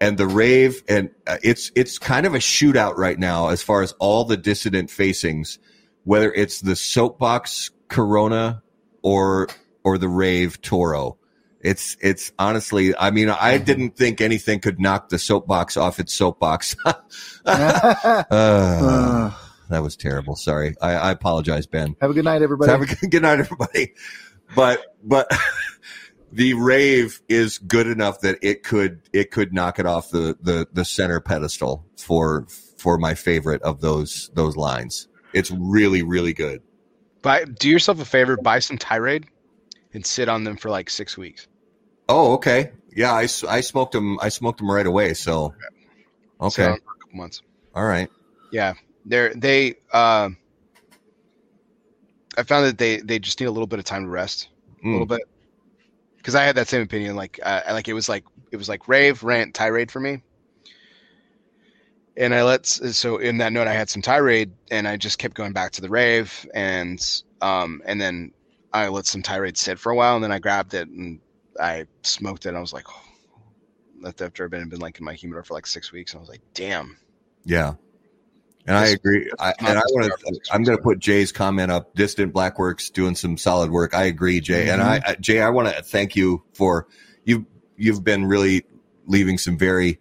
[0.00, 3.82] and the rave, and uh, it's it's kind of a shootout right now as far
[3.82, 5.58] as all the dissident facings,
[6.04, 8.62] whether it's the soapbox Corona
[9.02, 9.48] or
[9.84, 11.18] or the rave Toro.
[11.60, 16.14] It's it's honestly, I mean, I didn't think anything could knock the soapbox off its
[16.14, 16.76] soapbox.
[17.46, 19.32] Uh,
[19.70, 20.36] that was terrible.
[20.36, 21.96] Sorry, I, I apologize, Ben.
[22.00, 22.70] have a good night, everybody.
[22.70, 23.94] Have a good, good night, everybody.
[24.54, 25.30] But but
[26.32, 30.66] the rave is good enough that it could it could knock it off the the
[30.72, 32.46] the center pedestal for
[32.78, 35.08] for my favorite of those those lines.
[35.32, 36.62] It's really really good.
[37.22, 39.26] Buy do yourself a favor, buy some Tirade,
[39.92, 41.46] and sit on them for like six weeks.
[42.08, 42.72] Oh, okay.
[42.96, 44.18] Yeah, I, I smoked them.
[44.20, 45.14] I smoked them right away.
[45.14, 45.54] So
[46.40, 47.42] okay, Sit on 'em for a couple months.
[47.74, 48.08] all right.
[48.50, 48.72] Yeah,
[49.04, 49.76] they're they.
[49.92, 50.30] Uh,
[52.36, 54.48] I found that they they just need a little bit of time to rest,
[54.82, 55.10] a little Mm.
[55.10, 55.22] bit,
[56.20, 57.16] because I had that same opinion.
[57.16, 60.22] Like uh, like it was like it was like rave, rant, tirade for me.
[62.16, 65.34] And I let so in that note I had some tirade, and I just kept
[65.34, 67.00] going back to the rave, and
[67.40, 68.32] um and then
[68.72, 71.20] I let some tirade sit for a while, and then I grabbed it and
[71.58, 72.50] I smoked it.
[72.50, 73.02] And I was like, oh.
[74.02, 76.20] that after I've been been like in my humidor for like six weeks, and I
[76.20, 76.98] was like, damn.
[77.44, 77.74] Yeah.
[78.70, 79.28] And I agree.
[79.40, 80.40] I, and I want to.
[80.52, 81.92] I'm going to put Jay's comment up.
[81.96, 83.94] Dissident Blackworks doing some solid work.
[83.94, 84.70] I agree, Jay.
[84.70, 86.86] And I, I, Jay, I want to thank you for
[87.24, 87.46] you.
[87.76, 88.64] You've been really
[89.06, 89.98] leaving some very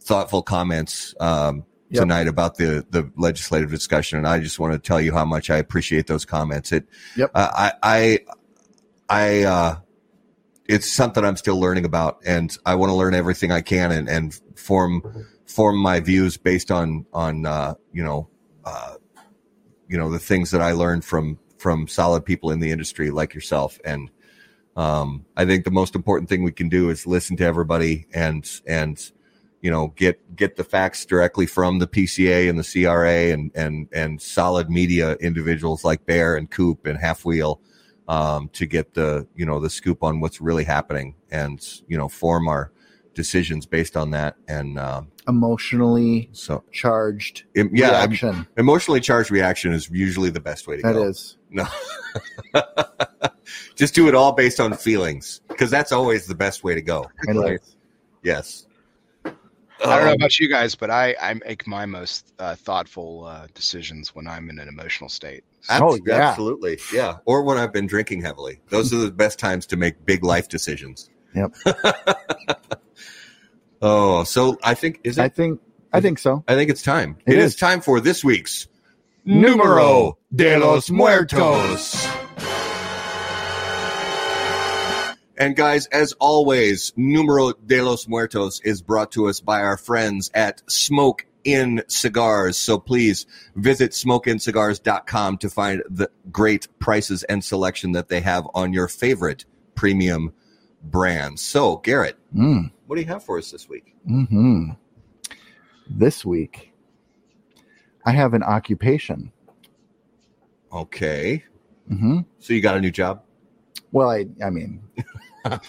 [0.00, 2.02] thoughtful comments um, Yep.
[2.04, 5.50] tonight about the the legislative discussion, and I just want to tell you how much
[5.50, 6.70] I appreciate those comments.
[6.70, 6.86] It.
[7.16, 7.32] Yep.
[7.34, 7.72] Uh, I.
[7.82, 8.18] I.
[9.10, 9.42] I.
[9.42, 9.76] Uh,
[10.66, 14.08] it's something I'm still learning about, and I want to learn everything I can and,
[14.08, 18.28] and form form my views based on on uh, you know
[18.64, 18.94] uh,
[19.88, 23.34] you know the things that I learned from from solid people in the industry like
[23.34, 23.78] yourself.
[23.84, 24.10] And
[24.76, 28.48] um, I think the most important thing we can do is listen to everybody and
[28.66, 29.12] and
[29.60, 33.88] you know get get the facts directly from the PCA and the CRA and and
[33.92, 37.60] and solid media individuals like Bear and Coop and Half Wheel
[38.08, 42.08] um, to get the you know the scoop on what's really happening and you know
[42.08, 42.72] form our
[43.14, 48.46] decisions based on that and um, Emotionally so charged em- yeah em- reaction.
[48.56, 51.36] emotionally charged reaction is usually the best way to That go That is.
[51.50, 51.66] no
[53.76, 57.08] just do it all based on feelings because that's always the best way to go
[57.28, 57.60] right?
[58.22, 58.66] yes
[59.84, 63.24] I don't know Um, about you guys, but I, I make my most uh, thoughtful
[63.24, 65.42] uh, decisions when I'm in an emotional state.
[65.68, 66.30] abs- Oh, yeah.
[66.30, 70.04] absolutely yeah or when i've been drinking heavily those are the best times to make
[70.04, 71.54] big life decisions Yep.
[73.82, 75.60] oh so i think is it I think
[75.92, 76.42] I think so.
[76.48, 77.18] I think it's time.
[77.26, 77.52] It it is.
[77.52, 77.56] is.
[77.56, 78.66] time for this week's
[79.26, 82.08] Numero de los Muertos.
[85.36, 90.30] And guys, as always, Numero de los Muertos is brought to us by our friends
[90.34, 92.56] at Smoke Inn Cigars.
[92.56, 93.26] So please
[93.56, 99.44] visit smokeinncigars.com to find the great prices and selection that they have on your favorite
[99.74, 100.32] premium
[100.82, 101.42] brands.
[101.42, 102.70] So, Garrett, Mm.
[102.86, 103.94] what do you have for us this week?
[104.06, 104.70] hmm
[105.88, 106.72] This week,
[108.04, 109.32] I have an occupation.
[110.72, 111.44] Okay.
[111.88, 113.22] hmm So you got a new job?
[113.92, 114.82] Well, I, I mean,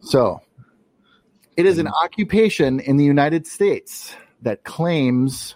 [0.00, 0.40] so
[1.56, 5.54] it is an occupation in the United States that claims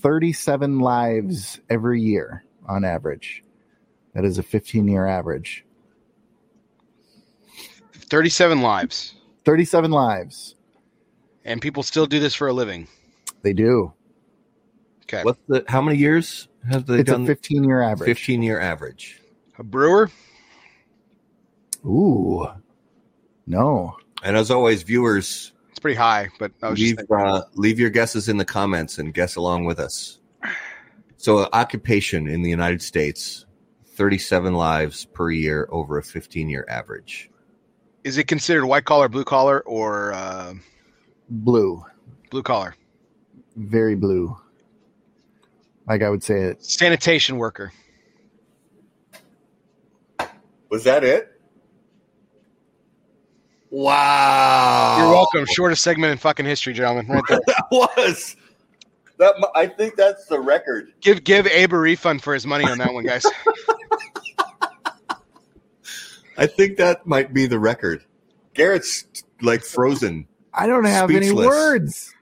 [0.00, 3.42] 37 lives every year on average.
[4.14, 5.64] That is a 15 year average.
[8.10, 9.14] 37 lives.
[9.44, 10.54] 37 lives.
[11.44, 12.88] And people still do this for a living.
[13.42, 13.92] They do.
[15.04, 15.22] Okay.
[15.22, 17.26] What's the how many years have they It's a done?
[17.26, 18.08] 15 year average.
[18.08, 19.20] 15 year average.
[19.58, 20.10] A brewer?
[21.84, 22.48] Ooh.
[23.46, 23.96] No.
[24.24, 27.90] And as always, viewers, It's pretty high, but I was leave just uh, leave your
[27.90, 30.18] guesses in the comments and guess along with us.
[31.18, 33.46] So, uh, occupation in the United States,
[33.94, 37.30] 37 lives per year over a 15 year average.
[38.06, 40.54] Is it considered white collar, blue collar, or uh,
[41.28, 41.84] Blue.
[42.30, 42.76] blue collar?
[43.56, 44.36] Very blue.
[45.88, 46.64] Like I would say it.
[46.64, 47.72] Sanitation worker.
[50.68, 51.32] Was that it?
[53.70, 54.98] Wow.
[55.00, 55.44] You're welcome.
[55.46, 57.08] Shortest segment in fucking history, gentlemen.
[57.08, 57.40] Right there.
[57.48, 58.36] that was.
[59.18, 60.92] That I think that's the record.
[61.00, 63.26] give give Abe a refund for his money on that one, guys.
[66.38, 68.04] I think that might be the record.
[68.54, 69.04] Garrett's
[69.42, 70.26] like frozen.
[70.52, 72.14] I don't have any words.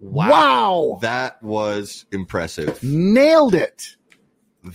[0.00, 0.98] Wow.
[1.02, 2.82] That was impressive.
[2.82, 3.96] Nailed it.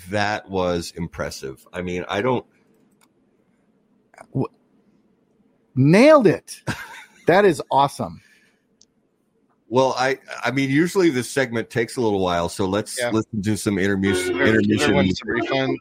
[0.09, 1.65] That was impressive.
[1.73, 2.45] I mean, I don't.
[5.75, 6.61] Nailed it.
[7.27, 8.21] That is awesome.
[9.69, 13.11] Well, I I mean, usually this segment takes a little while, so let's Yeah.
[13.11, 14.37] listen to some intermission.
[14.37, 15.77] Give intermission.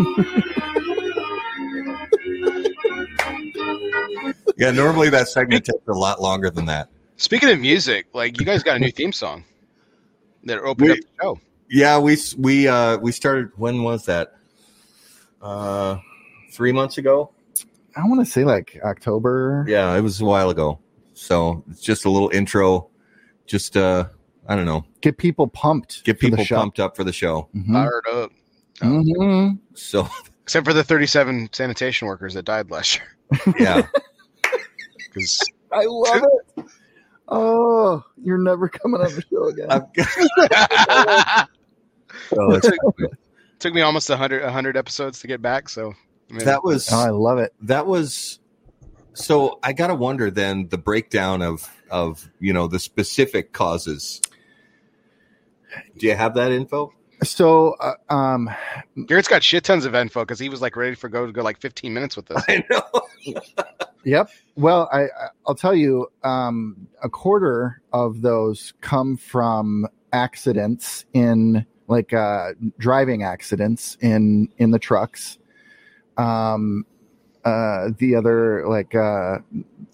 [0.00, 0.32] Everyone
[2.82, 4.34] some refund.
[4.56, 6.88] Yeah, normally that segment takes a lot longer than that.
[7.16, 9.44] Speaking of music, like you guys got a new theme song
[10.44, 11.40] that opened We- up the show.
[11.74, 13.50] Yeah, we we uh we started.
[13.56, 14.34] When was that?
[15.40, 15.96] Uh,
[16.52, 17.32] three months ago.
[17.96, 19.64] I want to say like October.
[19.66, 20.78] Yeah, it was a while ago.
[21.14, 22.88] So it's just a little intro.
[23.46, 24.04] Just uh,
[24.46, 26.04] I don't know, Get people pumped.
[26.04, 27.48] get people pumped up for the show.
[27.56, 27.72] Mhm.
[27.72, 28.32] Fired up.
[28.80, 29.58] Mhm.
[29.74, 30.08] So
[30.42, 33.54] Except for the 37 sanitation workers that died last year.
[33.58, 33.86] yeah,
[35.06, 35.38] Because
[35.70, 36.24] I love
[36.56, 36.64] it.
[37.28, 39.70] Oh, you're never coming on the show again.
[39.70, 41.46] I've
[42.36, 42.72] Oh, it's-
[43.58, 45.68] took me almost 100, 100 episodes to get back.
[45.68, 45.92] So
[46.30, 47.52] I mean, that was oh, I love it.
[47.62, 48.38] that was
[49.14, 54.22] so i gotta wonder then the breakdown of of you know the specific causes
[55.98, 56.90] do you have that info
[57.22, 58.50] So, uh, um,
[59.06, 61.42] Garrett's got shit tons of info because he was like ready for go to go
[61.42, 62.42] like 15 minutes with this.
[62.48, 62.82] i know
[64.04, 64.30] Yep.
[64.56, 71.64] Well, I I- I'll tell you, um, a quarter of those come from accidents in
[71.86, 75.38] like uh, driving accidents in in the trucks.
[76.16, 76.84] Um,
[77.44, 79.38] uh, the other like uh,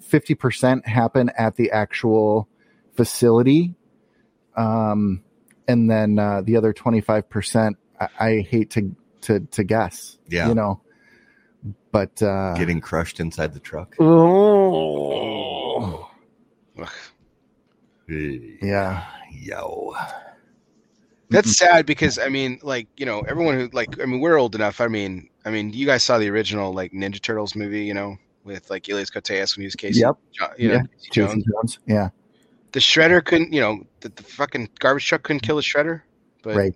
[0.00, 2.48] fifty percent happen at the actual
[2.96, 3.74] facility,
[4.56, 5.22] um,
[5.68, 7.76] and then uh, the other twenty five percent.
[8.18, 10.18] I hate to to to guess.
[10.28, 10.48] Yeah.
[10.48, 10.80] you know,
[11.92, 16.08] but uh, getting crushed inside the truck Oh.
[18.08, 19.04] Yeah.
[19.32, 19.94] yo
[21.30, 24.54] That's sad because I mean, like you know, everyone who like I mean, we're old
[24.54, 24.80] enough.
[24.80, 28.16] I mean, I mean, you guys saw the original like Ninja Turtles movie, you know,
[28.44, 30.00] with like Elias Koteas when he was Casey.
[30.00, 30.16] Yep.
[30.32, 30.82] Jo- you know, Yeah.
[30.98, 31.44] Casey Jason Jones.
[31.52, 31.78] Jones.
[31.86, 32.08] Yeah.
[32.72, 36.02] The shredder couldn't, you know, the, the fucking garbage truck couldn't kill the shredder.
[36.42, 36.74] But Right.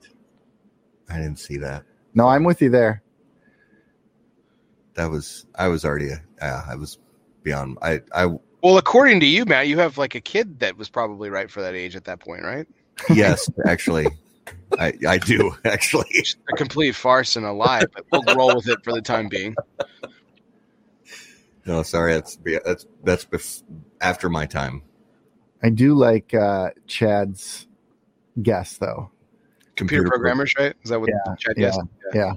[1.08, 3.02] i didn't see that No, I'm with you there.
[4.94, 6.10] that was i was already
[6.40, 6.98] uh, i was
[7.42, 8.26] beyond i i
[8.64, 11.62] well, according to you, Matt, you have like a kid that was probably right for
[11.62, 12.66] that age at that point, right?
[13.14, 14.06] yes actually
[14.78, 18.68] i i do actually Just a complete farce and a lie, but we'll roll with
[18.68, 19.54] it for the time being.
[21.66, 23.62] no sorry that's that's that's bef-
[24.00, 24.82] after my time
[25.62, 27.66] I do like uh, Chad's
[28.40, 29.10] guess though.
[29.76, 30.74] Computer, pro- programmers, right?
[30.82, 31.66] Is that what Yeah, Chad yeah.
[31.66, 31.80] guessed?
[32.14, 32.32] Yeah.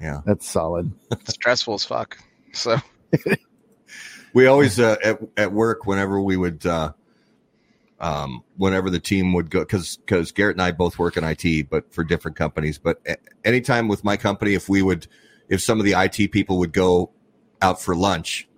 [0.00, 0.92] yeah That's solid.
[1.10, 2.18] It's stressful as fuck.
[2.52, 2.76] So
[4.32, 6.92] we always uh, at at work whenever we would uh
[8.00, 11.68] um whenever the team would go because because garrett and i both work in it
[11.68, 15.06] but for different companies but a- anytime with my company if we would
[15.48, 17.10] if some of the it people would go
[17.60, 18.48] out for lunch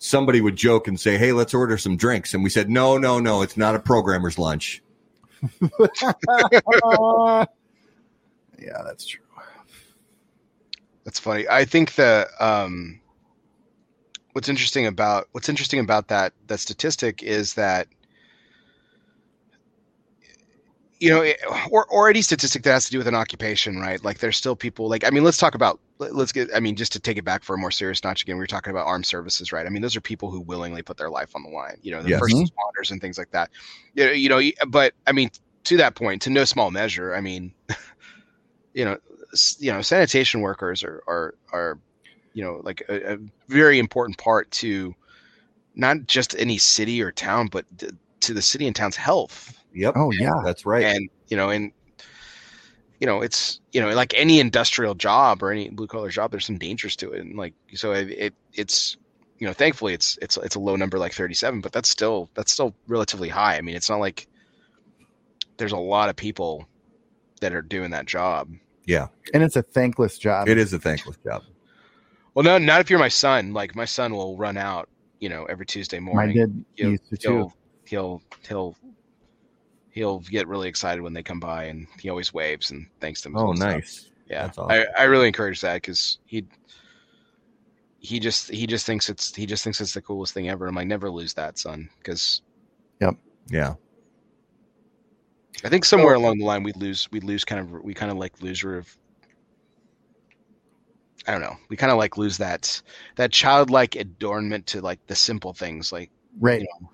[0.00, 3.20] somebody would joke and say hey let's order some drinks and we said no no
[3.20, 4.82] no it's not a programmer's lunch
[8.58, 9.24] yeah, that's true.
[11.04, 11.46] That's funny.
[11.48, 13.00] I think the um,
[14.32, 17.88] what's interesting about what's interesting about that that statistic is that
[21.00, 21.32] you know,
[21.70, 24.02] or or any statistic that has to do with an occupation, right?
[24.04, 26.76] Like there's still people like I mean, let's talk about let- let's get I mean,
[26.76, 28.86] just to take it back for a more serious notch again, we were talking about
[28.86, 29.66] armed services, right?
[29.66, 32.02] I mean, those are people who willingly put their life on the line, you know,
[32.02, 32.20] the Yes.
[32.20, 32.42] first Mhm.
[32.42, 33.50] responders and things like that.
[33.94, 35.30] You know, you know, but I mean,
[35.64, 37.54] to that point, to no small measure, I mean,
[38.74, 38.98] you know,
[39.58, 41.78] you know, sanitation workers are are are
[42.34, 43.18] you know like a, a
[43.48, 44.94] very important part to
[45.74, 47.66] not just any city or town, but
[48.22, 49.59] to the city and town's health.
[49.74, 49.94] Yep.
[49.96, 50.32] Oh yeah.
[50.44, 50.84] That's right.
[50.84, 51.72] And you know, and
[53.00, 56.44] you know, it's you know, like any industrial job or any blue collar job, there's
[56.44, 58.96] some dangers to it, and like so, it, it it's
[59.38, 62.52] you know, thankfully it's it's it's a low number like 37, but that's still that's
[62.52, 63.56] still relatively high.
[63.56, 64.26] I mean, it's not like
[65.56, 66.66] there's a lot of people
[67.40, 68.50] that are doing that job.
[68.86, 69.08] yeah.
[69.32, 70.48] And it's a thankless job.
[70.48, 71.42] It is a thankless job.
[72.34, 73.52] Well, no, not if you're my son.
[73.54, 74.88] Like my son will run out,
[75.20, 76.36] you know, every Tuesday I morning.
[76.36, 77.52] did He'll, used to too.
[77.86, 78.76] he'll he'll
[79.90, 83.20] he'll he'll get really excited when they come by, and he always waves and thanks
[83.22, 83.36] them.
[83.36, 83.70] Oh, and stuff.
[83.72, 84.10] nice.
[84.28, 84.84] Yeah, That's awesome.
[84.96, 86.44] I, I really encourage that because he
[87.98, 90.66] he just he just thinks it's he just thinks it's the coolest thing ever.
[90.66, 92.42] I'm like, never lose that, son, because
[93.00, 93.16] yep,
[93.48, 93.74] Yeah.
[95.62, 98.16] I think somewhere along the line we lose we lose kind of we kind of
[98.16, 98.96] like lose of
[101.26, 102.80] I don't know we kind of like lose that
[103.16, 106.62] that childlike adornment to like the simple things like Right.
[106.62, 106.90] you know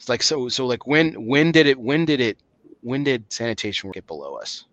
[0.00, 2.38] it's like so so like when when did it when did it
[2.80, 4.64] when did sanitation work get below us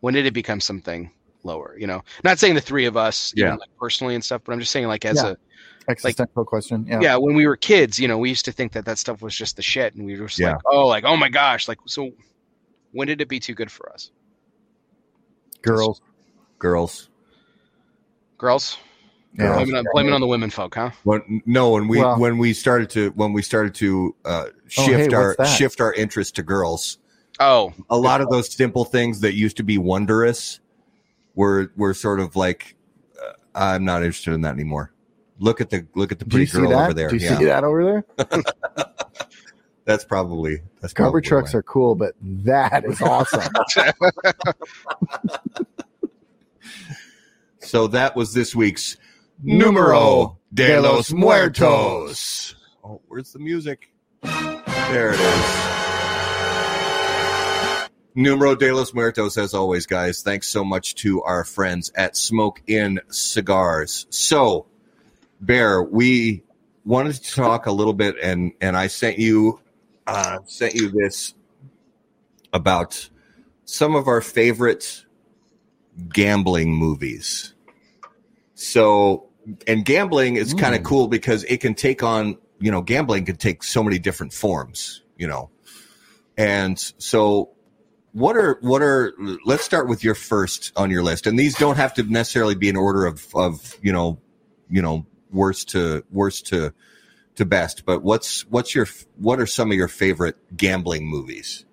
[0.00, 1.08] when did it become something
[1.44, 3.54] lower you know not saying the three of us Yeah.
[3.54, 5.30] like personally and stuff but i'm just saying like as Yeah.
[5.30, 5.36] a
[5.86, 6.86] Existential question.
[6.88, 6.98] Yeah.
[7.02, 7.16] yeah.
[7.18, 9.54] when we were kids you know we used to think that that stuff was just
[9.54, 10.52] the shit and we were just Yeah.
[10.52, 12.10] like oh like oh my gosh like so
[12.92, 14.10] when did it be too good for us
[15.62, 16.02] Girls.
[16.58, 17.08] Girls.
[18.38, 18.76] girls
[19.36, 19.54] Yeah.
[19.54, 22.52] blaming, on, blaming on the women folk huh When, no, when we Well- when we
[22.52, 26.42] started to when we started to uh, Oh, shift hey, our shift our interest to
[26.42, 26.98] girls,
[27.40, 30.60] oh a lot of those simple things that used to be wondrous
[31.34, 32.76] were were sort of like
[33.20, 34.92] uh, I'm not interested in that anymore.
[35.40, 36.84] Look at the look at the pretty girl that?
[36.84, 37.08] over there.
[37.08, 38.04] Do you yeah, see that over there?
[39.84, 41.58] that's probably that's Cover probably trucks why.
[41.58, 43.42] are cool, but that is awesome.
[47.64, 48.98] So that was this week's
[49.42, 52.54] Numero de los Muertos.
[52.82, 53.90] Oh, where's the music?
[54.22, 55.74] There it is.
[58.14, 60.22] Numero de los Muertos, as always, guys.
[60.22, 64.06] Thanks so much to our friends at Smoke Inn Cigars.
[64.10, 64.66] So,
[65.40, 66.44] Bear, we
[66.84, 69.60] wanted to talk a little bit, and and I sent you
[70.06, 71.34] uh, sent you this
[72.52, 73.08] about
[73.64, 75.04] some of our favorite
[76.08, 77.53] gambling movies.
[78.64, 79.28] So,
[79.66, 80.84] and gambling is kind of Mm.
[80.84, 85.02] cool because it can take on, you know, gambling can take so many different forms,
[85.16, 85.50] you know.
[86.36, 87.50] And so
[88.12, 89.12] what are what are
[89.44, 91.26] let's start with your first on your list.
[91.26, 94.20] And these don't have to necessarily be in order of of, you know,
[94.70, 96.72] you know, worst to worst to
[97.36, 98.86] to best, but what's what's your
[99.16, 101.64] what are some of your favorite gambling movies?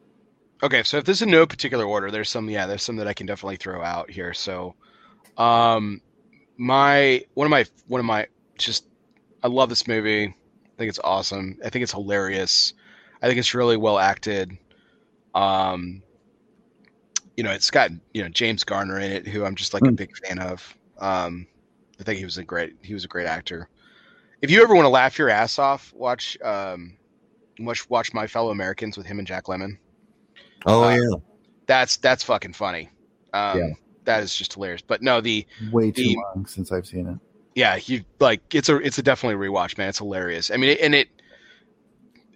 [0.63, 3.07] Okay, so if this is in no particular order, there's some yeah, there's some that
[3.07, 4.33] I can definitely throw out here.
[4.33, 4.75] So,
[5.37, 6.01] um,
[6.61, 8.27] my one of my one of my
[8.57, 8.85] just
[9.43, 10.25] I love this movie.
[10.25, 11.57] I think it's awesome.
[11.65, 12.73] I think it's hilarious.
[13.21, 14.57] I think it's really well acted.
[15.33, 16.03] Um,
[17.37, 19.91] you know, it's got you know James Garner in it, who I'm just like a
[19.91, 19.97] Mm.
[19.97, 20.77] big fan of.
[20.99, 21.47] Um,
[21.99, 23.69] I think he was a great he was a great actor.
[24.41, 26.97] If you ever want to laugh your ass off, watch um,
[27.59, 29.77] watch watch My Fellow Americans with him and Jack Lemmon
[30.65, 31.17] Oh Uh, yeah.
[31.67, 32.89] that's that's fucking funny.
[33.33, 33.73] Um, Yeah.
[34.05, 34.81] That is just hilarious.
[34.81, 37.17] But no, the Way too The- long since I've seen it.
[37.55, 39.89] yeah, you like it's a it's a definitely rewatch, man.
[39.89, 40.49] It's hilarious.
[40.51, 41.09] I mean, and it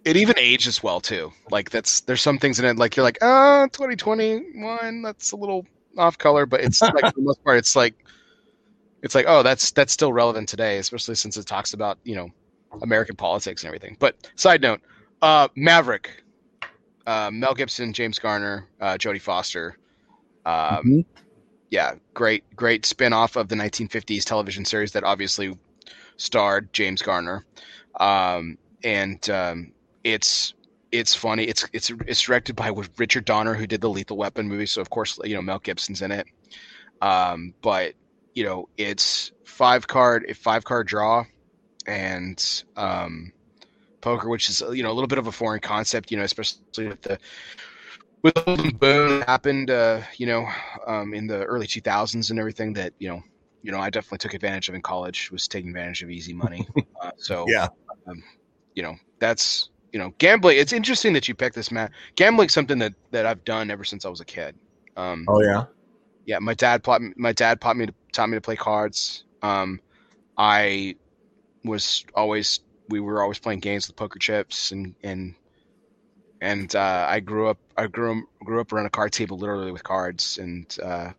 [0.04, 1.32] it even ages well too.
[1.50, 5.66] Like that's there's some things in it like you're like, oh, 2021, that's a little
[5.98, 7.96] off color, but it's like for the most part, it's like
[9.02, 12.30] it's like oh, that's that's still relevant today, especially since it talks about you know
[12.82, 13.96] American politics and everything.
[14.00, 14.82] But side note,
[15.22, 16.24] uh, Maverick,
[17.08, 19.78] uh, Mel Gibson, James Garner, uh, Jodie Foster.
[20.46, 21.06] Um, Mhm.
[21.76, 25.57] Yeah, great, great spin off of the 1950s television series that obviously
[26.15, 27.45] starred James Garner.
[27.99, 29.73] Um, and um,
[30.06, 30.53] it's
[30.93, 31.43] it's funny.
[31.43, 34.68] It's it's it's directed by Richard Donner, who did the Lethal Weapon movie.
[34.68, 36.27] So of course, you know Mel Gibson's in it.
[37.02, 37.93] Um, but
[38.34, 41.26] you know it's five card, five card draw,
[41.85, 43.34] and um,
[43.99, 46.10] poker, which is you know a little bit of a foreign concept.
[46.10, 47.19] You know, especially with the
[48.26, 50.47] with boom happened, uh, you know,
[50.88, 53.22] um, in the early 2000s and everything that you know,
[53.61, 55.30] you know, I definitely took advantage of in college.
[55.31, 56.68] Was taking advantage of easy money.
[57.03, 57.68] Uh, so Yeah.
[58.07, 58.23] um,
[58.73, 60.57] you know, that's you know, gambling.
[60.57, 61.91] It's interesting that you picked this, Matt.
[62.15, 64.56] Gambling's something that that I've done ever since I was a kid.
[64.95, 65.65] Um, Oh yeah.
[66.26, 69.26] yeah, my dad taught me, my dad taught me to taught me to play cards.
[69.41, 69.81] Um,
[70.38, 70.95] I
[71.64, 75.35] was always we were always playing games with poker chips and and
[76.41, 79.84] and uh, I grew up I grew grew up around a card table literally with
[79.84, 81.12] cards and uh,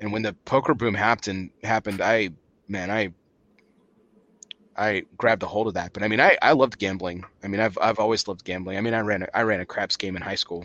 [0.00, 2.30] and when the poker boom happened, happened, I
[2.68, 3.12] man, I
[4.76, 5.92] I grabbed a hold of that.
[5.92, 7.24] But I mean, I, I loved gambling.
[7.44, 8.78] I mean, I've I've always loved gambling.
[8.78, 10.64] I mean, I ran a, I ran a craps game in high school.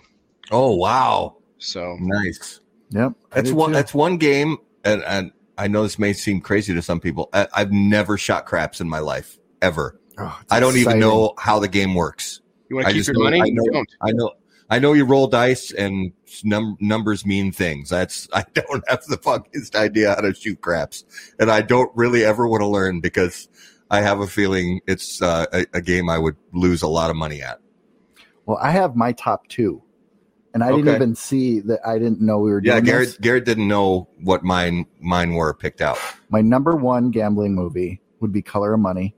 [0.52, 2.62] Oh wow, So nice.
[2.92, 3.14] Yep.
[3.32, 3.70] I That's one.
[3.70, 3.74] too.
[3.74, 7.30] That's one game, and and I know this may seem crazy to some people.
[7.34, 10.00] I, I've never shot craps in my life ever.
[10.18, 12.40] Oh, I don't even know how the game works.
[12.70, 13.42] You want I to keep your know- money?
[13.42, 13.90] I know- Don't.
[14.02, 14.32] I know.
[14.68, 16.12] I know you roll dice and
[16.44, 17.90] num- numbers mean things.
[17.90, 21.04] That's I don't have the funkiest idea how to shoot craps,
[21.40, 23.48] and I don't really ever want to learn because
[23.92, 27.16] I have a feeling it's uh, a, a game I would lose a lot of
[27.16, 27.60] money at.
[28.48, 29.84] Well, I have my top two,
[30.56, 31.82] and I didn't even see that.
[31.86, 32.90] I didn't know we were doing Yeah, this.
[32.90, 33.22] Garrett.
[33.22, 36.00] Garrett didn't know what mine mine were picked out.
[36.30, 39.16] My number one gambling movie would be Color of Money.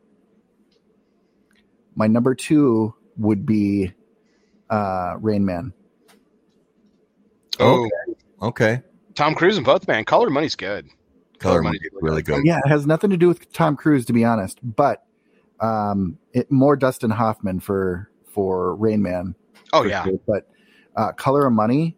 [1.96, 3.94] My number two would be
[4.70, 5.74] uh, Rain Man.
[7.60, 7.90] Oh,
[8.42, 8.82] Okay,
[9.16, 10.06] Tom Cruise and both man.
[10.06, 10.88] Color Money's good.
[11.40, 12.46] color Money money did really good.
[12.46, 15.04] Yeah, it has nothing to do with Tom Cruise, to be honest, but
[15.60, 19.34] um, it more Dustin Hoffman for for Rain Man.
[19.74, 20.20] Oh yeah, sure.
[20.28, 20.48] but
[20.96, 21.98] uh, Color of Money.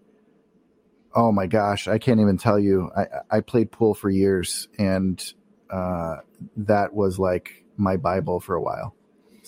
[1.13, 2.89] Oh my gosh, I can't even tell you.
[2.95, 5.21] I I played pool for years, and
[5.69, 6.17] uh,
[6.55, 8.95] that was like my bible for a while.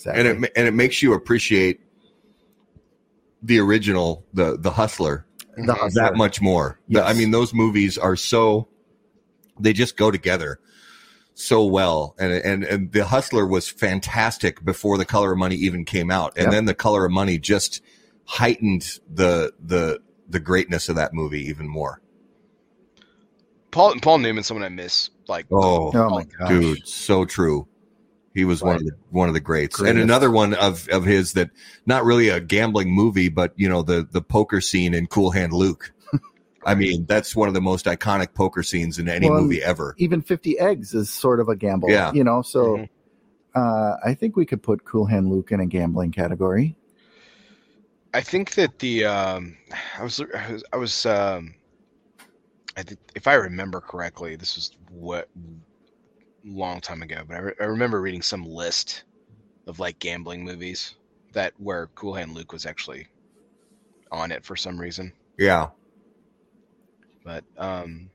[0.06, 0.30] Exactly.
[0.30, 1.80] and it and it makes you appreciate
[3.42, 5.26] the original, the the hustler,
[5.56, 6.02] The Hustler.
[6.02, 6.78] that much more.
[6.88, 8.68] The- I mean, those movies are so
[9.60, 10.58] they just go together
[11.34, 12.14] so well.
[12.18, 16.32] And and and the Hustler was fantastic before the Color of Money even came out,
[16.36, 16.52] and Yep.
[16.52, 17.80] then the Color of Money just
[18.24, 19.98] heightened the the
[20.28, 22.00] the greatness of that movie even more.
[23.70, 25.10] Paul Paul Newman, someone I miss.
[25.28, 27.66] Like Oh, Oh my gosh, dude, so true.
[28.34, 29.78] He was one of the one of the greats.
[29.80, 31.50] And another one of of his that
[31.86, 35.52] not really a gambling movie, but you know the the poker scene in Cool Hand
[35.52, 35.92] Luke.
[36.64, 39.94] I mean, that's one of the most iconic poker scenes in any Well, movie ever.
[39.98, 41.90] even Fifty Eggs is sort of a gamble.
[41.90, 42.12] Yeah.
[42.12, 42.40] you know.
[42.42, 42.88] So Mhm.
[43.54, 46.76] uh, I think we could put Cool Hand Luke in a gambling category.
[48.14, 49.56] I think that the um,
[49.98, 51.54] I was I was, I was um,
[52.76, 55.28] I think if I remember correctly, this was what
[56.44, 59.04] long time ago, but I, re- I remember reading some list
[59.66, 60.94] of like gambling movies
[61.32, 63.06] that where Cool Hand Luke was actually
[64.10, 65.12] on it for some reason.
[65.38, 65.68] Yeah,
[67.24, 68.10] But um,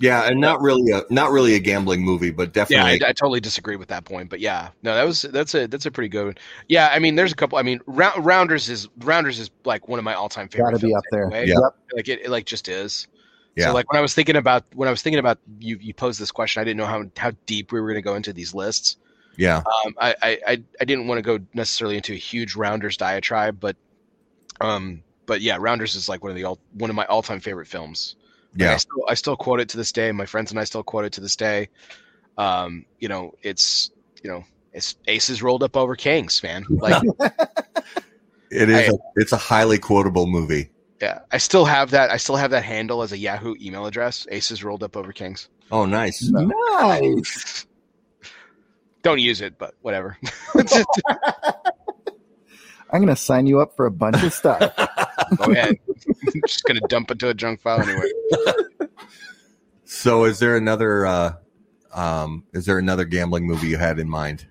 [0.00, 3.04] yeah, and not really a not really a gambling movie, but yeah, definitely.
[3.04, 4.30] I, I totally disagree with that point.
[4.30, 6.24] But yeah, no, that was that's a that's a pretty good.
[6.26, 6.34] One.
[6.68, 7.58] Yeah, I mean, there's a couple.
[7.58, 10.72] I mean, Round, Rounders is Rounders is like one of my all time favorite.
[10.72, 11.24] Got to be films up there.
[11.26, 11.46] anyway.
[11.48, 11.54] Yeah.
[11.62, 11.76] Yep.
[11.94, 13.06] Like it, it like just is.
[13.56, 15.94] Yeah, So like when I was thinking about when I was thinking about you you
[15.94, 18.32] posed this question, I didn't know how how deep we were going to go into
[18.32, 18.96] these lists.
[19.36, 23.60] yeah, Um, I, I I didn't want to go necessarily into a huge Rounders diatribe,
[23.60, 23.76] but
[24.60, 27.40] um, but yeah, Rounders is like one of the all, one of my all time
[27.40, 28.16] favorite films.
[28.58, 28.76] Like, I yeah.
[28.76, 30.12] still, I still quote it to this day.
[30.12, 31.68] My friends and I still quote it to this day.
[32.38, 33.90] Um, you know, it's
[34.22, 36.66] you know, it's aces rolled up over kings, man.
[36.70, 37.02] Like,
[38.50, 38.88] It is.
[38.88, 40.71] I- a, it's a highly quotable movie.
[41.02, 42.10] Yeah, I still have that.
[42.10, 44.24] I still have that handle as a Yahoo email address.
[44.30, 45.48] Aces rolled up over kings.
[45.72, 46.30] Oh, nice.
[46.30, 47.66] Nice.
[49.02, 50.16] Don't use it, but whatever.
[50.54, 50.64] I'm
[53.00, 54.60] going to sign you up for a bunch of stuff.
[55.38, 55.76] Go ahead.
[56.46, 58.10] just gonna dump it to a junk file anyway.
[59.84, 61.06] So, is there another?
[61.06, 61.32] uh
[61.94, 64.46] um Is there another gambling movie you had in mind?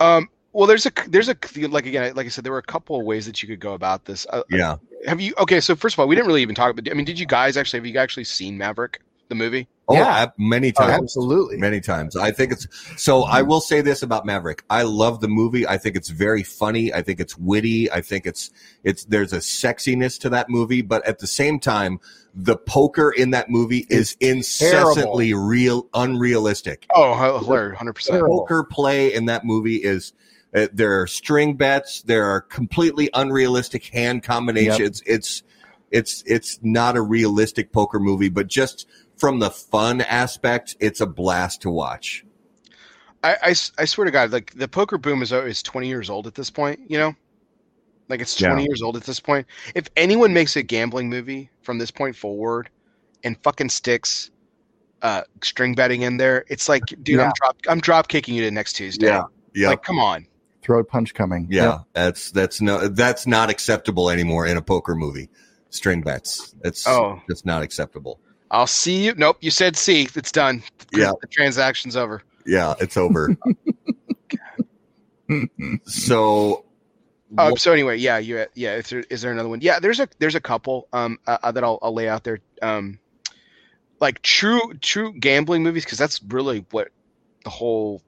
[0.00, 1.36] Um, well, there's a there's a
[1.68, 3.74] like again, like I said, there were a couple of ways that you could go
[3.74, 4.26] about this.
[4.30, 4.76] Uh, Yeah.
[5.06, 5.32] Have you?
[5.38, 6.90] Okay, so first of all, we didn't really even talk about.
[6.90, 9.68] I mean, did you guys actually have you actually seen Maverick the movie?
[9.90, 10.22] Oh, Yeah.
[10.22, 11.02] ab- many Oh, times.
[11.04, 11.56] absolutely.
[11.58, 12.16] many times.
[12.16, 12.66] I think it's
[12.96, 13.22] so.
[13.22, 14.64] I will say this about Maverick.
[14.68, 15.66] I love the movie.
[15.68, 16.92] I think it's very funny.
[16.92, 17.90] I think it's witty.
[17.92, 18.50] I think it's
[18.84, 22.00] it's there's a sexiness to that movie, but at the same time,
[22.34, 26.86] the poker in that movie is incessantly real, unrealistic.
[26.94, 28.16] Oh, hundred percent.
[28.18, 28.40] Terrible.
[28.40, 30.12] Poker play in that movie is.
[30.54, 32.02] Uh, there are string bets.
[32.02, 35.02] There are completely unrealistic hand combinations.
[35.06, 35.42] It's
[35.90, 41.06] it's it's not a realistic poker movie, but just from the fun aspect, it's a
[41.06, 42.24] blast to watch.
[43.22, 46.34] I I swear to God, like the poker boom is is twenty years old at
[46.34, 46.80] this point.
[46.88, 47.14] You know,
[48.08, 49.46] like it's twenty years old at this point.
[49.74, 52.70] If anyone makes a gambling movie from this point forward,
[53.24, 54.30] and fucking sticks
[55.02, 57.24] uh string betting in there, it's like, dude, Yeah.
[57.26, 59.06] I'm drop I'm drop kicking you to next Tuesday.
[59.06, 59.24] Yeah.
[59.54, 59.70] Yeah.
[59.70, 60.26] Like, come on.
[60.68, 61.46] Throat punch coming.
[61.50, 61.80] Yeah, Yep.
[61.94, 65.30] that's that's no that's not acceptable anymore in a poker movie.
[65.70, 66.54] String bets.
[66.62, 67.22] It's Oh.
[67.26, 68.20] just not acceptable.
[68.50, 69.14] I'll see you.
[69.16, 70.08] Nope, you said see.
[70.14, 70.62] It's done.
[70.92, 71.12] Yeah.
[71.22, 72.22] the transaction's over.
[72.44, 73.34] Yeah, it's over.
[75.86, 76.64] so
[77.30, 78.76] what- so anyway, yeah, you yeah.
[78.76, 79.60] Is there, is there another one?
[79.62, 82.40] Yeah, there's a there's a couple um uh, uh, that I'll, I'll lay out there.
[82.62, 82.98] Um,
[84.00, 86.88] like true true gambling movies because that's really what
[87.44, 88.02] the whole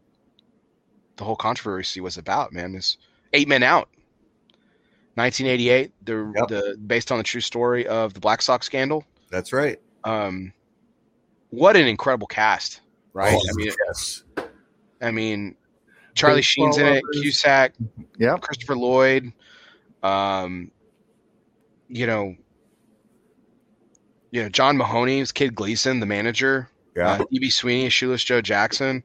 [1.16, 2.53] the whole controversy was about.
[2.53, 2.97] Man, is
[3.32, 3.89] Eight Men Out,
[5.15, 5.93] 1988.
[6.05, 6.49] The Yep.
[6.49, 9.05] the based on the true story of the Black Sox scandal.
[9.31, 9.78] That's right.
[10.05, 10.53] Um,
[11.51, 12.81] what an incredible cast,
[13.12, 13.35] right?
[13.35, 14.24] Oh, I mean, yes.
[15.03, 15.57] I mean,
[16.15, 17.05] Charlie Baseball Sheen's in it.
[17.12, 17.73] Cusack,
[18.19, 18.37] Yeah.
[18.39, 19.32] Christopher Lloyd,
[20.03, 20.70] um,
[21.89, 22.35] you know,
[24.31, 26.69] you know John Mahoney Kid Gleason, the manager.
[26.97, 27.12] Yeah.
[27.12, 27.51] Uh, D.B.
[27.51, 29.05] Sweeney, Shoeless Joe Jackson.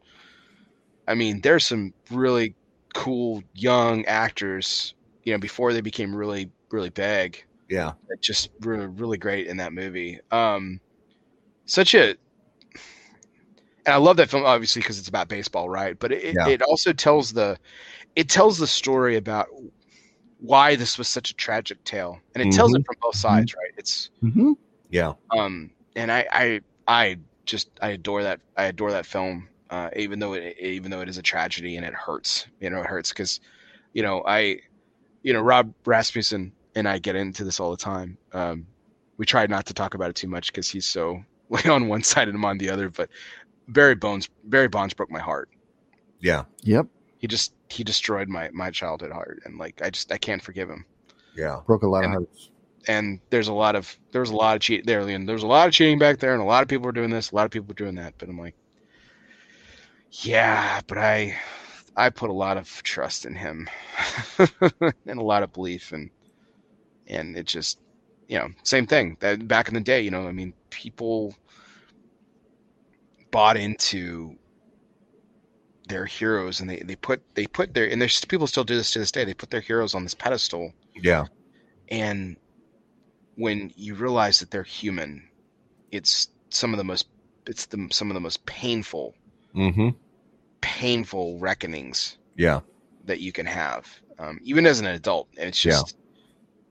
[1.08, 2.56] I mean, there's some really
[2.94, 4.94] cool young actors.
[5.24, 7.94] You know, before they became really, really big, yeah.
[8.22, 10.20] just were really great in that movie.
[10.32, 10.80] Um,
[11.66, 12.16] such a,
[13.86, 15.98] and I love that film obviously because it's about baseball, right?
[15.98, 16.48] But it, Yeah.
[16.48, 17.58] it also tells the,
[18.16, 19.48] it tells the story about
[20.40, 23.72] why this was such a tragic tale, and it tells it from both sides, right?
[23.78, 24.54] It's Mm-hmm.
[24.90, 25.14] Yeah.
[25.32, 30.20] um, and I, I, I just I adore that I adore that film, uh, even
[30.20, 33.10] though it even though it is a tragedy and it hurts, you know, it hurts
[33.10, 33.40] because,
[33.94, 34.60] you know, I,
[35.24, 38.18] you know, Rob Rasmussen and I get into this all the time.
[38.34, 38.68] Um,
[39.18, 42.04] we try not to talk about it too much because he's so like on one
[42.04, 42.90] side and I'm on the other.
[42.90, 43.10] But
[43.68, 45.50] Barry Bones, Barry Bonds broke my heart.
[46.20, 46.44] Yeah.
[46.64, 46.88] Yep.
[47.18, 50.70] He just he destroyed my my childhood heart, and like I just I can't forgive
[50.70, 50.86] him.
[51.36, 51.62] Yeah.
[51.66, 52.50] Broke a lot of hearts.
[52.88, 55.48] and there's a lot of there was a lot of cheat there and there's a
[55.48, 57.46] lot of cheating back there and a lot of people were doing this a lot
[57.46, 58.56] of people were doing that but i'm like
[60.12, 61.36] yeah but i
[61.96, 63.68] i put a lot of trust in him
[64.40, 66.10] and a lot of belief and
[67.08, 67.80] and it just
[68.28, 71.36] you know same thing that back in the day you know i mean people
[73.32, 74.36] bought into
[75.88, 78.92] their heroes and they, they put they put their and there's people still do this
[78.92, 81.26] to this day they put their heroes on this pedestal Yeah.
[81.90, 82.38] and
[83.36, 85.30] when you realize that they're human
[85.92, 87.08] it's some of the most
[87.46, 89.14] it's the some of the most painful
[89.56, 89.90] Mm-hmm.
[90.62, 92.62] painful reckonings Yeah.
[93.06, 93.88] that you can have
[94.20, 95.72] um, even as an adult and it's Yeah.
[95.74, 95.98] just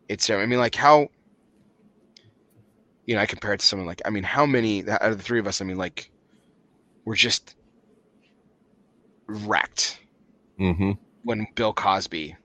[0.09, 1.09] it's i mean like how
[3.07, 5.23] you know i compare it to someone like i mean how many out of the
[5.25, 6.11] three of us i mean like
[7.05, 7.55] we're just
[9.27, 9.99] wrecked
[10.61, 10.93] Mm-hmm.
[11.25, 12.37] when bill cosby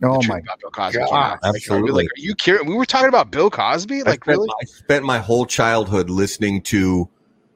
[0.00, 1.38] Oh my about bill cosby God, came out.
[1.42, 1.92] Are we- absolutely.
[2.04, 4.64] like, are you kidding we were talking about bill cosby I like spent, really I
[4.64, 7.08] spent my whole childhood listening to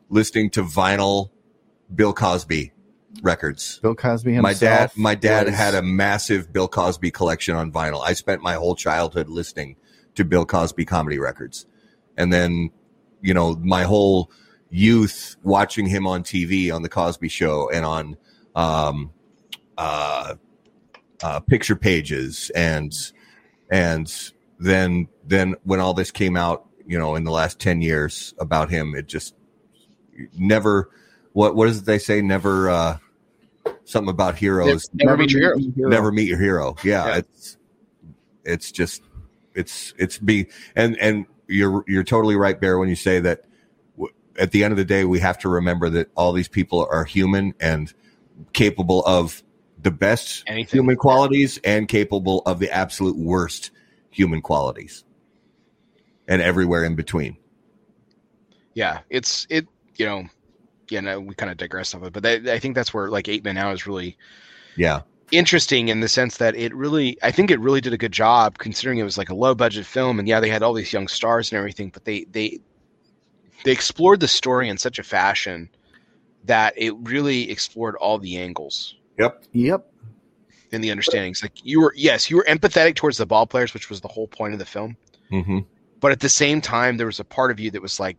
[0.09, 1.31] listening to vinyl
[1.95, 2.73] Bill Cosby
[3.23, 3.79] records.
[3.83, 8.03] Bill Cosby My dad my dad was- had a massive Bill Cosby collection on vinyl.
[8.05, 9.77] I spent my whole childhood listening
[10.15, 11.67] to Bill Cosby comedy records.
[12.17, 12.71] And then,
[13.21, 14.31] you know, my whole
[14.71, 18.17] youth watching him on TV on the Cosby show and on
[18.55, 19.13] um
[19.77, 20.35] uh
[21.23, 22.93] uh, picture pages and
[23.71, 28.35] and then then when all this came out you know in the last 10 years
[28.39, 29.35] about him it just
[30.37, 30.91] never
[31.33, 32.23] what what does they say?
[32.23, 32.99] Never uh
[33.85, 34.89] something about heroes.
[34.95, 35.89] Never meet your hero.
[35.89, 36.77] never meet your hero.
[36.85, 37.17] Yeah, Yeah.
[37.19, 37.57] it's
[38.45, 39.03] it's just
[39.55, 40.47] it's it's be
[40.77, 43.45] and and you're you're totally right bear when you say that
[43.97, 46.87] w- at the end of the day we have to remember that all these people
[46.91, 47.93] are human and
[48.53, 49.43] capable of
[49.81, 50.79] the best anything.
[50.79, 53.71] human qualities and capable of the absolute worst
[54.11, 55.05] human qualities.
[56.29, 57.37] And everywhere in between.
[58.75, 60.25] Yeah it's it you know
[60.93, 63.29] you know we kind of digress off it but that, i think that's where like
[63.29, 64.17] eight men out is really
[64.77, 65.01] yeah.
[65.31, 68.59] interesting in the sense that it really i think it really did a good job
[68.59, 71.09] considering it was like a low budget film and yeah they had all these young
[71.09, 72.59] stars and everything but they they
[73.65, 75.69] they explored the story in such a fashion
[76.45, 78.97] that it really explored all the angles.
[79.21, 79.45] Yep.
[79.53, 79.87] Yep.
[80.73, 81.41] and the understandings.
[81.43, 84.27] Like you were yes you were empathetic towards the ball players which was the whole
[84.27, 84.97] point of the film.
[85.31, 85.61] Hmm
[86.03, 88.19] but at the same time there was a part of you that was like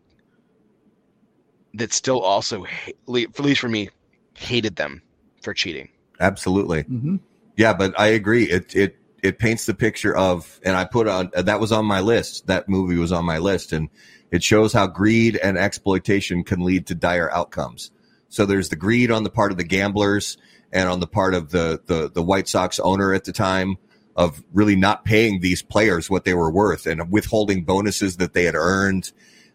[1.76, 3.90] that still also at least for me
[4.36, 5.02] hated them
[5.42, 5.90] for cheating.
[6.20, 6.84] Absolutely.
[6.84, 7.18] Hmm
[7.56, 8.46] yeah but i agree.
[8.46, 12.00] It it it paints the picture of and i put on that was on my
[12.00, 12.48] list.
[12.48, 13.90] That movie was on my list and
[14.32, 17.92] it shows how greed and exploitation can lead to dire outcomes.
[18.30, 20.38] So there's the greed on the part of the gamblers
[20.72, 23.78] and on the part of the the, the white sox owner at the time
[24.16, 28.44] of really not paying these players what they were worth and withholding bonuses that they
[28.44, 29.12] had earned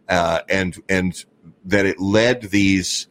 [0.09, 1.25] uh, and and
[1.69, 3.09] that it led these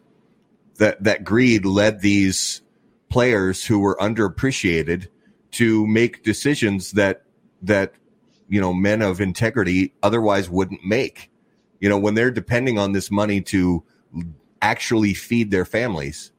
[0.77, 2.61] that that greed led these
[3.09, 5.07] players who were underappreciated
[5.51, 7.23] to make decisions that
[7.61, 7.93] that
[8.47, 11.31] you know men of integrity otherwise wouldn't make.
[11.79, 13.83] You know when they're depending on this money to
[14.61, 16.31] actually feed their families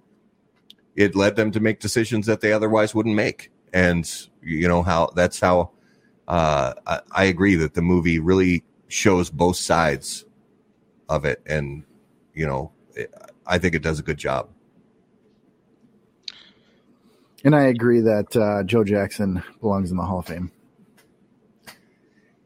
[0.99, 3.53] it led them to make decisions that they otherwise wouldn't make.
[3.73, 4.11] And
[4.43, 5.71] you know how that's how
[6.27, 10.25] uh, I, I agree that the movie really shows both sides
[11.09, 11.41] of it.
[11.47, 11.85] And
[12.39, 12.71] you know,
[13.47, 14.49] I think it does a good job.
[17.45, 20.51] And I agree that uh, Joe Jackson belongs in the Hall of Fame.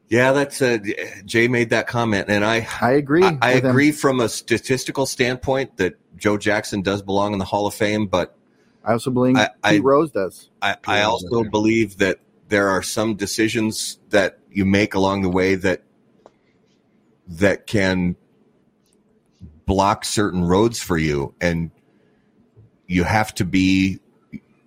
[0.09, 0.78] Yeah, that's uh,
[1.24, 3.24] Jay made that comment, and I I agree.
[3.24, 3.70] I, I with him.
[3.70, 8.06] agree from a statistical standpoint that Joe Jackson does belong in the Hall of Fame,
[8.06, 8.36] but
[8.85, 10.51] I also believe I- Pete I- Rose does.
[10.60, 15.55] I, I also believe that there are some decisions that you make along the way
[15.55, 15.82] that
[17.28, 18.16] that can
[19.67, 21.71] block certain roads for you and
[22.87, 24.01] you have to be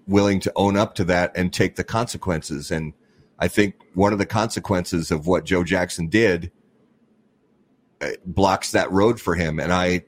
[0.07, 2.93] willing to own up to that and take the consequences and
[3.37, 6.51] I think one of the consequences of what Joe Jackson did
[8.25, 10.05] blocks that road for him and I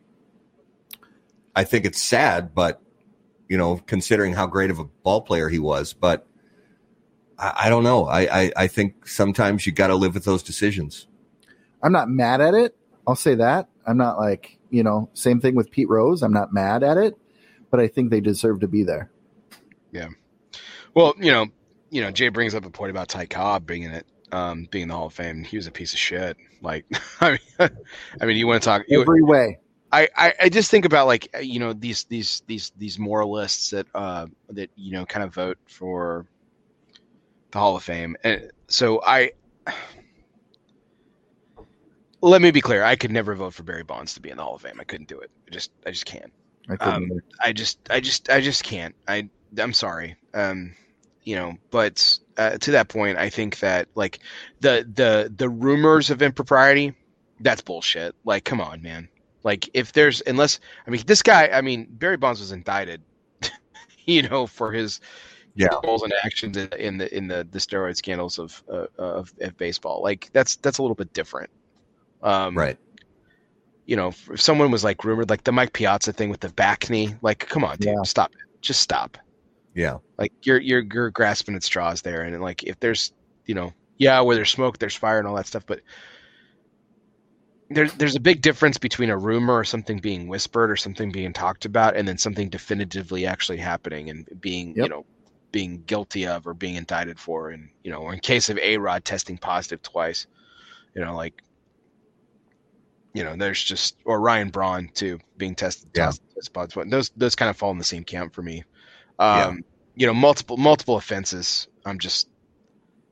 [1.55, 2.81] I think it's sad but
[3.49, 6.27] you know considering how great of a ball player he was but
[7.37, 10.43] I, I don't know I, I I think sometimes you got to live with those
[10.43, 11.07] decisions
[11.81, 12.75] I'm not mad at it.
[13.05, 13.67] I'll say that.
[13.85, 16.21] I'm not like, you know, same thing with Pete Rose.
[16.23, 17.15] I'm not mad at it,
[17.71, 19.11] but I think they deserve to be there.
[19.91, 20.09] Yeah.
[20.93, 21.47] Well, you know,
[21.89, 24.83] you know, Jay brings up a point about Ty Cobb being in it, um, being
[24.83, 25.43] in the Hall of Fame.
[25.43, 26.37] He was a piece of shit.
[26.61, 26.85] Like,
[27.21, 27.69] I mean,
[28.21, 28.83] I mean, you want to talk?
[28.89, 29.59] Every way.
[29.91, 33.69] I, I, I just think about like uh, you know these these these these moralists
[33.69, 36.25] that uh that you know kind of vote for
[37.51, 39.31] the Hall of Fame, and so I.
[42.21, 42.83] Let me be clear.
[42.83, 44.79] I could never vote for Barry Bonds to be in the Hall of Fame.
[44.79, 45.29] I couldn't do it.
[45.47, 46.33] I just, I just can't.
[46.69, 47.21] I Um.
[47.43, 48.95] I just, I just, I just can't.
[49.07, 49.29] I,
[49.59, 50.17] I'm sorry.
[50.33, 50.75] Um,
[51.23, 54.19] you know, but uh, to that point, I think that like
[54.61, 56.93] the the the rumors of impropriety,
[57.41, 58.15] that's bullshit.
[58.25, 59.09] Like, come on, man.
[59.43, 63.03] Like, if there's unless I mean this guy, I mean Barry Bonds was indicted,
[64.05, 64.99] you know, for his
[65.55, 65.79] Yeah.
[65.83, 69.57] roles and actions in, in the in the the steroid scandals of uh, of, of
[69.57, 70.01] baseball.
[70.03, 71.49] Like, that's that's a little bit different.
[72.21, 72.77] Um, right
[73.87, 76.89] you know, if someone was like rumored, like the Mike Piazza thing with the back
[76.89, 78.03] knee, like, come on, dude, Yeah.
[78.03, 78.41] stop it.
[78.61, 79.17] Just stop.
[79.73, 83.13] yeah Like you're you're you're grasping at straws there, and like if there's
[83.45, 85.79] you know, yeah, where there's smoke, there's fire and all that stuff, but
[87.69, 91.31] there's there's a big difference between a rumor or something being whispered or something being
[91.31, 95.05] talked about, and then something definitively actually happening and being you know
[95.51, 98.77] being guilty of or being indicted for, and you know, or in case of A
[98.77, 100.27] Rod testing positive twice,
[100.93, 101.41] you know, like
[103.17, 106.05] you know, there's just or Ryan Braun too being tested Yeah.
[106.05, 106.89] tested positive.
[106.91, 108.63] Those those kind of fall in the same camp for me.
[109.19, 109.45] Yeah.
[109.47, 109.63] Um,
[109.95, 111.67] you know, multiple multiple offenses.
[111.83, 112.29] I'm just,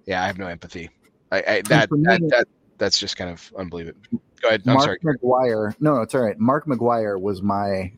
[0.05, 0.91] yeah, I have no empathy.
[1.31, 3.99] I, I that, me- that that that's just kind of unbelievable.
[4.41, 4.61] Go ahead.
[4.67, 4.99] I'm Mark sorry.
[5.17, 5.73] McGwire.
[5.79, 6.37] No, it's all right.
[6.37, 7.91] Mark McGwire was my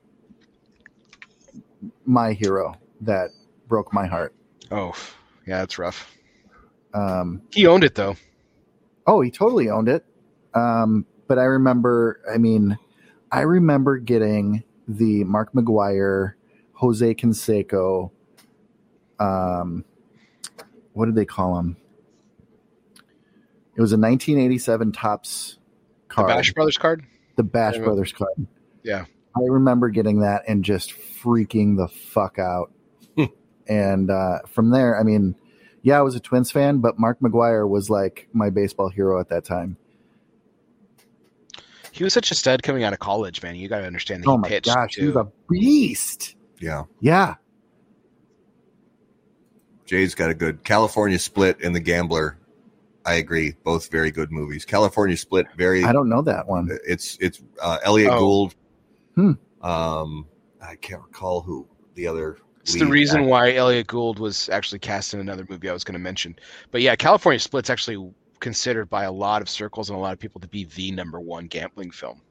[2.06, 3.32] my hero that
[3.68, 4.34] broke my heart.
[4.72, 4.94] Oh,
[5.46, 6.10] yeah, that's rough.
[6.94, 8.16] Um, He owned it though.
[9.08, 10.06] oh, he totally owned it.
[10.54, 12.78] Um, but I remember, I mean,
[13.32, 16.34] I remember getting the Mark McGwire,
[16.74, 18.12] Jose Canseco,
[19.20, 19.84] um,
[20.94, 21.78] what did they call him?
[23.76, 25.58] It was a 1987 Topps
[26.08, 26.28] The card.
[26.30, 27.06] Bash Brothers card.
[27.36, 28.48] the Bash Brothers card.
[28.84, 29.06] Yeah.
[29.36, 32.72] I remember getting that and just freaking the fuck out.
[33.68, 35.36] and uh, from there, I mean,
[35.84, 39.30] yeah, I was a Twins fan, but Mark McGwire was like my baseball hero at
[39.30, 39.78] that time.
[41.98, 43.56] He was such a stud coming out of college, man.
[43.56, 45.02] You got to understand that oh he my pitched gosh, too.
[45.02, 46.36] he was a beast.
[46.60, 47.36] yeah Yeah.
[49.86, 52.38] Jay's got a good California Split and The Gambler.
[53.06, 54.66] I agree, both very good movies.
[54.66, 55.86] California Split, very.
[55.86, 56.70] I don't know that one.
[56.86, 58.20] It's it's uh, Elliott Oh.
[58.20, 58.56] Gould.
[59.16, 59.32] Hmm.
[59.62, 60.28] Um,
[60.62, 61.66] I can't recall who
[61.96, 62.38] the other.
[62.64, 65.86] It's the reason actor- why Elliott Gould was actually cast in another movie I was
[65.86, 66.36] going to mention.
[66.72, 70.20] But yeah, California Split's actually considered by a lot of circles and a lot of
[70.20, 72.22] people to be the number one gambling film.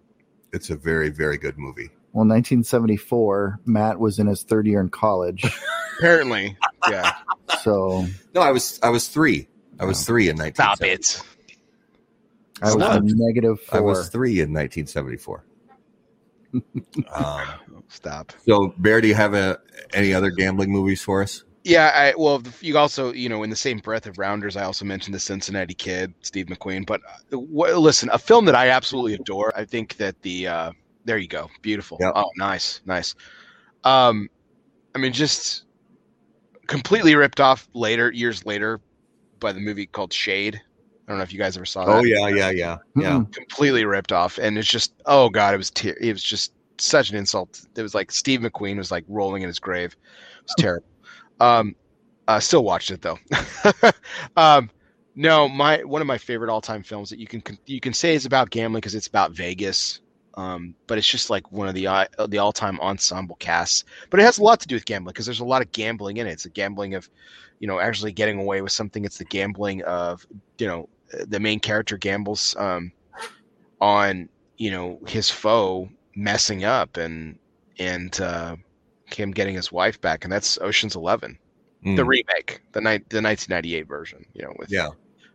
[0.52, 1.90] It's a very very good movie.
[2.12, 5.44] Well, 1974, Matt was in his third year in college.
[5.98, 6.56] Apparently,
[6.90, 7.14] yeah.
[7.62, 9.48] so No, I was I was three.
[9.78, 10.04] I was Oh.
[10.06, 10.54] three in nineteen.
[10.54, 11.20] Stop it.
[12.62, 13.02] I was Stop.
[13.02, 15.44] a negative I was three in nineteen seventy four.
[17.14, 17.42] um,
[17.88, 18.32] Stop.
[18.46, 19.58] so, Bear, do you have a,
[19.92, 21.44] any other gambling movies for us?
[21.66, 24.84] Yeah, I well, you also, you know, in the same breath of Rounders, I also
[24.84, 26.86] mentioned the Cincinnati Kid, Steve McQueen.
[26.86, 27.00] But
[27.32, 29.52] uh, wh- listen, a film that I absolutely adore.
[29.56, 30.72] I think that the uh,
[31.06, 31.98] there you go, beautiful.
[32.00, 32.12] Yep.
[32.14, 33.16] Oh, nice, nice.
[33.82, 34.28] Um,
[34.94, 35.64] I mean, just
[36.68, 38.80] completely ripped off later, years later,
[39.40, 40.54] by the movie called Shade.
[40.54, 41.96] I don't know if you guys ever saw that.
[41.96, 43.24] Oh yeah, yeah, yeah, yeah.
[43.32, 47.10] Completely ripped off, and it's just oh god, it was te- it was just such
[47.10, 47.60] an insult.
[47.74, 49.94] It was like Steve McQueen was like rolling in his grave.
[49.94, 50.86] It was terrible.
[51.40, 51.74] Um,
[52.28, 53.18] uh, still watched it though.
[54.36, 54.70] um,
[55.14, 58.14] no, my one of my favorite all time films that you can you can say
[58.14, 60.00] is about gambling because it's about Vegas.
[60.34, 63.84] Um, but it's just like one of the uh, the all time ensemble casts.
[64.10, 66.18] But it has a lot to do with gambling because there's a lot of gambling
[66.18, 66.32] in it.
[66.32, 67.08] It's a gambling of,
[67.58, 69.06] you know, actually getting away with something.
[69.06, 70.26] It's the gambling of,
[70.58, 70.88] you know,
[71.26, 72.92] the main character gambles um,
[73.80, 77.38] on, you know, his foe messing up and
[77.78, 78.56] and uh,
[79.14, 81.38] him getting his wife back, and that's Ocean's Eleven,
[81.84, 81.96] Mm.
[81.96, 84.88] the remake, the night the 1998 version, you know, with yeah.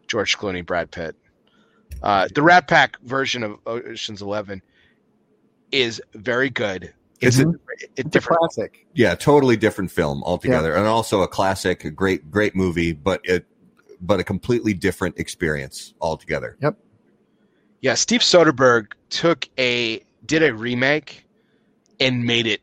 [0.08, 1.16] George Clooney, Brad Pitt.
[2.02, 4.62] Uh, the Rat Pack version of Ocean's Eleven
[5.72, 6.94] is very good.
[7.22, 7.46] It's Mhm.
[7.46, 8.40] a, a It's a different.
[8.40, 8.88] classic.
[8.94, 13.46] Yeah, totally different film altogether, and also a classic, a great, great movie, but it,
[14.02, 16.58] but a completely different experience altogether.
[16.62, 16.76] Yep.
[17.82, 21.26] Yeah, Steve Soderbergh took a did a remake
[22.00, 22.62] and made it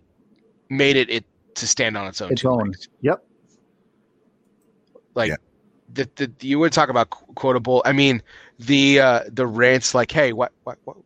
[0.70, 1.24] made it, it
[1.56, 2.32] to stand on its own.
[2.32, 2.66] Its own.
[2.66, 2.88] legs.
[3.02, 3.24] Yep.
[5.14, 5.36] Like Yeah.
[5.92, 7.82] the, the you would talk about qu- quotable.
[7.84, 8.22] I mean
[8.58, 10.96] the uh, the rants like, hey, what what what,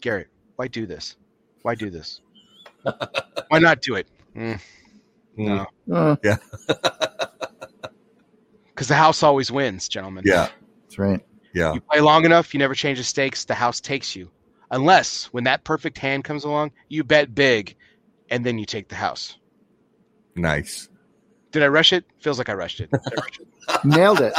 [0.00, 1.16] Gary, why do this?
[1.62, 2.20] Why do this?
[3.48, 4.06] why not do it?
[4.36, 4.60] Mm,
[5.36, 6.16] no, Uh,
[8.68, 10.24] because the house always wins, gentlemen.
[10.26, 10.48] Yeah,
[10.82, 11.20] that's right.
[11.54, 13.44] yeah, You play long enough, you never change the stakes.
[13.44, 14.30] The house takes you,
[14.70, 17.74] unless when that perfect hand comes along, you bet big,
[18.34, 19.38] and then you take the house.
[20.34, 20.88] nice.
[21.52, 22.04] Did I rush it?
[22.18, 22.90] Feels like I rushed it.
[22.92, 23.84] I rush it?
[23.84, 24.34] Nailed it.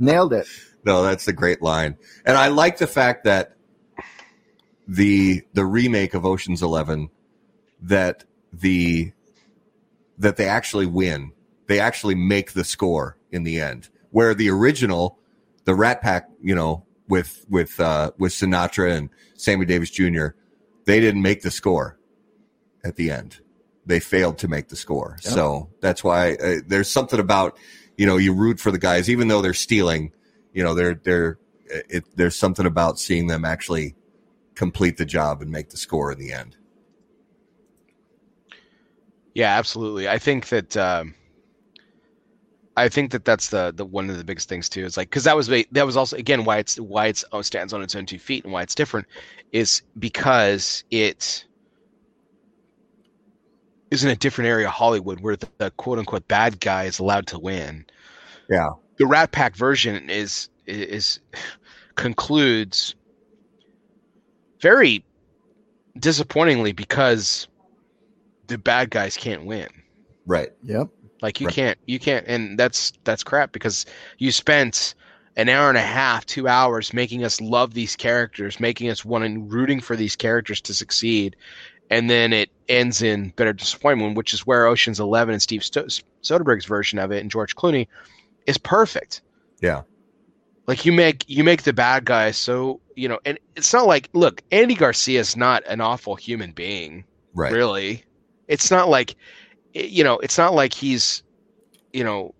[0.00, 0.48] Nailed it.
[0.84, 1.96] No, that's a great line,
[2.26, 3.56] and I like the fact that
[4.88, 7.10] the the remake of Ocean's Eleven
[7.82, 9.12] that the
[10.18, 11.30] that they actually win.
[11.68, 13.88] They actually make the score in the end.
[14.10, 15.20] Where the original,
[15.64, 20.30] the Rat Pack, you know, with with uh, with Sinatra and Sammy Davis Jr.,
[20.86, 21.96] they didn't make the score
[22.84, 23.40] at the end.
[23.84, 25.16] They failed to make the score.
[25.24, 25.32] Yep.
[25.32, 27.58] So that's why uh, there's something about
[27.96, 30.12] you know you root for the guys even though they're stealing.
[30.52, 33.96] You know, they're they're it, there's something about seeing them actually
[34.54, 36.56] complete the job and make the score in the end.
[39.34, 40.08] Yeah, absolutely.
[40.08, 41.14] I think that um,
[42.76, 44.84] I think that that's the the one of the biggest things too.
[44.84, 47.72] Is like because that was that was also again why it's why it's oh, stands
[47.72, 49.06] on its own two feet and why it's different
[49.52, 51.44] is because it
[53.92, 56.98] is in a different area of Hollywood where the, the quote unquote bad guy is
[56.98, 57.84] allowed to win.
[58.48, 58.70] Yeah.
[58.96, 61.20] The Rat Pack version is is
[61.94, 62.94] concludes
[64.60, 65.04] very
[65.98, 67.48] disappointingly because
[68.46, 69.68] the bad guys can't win.
[70.26, 70.50] Right.
[70.62, 70.88] Yep.
[71.20, 71.54] Like you Right.
[71.54, 73.84] can't, you can't, and that's that's crap because
[74.18, 74.94] you spent
[75.36, 79.48] an hour and a half, two hours making us love these characters, making us wanting
[79.48, 81.36] rooting for these characters to succeed,
[81.92, 85.86] and then it ends in bitter disappointment, which is where Ocean's Eleven and Steve Sto-
[86.22, 87.86] Soderbergh's version of it and George Clooney
[88.46, 89.20] is perfect.
[89.60, 89.82] Yeah.
[90.66, 94.08] Like you make you make the bad guy so you know, and it's not like
[94.14, 97.04] look, Andy Garcia is not an awful human being
[97.34, 97.52] Right.
[97.52, 98.04] really
[98.48, 99.14] it's not like
[99.74, 101.22] you know it's not like he's
[101.92, 102.34] you know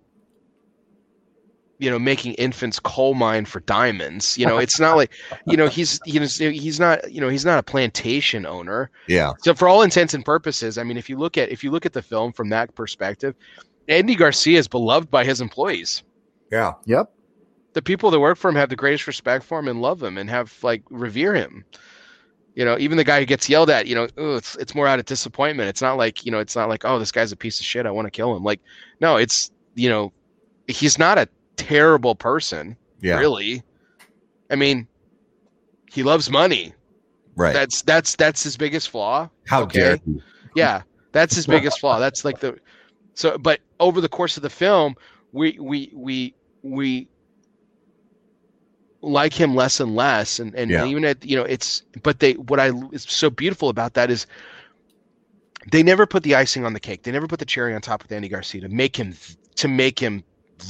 [1.82, 5.10] you know making infants coal mine for diamonds you know it's not like
[5.46, 9.32] you know he's he's he's not you know he's not a plantation owner Yeah.
[9.42, 11.84] so for all intents and purposes i mean if you look at if you look
[11.84, 13.34] at the film from that perspective
[13.88, 16.04] andy garcia is beloved by his employees
[16.52, 16.74] Yeah.
[16.86, 17.10] Yep.
[17.72, 20.18] the people that work for him have the greatest respect for him and love him
[20.18, 21.64] and have like revere him.
[22.54, 24.06] You know, even the guy who gets yelled at, you know,
[24.36, 25.70] it's it's more out of disappointment.
[25.70, 27.86] It's not like you know, it's not like oh, this guy's a piece of shit.
[27.86, 28.44] I want to kill him.
[28.44, 28.60] Like,
[29.00, 30.12] no, it's you know,
[30.68, 31.26] he's not a
[31.56, 33.18] terrible person, Yeah.
[33.18, 33.62] really.
[34.50, 34.86] I mean,
[35.90, 36.74] he loves money.
[37.36, 37.52] Right.
[37.54, 39.28] That's that's that's his biggest flaw.
[39.46, 39.78] How okay.
[39.80, 40.22] dare you?
[40.54, 41.98] Yeah, that's his biggest flaw.
[41.98, 42.58] That's like the
[43.14, 43.38] so.
[43.38, 44.96] But over the course of the film,
[45.32, 47.08] we we we we
[49.00, 50.84] like him less and less, and and Yeah.
[50.84, 51.82] even at you know it's.
[52.02, 54.26] But they what I is so beautiful about that is
[55.70, 57.02] they never put the icing on the cake.
[57.02, 59.14] They never put the cherry on top with Andy Garcia to make him
[59.56, 60.22] to make him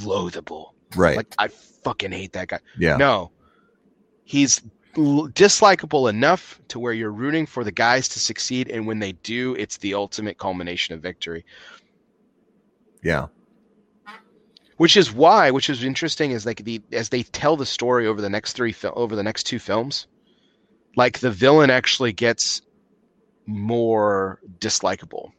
[0.04, 0.70] loathable.
[0.96, 1.16] Right.
[1.16, 2.58] Like I fucking hate that guy.
[2.78, 2.96] yeah.
[2.96, 3.30] No,
[4.24, 4.60] he's
[4.94, 9.54] dislikable enough to where you're rooting for the guys to succeed, and when they do,
[9.54, 11.44] it's the ultimate culmination of victory.
[13.02, 13.26] Yeah.
[14.76, 18.20] Which is why, which is interesting, is like the as they tell the story over
[18.20, 20.06] the next three fil- over the next two films,
[20.96, 22.62] like the villain actually gets
[23.46, 25.30] more dislikable,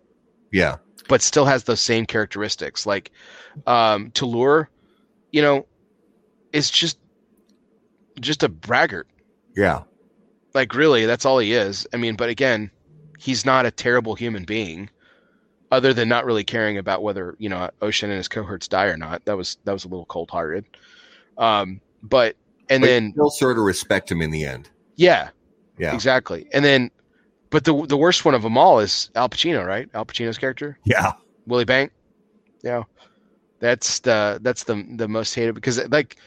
[0.51, 0.77] Yeah.
[1.07, 2.85] But still has those same characteristics.
[2.85, 3.11] Like
[3.67, 4.69] um, Toulour,
[5.31, 5.65] you know,
[6.51, 6.97] is just
[8.19, 9.07] just a braggart.
[9.55, 9.83] Yeah.
[10.53, 11.87] Like really, that's all he is.
[11.93, 12.69] I mean, but again,
[13.19, 14.89] he's not a terrible human being,
[15.71, 18.97] other than not really caring about whether you know Ocean and his cohorts die or
[18.97, 19.25] not.
[19.25, 20.65] That was that was a little cold hearted.
[21.37, 22.35] Um, but
[22.69, 24.69] and But then still sort of respect him in the end.
[24.95, 25.29] yeah,
[25.79, 25.93] Yeah.
[25.95, 26.47] exactly.
[26.53, 26.91] And then,
[27.53, 29.87] but the the worst one of them all is Al Pacino, right?
[29.93, 31.13] Al Pacino's character, Yeah.
[31.45, 31.91] Willy Bank.
[32.63, 32.83] Yeah,
[33.59, 36.17] that's the that's the the most hated because like,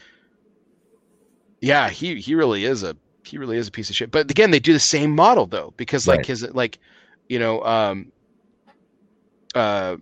[1.59, 2.95] yeah, he he really is a
[3.25, 4.09] he really is a piece of shit.
[4.09, 6.25] But again, they do the same model though because like Right.
[6.27, 6.79] his like,
[7.27, 8.11] you know, um,
[9.53, 9.97] uh,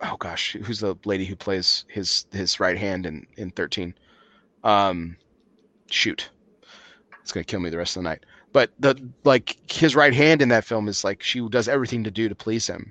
[0.00, 3.94] oh gosh, who's the lady who plays his his right hand in in thirteen?
[4.64, 5.16] Um,
[5.90, 6.28] shoot,
[7.22, 8.24] it's gonna kill me the rest of the night.
[8.56, 12.10] But the like his right hand in that film is like she does everything to
[12.10, 12.90] do to please him.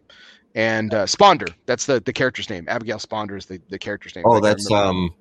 [0.54, 2.66] And uh, Sponder, that's the the character's name.
[2.68, 4.26] Abigail Sponder is the the character's name.
[4.28, 5.16] Oh, that's um.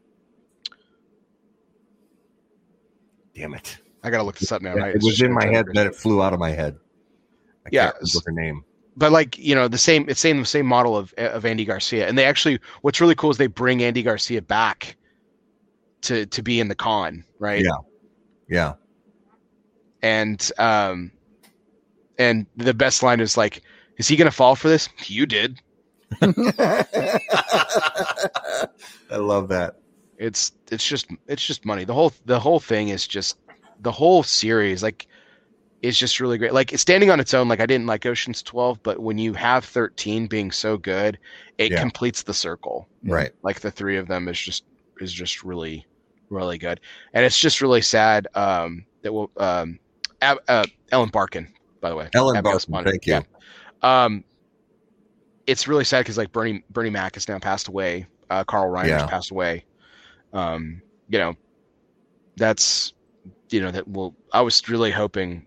[3.34, 3.78] Damn it!
[4.02, 4.74] I gotta look this up now.
[4.74, 4.94] right?
[4.94, 6.76] It was in my head, then it flew out of my head.
[7.64, 8.64] I Yeah, can't remember her name.
[8.98, 12.06] but like you know the same it's same the same model of of Andy Garcia
[12.06, 14.98] and they actually what's really cool is they bring Andy Garcia back
[16.02, 17.78] to to be in the con right Yeah.
[18.46, 18.74] Yeah.
[20.04, 21.10] And um
[22.18, 23.62] and the best line is like
[23.98, 25.60] is he gonna fall for this you did
[26.60, 26.78] I
[29.16, 29.74] love that.
[30.18, 33.36] it's it's just it's just money the whole the whole thing is just
[33.80, 35.06] the whole series like
[35.82, 38.42] is just really great like it's standing on its own like i didn't like oceans
[38.42, 41.18] 12 but when you have 13 being so good
[41.58, 41.80] it Yeah.
[41.80, 43.32] completes the circle Right.
[43.42, 44.64] like the three of them is just
[45.00, 45.86] is just really
[46.30, 46.80] really good
[47.12, 49.78] and it's just really sad um that will um
[50.22, 52.84] Ab, uh, ellen barkin by the way Ellen Abigail Barkin, Sponder.
[52.90, 53.12] thank you.
[53.82, 54.02] Yeah.
[54.04, 54.24] um
[55.46, 58.88] it's really sad because like bernie bernie mac has now passed away uh carl reiner's
[58.88, 59.06] Yeah.
[59.06, 59.64] passed away
[60.32, 61.34] um you know
[62.36, 62.92] that's
[63.50, 65.46] you know that will i was really hoping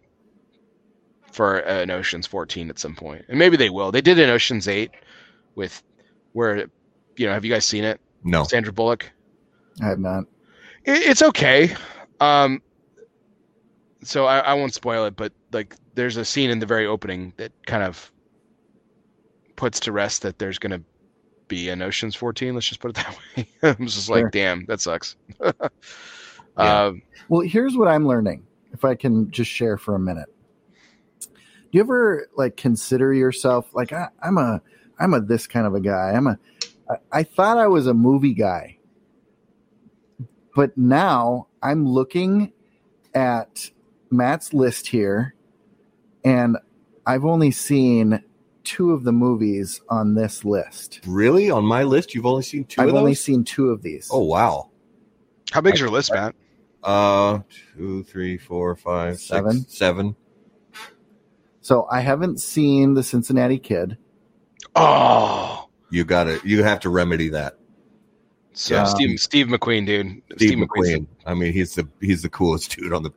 [1.32, 4.68] for an oceans 14 at some point and maybe they will they did an oceans
[4.68, 4.92] 8
[5.56, 5.82] with
[6.34, 6.68] where
[7.18, 8.44] you know have you guys seen it No.
[8.44, 9.12] sandra bullock
[9.82, 10.24] I have not.
[10.86, 11.76] it, it's okay
[12.20, 12.62] um
[14.08, 17.34] so I, I won't spoil it but like there's a scene in the very opening
[17.38, 18.12] that kind of
[19.56, 20.84] puts to rest that there's going to
[21.48, 24.24] be an oceans 14 let's just put it that way i'm just Sure.
[24.24, 25.16] like damn that sucks
[26.60, 26.86] Yeah.
[26.86, 28.46] um Well, here's what I'm learning.
[28.74, 30.28] If I can just share for a minute.
[31.22, 31.30] Do
[31.72, 34.62] you ever like consider yourself like I, I'm a
[35.00, 36.14] I'm a this kind of a guy.
[36.16, 36.40] I'm a
[36.90, 38.78] I, I thought I was a movie guy,
[40.56, 42.54] but now I'm looking
[43.14, 43.70] at
[44.10, 45.36] Matt's list here,
[46.24, 46.58] and
[47.06, 48.24] I've only seen
[48.64, 51.00] two of the movies on this list.
[51.08, 51.50] Really?
[51.50, 53.22] On my list, you've only seen 2 I've of only those?
[53.22, 54.10] seen two of these.
[54.12, 54.70] oh wow.
[55.52, 56.36] how big's your list matt
[56.84, 57.40] Uh,
[57.78, 59.68] two, three, four, five, six, Seven.
[59.70, 60.16] seven.
[61.62, 63.98] So I haven't seen the Cincinnati Kid.
[64.76, 67.58] oh You got to You have to remedy that.
[68.58, 68.84] So Yeah.
[68.86, 71.08] steve steve mcqueen dude Steve, McQueen's McQueen.
[71.26, 73.12] I mean, he's the he's the coolest dude on the.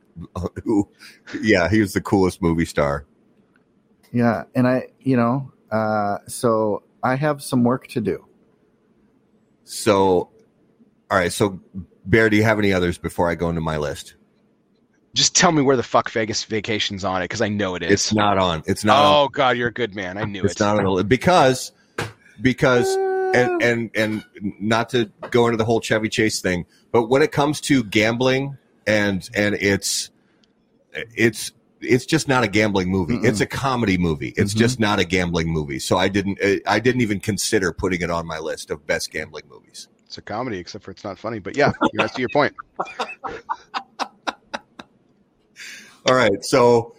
[0.63, 0.87] who,
[1.41, 3.05] yeah, he was the coolest movie star.
[4.11, 8.25] Yeah, and I, you know, uh, so I have some work to do.
[9.63, 10.29] So,
[11.09, 11.31] all right.
[11.31, 11.59] So,
[12.05, 14.15] Bear, do you have any others before I go into my list?
[15.13, 17.91] just tell me where the fuck vegas vacation's on it because i know it is
[17.91, 18.63] It's not on.
[18.65, 18.97] It's not.
[19.03, 21.09] oh on, god you're a good man i knew it's it not on the list
[21.09, 21.73] because
[22.41, 22.87] because
[23.33, 24.23] and and and
[24.59, 28.57] not to go into the whole Chevy Chase thing, but when it comes to gambling
[28.87, 30.09] and and it's
[30.93, 33.17] it's it's just not a gambling movie.
[33.17, 33.25] Mm-mm.
[33.25, 34.33] It's a comedy movie.
[34.37, 34.57] It's Mhm.
[34.57, 35.79] just not a gambling movie.
[35.79, 39.45] So I didn't I didn't even consider putting it on my list of best gambling
[39.49, 39.87] movies.
[40.05, 41.39] It's a comedy, except for it's not funny.
[41.39, 42.53] But yeah, that's to your point.
[46.07, 46.95] All right, so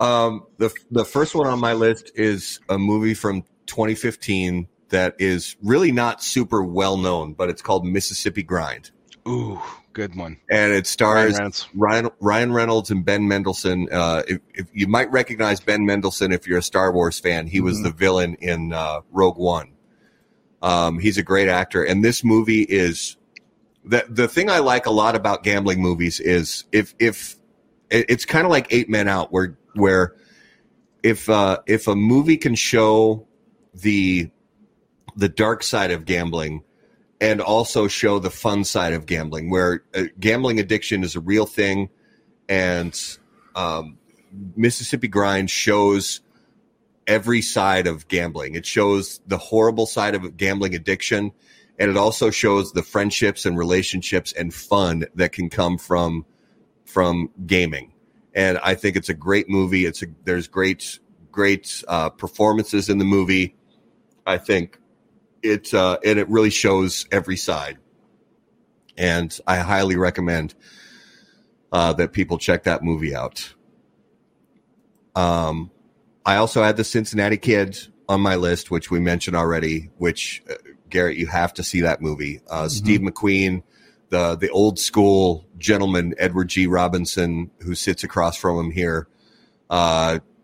[0.00, 5.56] um, the the first one on my list is a movie from 2015 that is
[5.62, 8.90] really not super well known, but it's called Mississippi Grind,
[9.28, 9.60] Ooh,
[9.92, 10.38] good one.
[10.50, 11.68] and it Ryan stars Reynolds.
[11.74, 13.88] Ryan Ryan Reynolds and Ben Mendelsohn.
[13.90, 17.60] Uh, if, if you might recognize Ben Mendelsohn if you're a Star Wars fan, he
[17.60, 17.82] was Mhm.
[17.84, 19.72] the villain in uh, Rogue One.
[20.62, 23.16] Um, he's a great actor, and this movie is
[23.84, 27.36] the the thing I like a lot about gambling movies is if if
[27.90, 30.14] it- it's kind of like Eight Men Out, where where
[31.02, 33.26] if uh, if a movie can show
[33.74, 34.30] the
[35.16, 36.62] the dark side of gambling
[37.20, 41.46] and also show the fun side of gambling, where uh, gambling addiction is a real
[41.46, 41.88] thing,
[42.48, 43.18] and
[43.54, 43.98] um,
[44.54, 46.20] Mississippi Grind shows
[47.06, 48.54] every side of gambling.
[48.54, 51.32] It shows the horrible side of gambling addiction,
[51.78, 56.26] and it also shows the friendships and relationships and fun that can come from
[56.84, 57.92] from gaming.
[58.34, 59.86] And I think it's a great movie.
[59.86, 60.98] It's a there's great
[61.32, 63.56] great uh, performances in the movie.
[64.26, 64.78] I think
[65.46, 67.78] it uh, and it really shows every side.
[68.96, 70.54] And I highly recommend
[71.72, 73.54] uh, that people check that movie out.
[75.14, 75.70] Um,
[76.24, 77.78] I also had the Cincinnati Kid
[78.08, 79.90] on my list, which we mentioned already.
[79.98, 80.54] Which uh,
[80.88, 82.40] Garrett, you have to see that movie.
[82.48, 82.68] Uh, Mm-hmm.
[82.68, 83.62] Steve McQueen,
[84.10, 86.66] the the old school gentleman, Edward G.
[86.66, 89.08] Robinson, who sits across from him here.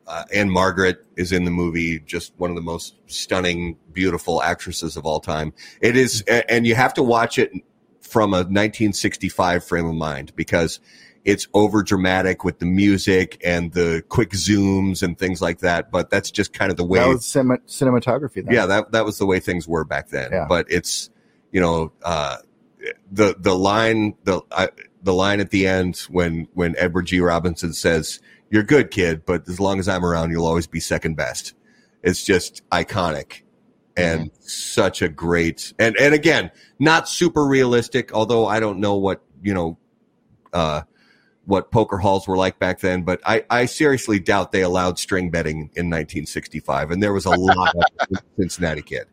[0.07, 4.97] Uh, uh, Ann-Margret is in the movie, just one of the most stunning, beautiful actresses
[4.97, 5.53] of all time.
[5.81, 7.53] It is, and you have to watch it
[8.01, 10.81] from a 1965 frame of mind because
[11.25, 15.91] it's over dramatic with the music and the quick zooms and things like that.
[15.91, 18.45] But that's just kind of the way That was cinema, cinematography.
[18.45, 18.53] Then.
[18.55, 20.47] yeah that that was the way things were back then Yeah.
[20.49, 21.11] but it's
[21.53, 22.39] you know uh
[23.13, 24.71] the the line the I,
[25.03, 28.21] the line at the end when when edward g robinson says
[28.53, 31.55] you're good kid but as long as i'm around you'll always be second best
[32.05, 33.43] it's just iconic
[33.97, 39.23] and such a great and and again not super realistic although i don't know what
[39.43, 39.77] you know
[40.53, 40.83] uh
[41.45, 45.31] what poker halls were like back then, but I, I seriously doubt they allowed string
[45.31, 49.07] betting in 1965, and there was a lot of Cincinnati Kid.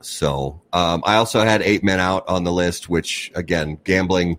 [0.00, 4.38] So um, I also had Eight Men Out on the list, which again, gambling,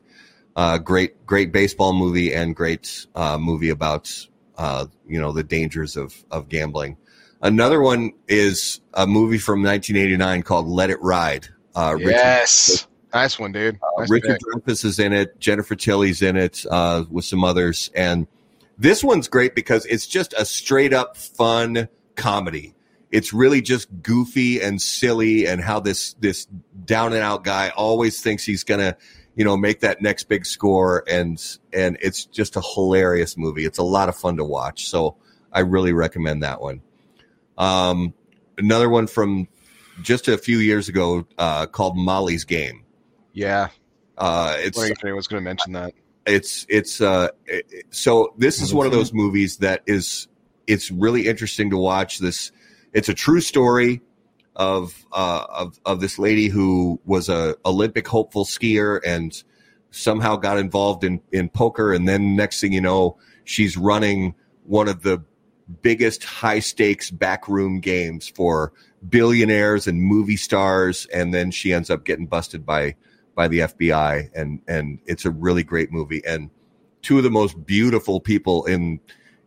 [0.56, 4.28] uh, great great baseball movie and great uh, movie about
[4.58, 6.98] uh, you know the dangers of of gambling.
[7.42, 11.50] Another one is a movie from 1989 called Let It Ride.
[11.76, 13.80] Uh, Richard- yes, nice one, dude.
[13.98, 14.40] Nice Richard.
[14.40, 15.40] Dreyfuss is in it.
[15.40, 18.28] Jennifer Tilly's in it uh, with some others, and
[18.78, 22.76] this one's great because it's just a straight up fun comedy.
[23.12, 26.46] It's really just goofy and silly, and how this this
[26.86, 28.98] down and out guy always thinks he's gonna,
[29.36, 31.42] you know, make that next big score, and
[31.72, 33.66] and it's just a hilarious movie.
[33.66, 35.16] It's a lot of fun to watch, so
[35.52, 36.82] I really recommend that one.
[37.58, 38.14] Um,
[38.58, 39.48] another one from
[40.02, 42.84] just a few years ago uh, called Molly's Game.
[43.34, 43.70] Yeah,
[44.18, 45.94] Uh, it's I was going to mention that.
[46.26, 50.28] it's it's uh it- so this is one of those movies that is
[50.68, 52.52] it's really interesting to watch this
[52.94, 54.02] it's a true story
[54.56, 59.44] of uh of of this lady who was a olympic hopeful skier and
[59.94, 61.94] somehow got involved in in poker.
[61.94, 64.36] And then next thing you know she's running
[64.66, 65.24] one of the
[65.82, 68.74] biggest high stakes backroom games for
[69.08, 71.06] billionaires and movie stars.
[71.14, 72.96] And then she ends up getting busted by
[73.36, 76.24] by the FBI and and it's a really great movie.
[76.26, 76.50] And
[77.04, 79.00] two of the most beautiful people in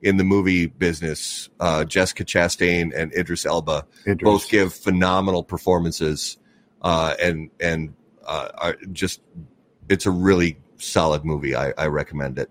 [0.07, 4.23] in the movie business uh, Jessica Chastain and Idris Elba Idris.
[4.23, 6.39] both give phenomenal performances
[6.83, 9.21] uh, and and uh, are just
[9.89, 12.51] it's a really solid movie I, I recommend it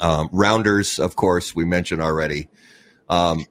[0.00, 2.48] um, Rounders of course we mentioned already
[3.08, 3.44] um,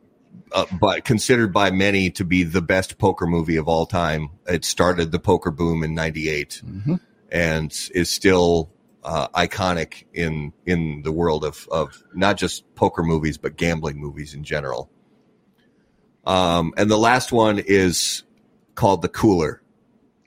[0.51, 4.29] uh, but considered by many to be the best poker movie of all time.
[4.47, 6.99] It started the poker boom in '98 Mhm.
[7.31, 8.71] and is still
[9.03, 14.33] uh, iconic in in the world of of not just poker movies but gambling movies
[14.33, 14.89] in general.
[16.25, 18.23] Um, and the last one is
[18.75, 19.61] called The Cooler.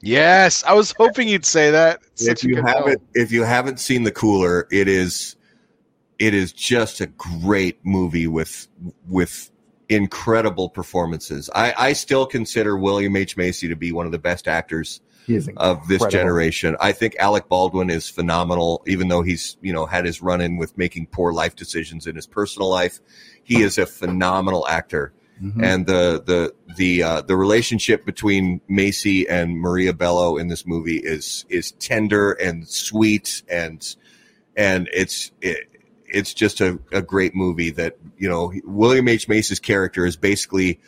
[0.01, 2.01] Yes, I was hoping you'd say that.
[2.15, 3.09] It's if you haven't film.
[3.15, 5.37] if you haven't seen The Cooler, it is
[6.19, 8.69] it is just a great movie with
[9.09, 9.51] with
[9.89, 11.51] incredible performances.
[11.55, 15.01] I, I still consider William H Macy to be one of the best actors
[15.57, 16.77] of this generation.
[16.81, 20.57] I think Alec Baldwin is phenomenal, even though he's you know had his run in
[20.57, 23.01] with making poor life decisions in his personal life.
[23.43, 25.13] He is a phenomenal actor,
[25.43, 25.65] Mhm.
[25.65, 30.99] and the the the uh, the relationship between Macy and Maria Bello in this movie
[30.99, 33.97] is is tender and sweet, and
[34.57, 35.69] and it's it,
[36.07, 40.79] it's just a, a great movie that you know William H Macy's character is basically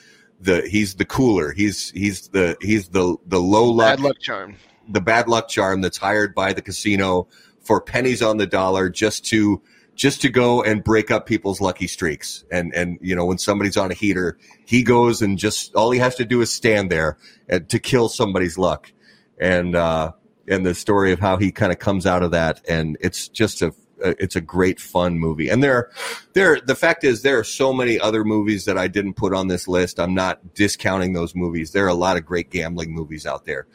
[0.41, 1.53] the he's the cooler.
[1.53, 4.57] He's he's the he's the the low luck Bad luck charm.
[4.89, 7.29] the bad luck charm that's hired by the casino
[7.63, 9.63] for pennies on the dollar just to
[9.95, 12.45] just to go and break up people's lucky streaks.
[12.51, 15.99] And and you know when somebody's on a heater he goes and just all he
[16.01, 17.17] has to do is stand there
[17.49, 18.93] and to kill somebody's luck.
[19.41, 20.13] And uh
[20.47, 23.63] and the story of how he kind of comes out of that and it's just
[23.63, 23.73] a
[24.05, 25.91] it's a great fun movie and there
[26.35, 29.49] there the fact is there are so many other movies that I didn't put on
[29.49, 33.27] this list I'm not discounting those movies there are a lot of great gambling movies
[33.27, 33.67] out there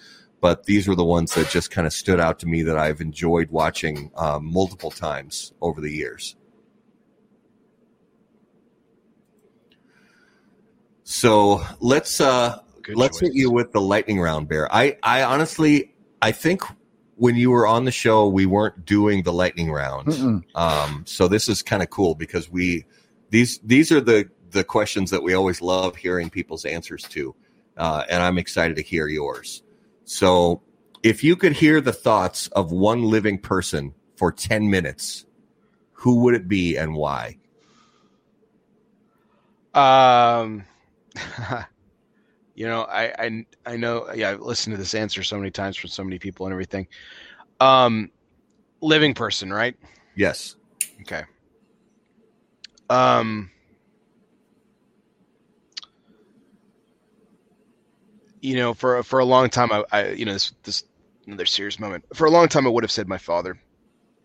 [0.41, 3.01] but these were the ones that just kind of stood out to me that I've
[3.01, 6.35] enjoyed watching um, multiple times over the years.
[11.03, 14.73] So let's uh, Good let's hit you with the lightning round, Bear.
[14.73, 16.61] I I honestly I think
[17.19, 20.45] when you were on the show we weren't doing the lightning round.
[20.55, 22.85] Um, so this is kind of cool because we
[23.29, 27.35] these these are the the questions that we always love hearing people's answers to,
[27.77, 29.61] uh, and I'm excited to hear yours.
[30.05, 30.61] So,
[31.03, 35.25] if you could hear the thoughts of one living person for ten minutes,
[35.91, 37.37] who would it be and why?
[39.73, 40.63] Um,
[42.59, 45.77] you know, I, I, I know, yeah, I've listened to this answer so many times
[45.77, 46.87] from so many people and everything.
[47.61, 48.11] Um,
[48.81, 49.77] living person, right?
[50.13, 50.57] Yes.
[50.99, 51.23] Okay.
[52.89, 53.49] Um,
[58.41, 60.83] you know, for for a long time, I, I you know, this this
[61.27, 62.03] another serious moment.
[62.13, 63.57] For a long time, I would have said my father,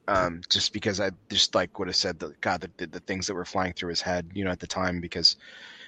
[0.08, 3.28] um, just because I just like would have said the God the, the, the things
[3.28, 5.36] that were flying through his head, you know, at the time, because,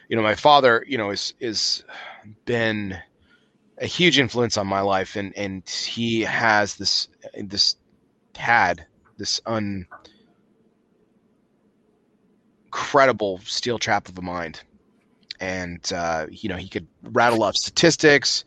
[0.08, 1.84] you know, my father, you know, is is
[2.44, 2.98] been
[3.78, 7.76] a huge influence on my life, and and he has this this
[8.36, 9.86] had this un
[12.66, 14.62] incredible steel trap of a mind.
[15.40, 18.44] And uh, you know he could rattle off statistics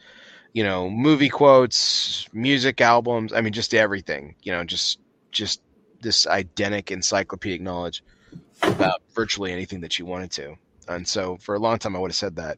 [0.54, 5.00] you know movie quotes music albums i mean just everything you know just
[5.32, 5.62] just
[6.02, 8.04] this identic encyclopedic knowledge
[8.64, 10.56] about virtually anything that you wanted to
[10.90, 12.58] and so for a long time i would have said that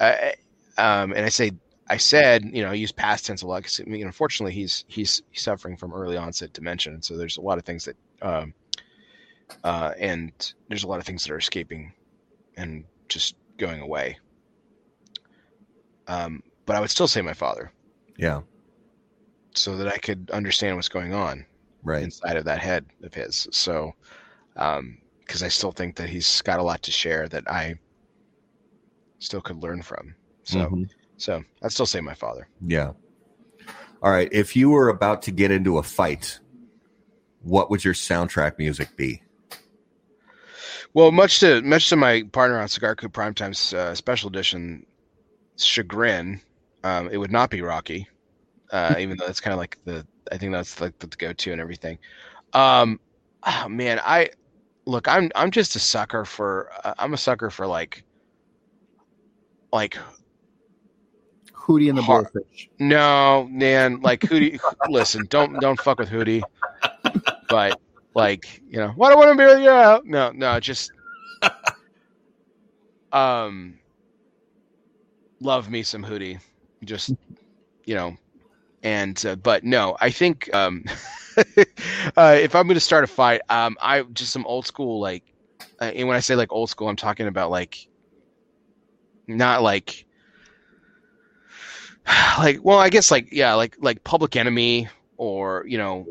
[0.00, 0.30] uh,
[0.78, 1.50] um, and i say
[1.88, 4.84] i said you know i use past tense a lot because I mean, unfortunately he's
[4.88, 8.54] he's suffering from early onset dementia and so there's a lot of things that um,
[9.64, 11.92] uh, and there's a lot of things that are escaping
[12.56, 14.18] and just going away.
[16.08, 17.72] Um, but I would still say my father.
[18.16, 18.42] Yeah.
[19.54, 21.46] So that I could understand what's going on
[21.82, 23.48] right inside of that head of his.
[23.50, 23.92] So,
[24.56, 27.76] um, because I still think that he's got a lot to share that I
[29.18, 30.14] still could learn from.
[30.44, 30.84] So, mm-hmm.
[31.16, 32.48] so I'd still say my father.
[32.66, 32.92] Yeah.
[34.02, 34.28] All right.
[34.30, 36.38] If you were about to get into a fight,
[37.42, 39.22] what would your soundtrack music be?
[40.94, 44.86] Well, much to much to my partner on Cigar Coop Primetime's uh, special edition
[45.56, 46.40] chagrin,
[46.84, 48.08] um, it would not be Rocky,
[48.70, 51.60] uh, even though that's kind of like the I think that's like the go-to and
[51.60, 51.98] everything.
[52.52, 52.98] Um,
[53.42, 54.30] oh, man, I
[54.86, 58.04] look, I'm I'm just a sucker for uh, I'm a sucker for like
[59.72, 59.98] like
[61.52, 62.68] Hootie and the Hard, Blowfish.
[62.78, 64.58] No, man, like Hootie.
[64.88, 66.42] listen, don't don't fuck with Hootie.
[67.48, 67.80] But
[68.14, 70.10] like you know what I want to be with you.
[70.10, 70.92] No, no, just
[73.12, 73.78] um,
[75.40, 76.40] love me some Hootie,
[76.84, 77.12] just
[77.84, 78.16] you know,
[78.82, 80.84] and uh, but no, I think um,
[82.16, 85.24] uh, if I'm going to start a fight, um, I just some old school like,
[85.80, 87.88] uh, and when I say like old school, I'm talking about like,
[89.28, 90.06] not like
[92.38, 96.06] like well i guess like yeah like like public enemy or you know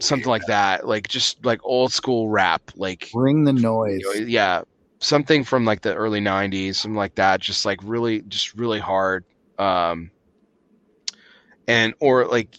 [0.00, 0.30] something yeah.
[0.30, 4.02] like that, like just like old school rap, like bring the noise.
[4.20, 4.62] Yeah,
[4.98, 7.40] something from like the early '90s, something like that.
[7.40, 9.24] Just like really, just really hard.
[9.58, 10.10] Um,
[11.68, 12.56] and or like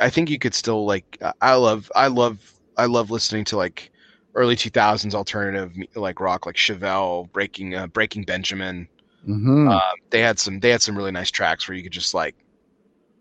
[0.00, 3.90] I think you could still like I love I love I love listening to like
[4.34, 8.88] early 2000s alternative like rock like Chevelle, Breaking uh, Breaking Benjamin.
[9.26, 9.68] Mm-hmm.
[9.68, 9.80] Uh,
[10.10, 12.34] they had some they had some really nice tracks where you could just like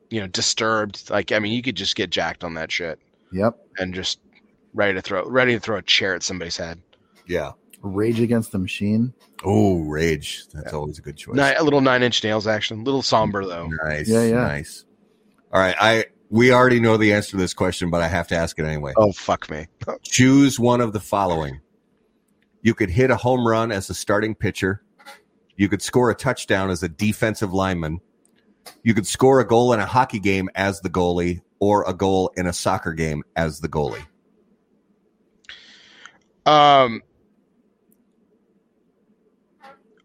[0.10, 3.00] you know disturbed like I mean you could just get jacked on that shit.
[3.32, 3.58] Yep.
[3.78, 4.20] And just
[4.74, 6.82] ready to throw ready to throw a chair at somebody's head.
[7.28, 7.52] Yeah.
[7.82, 9.14] Rage Against the Machine.
[9.46, 10.46] Oh, Rage.
[10.54, 10.78] That's yeah.
[10.78, 11.36] always a good choice.
[11.36, 12.80] Nine, a little nine inch nails action.
[12.80, 13.70] A little somber though.
[13.84, 14.10] Nice.
[14.10, 14.36] Yeah, yeah.
[14.36, 14.86] Nice.
[15.52, 15.76] All right.
[15.80, 18.66] I we already know the answer to this question, but I have to ask it
[18.66, 18.94] anyway.
[18.98, 19.68] Oh fuck me.
[20.04, 21.62] Choose one of the following.
[22.62, 24.82] You could hit a home run as a starting pitcher.
[25.56, 28.00] You could score a touchdown as a defensive lineman.
[28.84, 32.32] You could score a goal in a hockey game as the goalie, or a goal
[32.36, 34.06] in a soccer game as the goalie?
[36.46, 37.02] Um.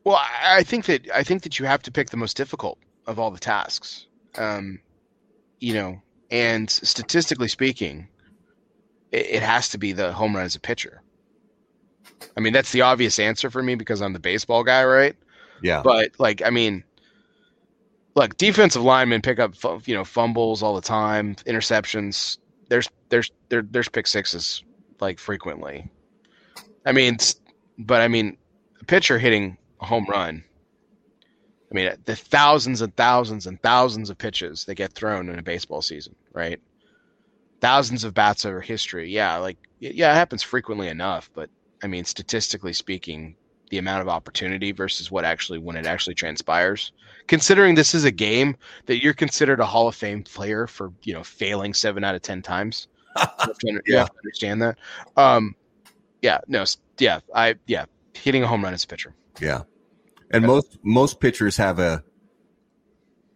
[0.04, 3.18] Well, I think that I think that you have to pick the most difficult of
[3.18, 4.06] all the tasks.
[4.36, 4.80] Um,
[5.60, 6.02] you know,
[6.32, 8.08] and statistically speaking,
[9.12, 11.02] it, it has to be the home run as a pitcher.
[12.36, 15.14] I mean, that's the obvious answer for me because I'm the baseball guy, right?
[15.62, 15.82] Yeah.
[15.84, 16.82] But like, I mean,
[18.16, 19.54] look, defensive linemen pick up
[19.86, 22.38] you know fumbles all the time, interceptions.
[22.68, 24.64] There's there's there, there's pick sixes
[25.00, 25.90] like frequently.
[26.86, 27.18] I mean,
[27.78, 28.38] but I mean,
[28.80, 30.42] a pitcher hitting a home run.
[31.70, 35.42] I mean, the thousands and thousands and thousands of pitches that get thrown in a
[35.42, 36.60] baseball season, right?
[37.60, 39.10] Thousands of bats over history.
[39.10, 41.50] Yeah, like yeah, it happens frequently enough, but
[41.82, 43.36] I mean, statistically speaking,
[43.70, 46.92] the amount of opportunity versus what actually when it actually transpires.
[47.26, 48.56] Considering this is a game
[48.86, 52.22] that you're considered a Hall of Fame player for, you know, failing seven out of
[52.22, 52.88] ten times.
[53.16, 54.78] you, have to, you have to understand that.
[55.16, 55.54] Um,
[56.20, 56.64] yeah, no,
[56.98, 59.14] yeah, I yeah, hitting a home run as a pitcher.
[59.40, 59.62] Yeah,
[60.30, 62.04] and most most pitchers have a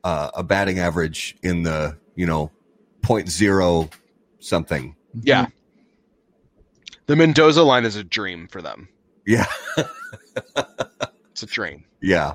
[0.05, 2.51] uh, a batting average in the you know
[3.06, 3.88] point zero
[4.40, 4.96] something.
[5.22, 5.46] Yeah,
[7.06, 8.88] The Mendoza line is a dream for them.
[9.24, 9.46] Yeah,
[11.30, 11.84] It's a dream.
[12.02, 12.34] yeah.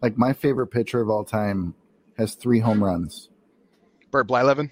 [0.00, 1.74] Like my favorite pitcher of all time
[2.18, 3.28] has three home runs.
[4.10, 4.70] Bert Blyleven,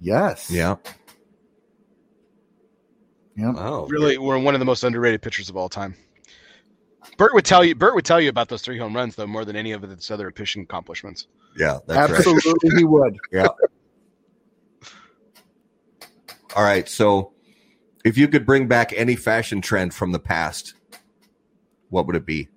[0.00, 0.50] Yes.
[0.50, 0.76] Yeah.
[3.36, 3.54] Yep.
[3.58, 5.94] Oh, really, we're one of the most underrated pitchers of all time.
[7.16, 7.74] Bert would tell you.
[7.74, 10.10] Bert would tell you about those three home runs though more than any of his
[10.10, 11.26] other pitching accomplishments.
[11.56, 12.18] Yeah, that's right.
[12.20, 13.16] Absolutely, he would.
[16.54, 16.88] All right.
[16.88, 17.32] So,
[18.04, 20.74] if you could bring back any fashion trend from the past,
[21.90, 22.48] what would it be?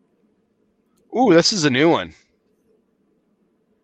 [1.17, 2.13] Ooh, this is a new one.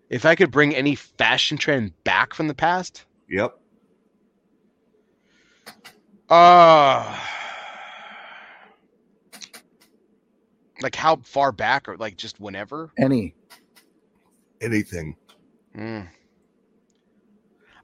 [0.09, 3.57] If I could bring any fashion trend back from the past, Yep.
[6.29, 7.19] uh
[10.81, 12.91] like how far back or like just whenever?
[12.97, 13.33] Any.
[14.61, 15.15] Anything.
[15.75, 16.07] Mm.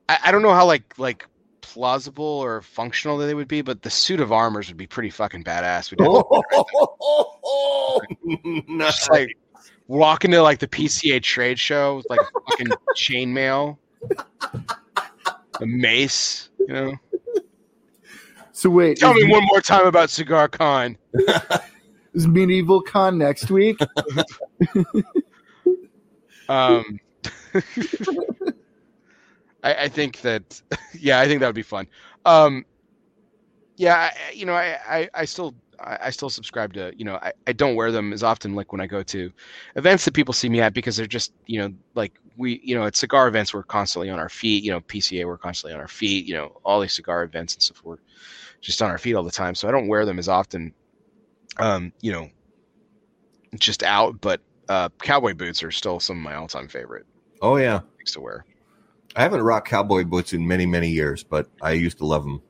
[0.07, 1.25] I, I don't know how like like
[1.61, 5.09] plausible or functional that they would be, but the suit of armors would be pretty
[5.09, 5.91] fucking badass.
[5.91, 6.11] We'd have
[8.67, 8.93] nice.
[8.95, 9.37] just like
[9.87, 12.19] walk into like the PCA trade show with like
[12.49, 13.77] fucking chainmail,
[15.59, 16.93] a mace, you know.
[18.51, 20.97] So wait, Tell me one more time about CigarCon.
[22.13, 23.77] is Medieval Con next week?
[26.49, 26.99] Um,
[29.63, 30.61] I, I think that,
[30.99, 31.87] yeah, I think that would be fun.
[32.25, 32.65] Um,
[33.77, 37.31] yeah, I, you know, I, I, I still, I, still subscribe to, you know, I,
[37.47, 39.31] I don't wear them as often like when I go to
[39.75, 42.85] events that people see me at because they're just, you know, like we, you know,
[42.85, 44.63] at cigar events we're constantly on our feet.
[44.63, 46.25] You know, PCA we're constantly on our feet.
[46.25, 47.97] You know, all these cigar events and stuff we're
[48.61, 49.55] just on our feet all the time.
[49.55, 50.73] So I don't wear them as often.
[51.57, 52.29] Um, you know,
[53.57, 57.05] just out, but uh, cowboy boots are still some of my all-time favorite
[57.41, 57.79] Oh yeah.
[57.97, 58.45] things to wear.
[59.15, 62.41] I haven't rocked cowboy boots in many many years, but I used to love them.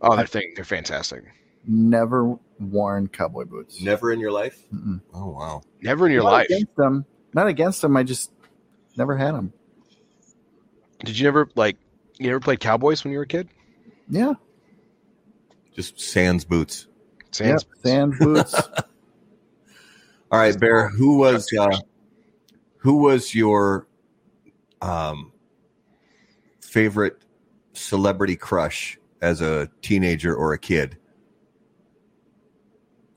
[0.00, 1.24] Oh, they're thing, they're fantastic.
[1.66, 3.82] Never worn cowboy boots.
[3.82, 4.62] Never in your life?
[4.72, 5.00] Mm-mm.
[5.12, 5.62] Oh wow.
[5.82, 6.46] Never in your Not life.
[6.46, 7.04] against them.
[7.34, 7.96] Not against them.
[7.96, 8.32] I just
[8.96, 9.52] never had them.
[11.04, 11.76] Did you ever like?
[12.18, 13.48] You ever played cowboys when you were a kid?
[14.08, 14.34] Yeah.
[15.74, 16.88] Just sans boots.
[17.30, 17.64] Sans.
[17.64, 17.86] Yep.
[17.86, 18.54] Sand boots.
[20.32, 20.88] All right, Bear.
[20.88, 21.78] Who was uh,
[22.78, 23.86] who was your
[24.82, 25.32] um,
[26.70, 27.16] favorite
[27.72, 30.96] celebrity crush as a teenager or a kid?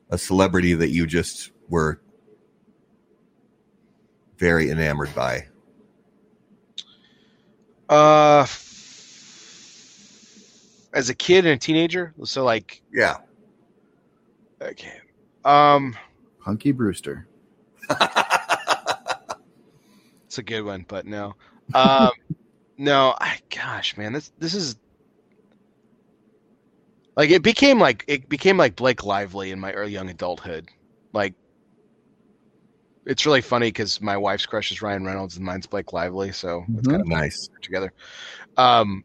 [0.09, 2.01] A celebrity that you just were
[4.37, 5.47] very enamored by.
[7.89, 8.45] Uh,
[10.93, 13.17] as a kid and a teenager, so like, Yeah.
[14.61, 14.99] okay,
[15.45, 15.95] um,
[16.43, 17.27] Punky Brewster.
[17.89, 17.99] it's
[20.37, 21.35] a good one, but no,
[21.75, 22.11] um,
[22.77, 24.75] no, I gosh, man, this this is
[27.15, 30.67] like it became like it became like Blake Lively in my early young adulthood,
[31.13, 31.33] like.
[33.05, 36.63] It's really funny because my wife's crush is Ryan Reynolds and mine's Blake Lively, so
[36.77, 36.91] it's Mhm.
[36.91, 37.49] kind of nice.
[37.61, 37.91] together.
[38.57, 39.03] Um,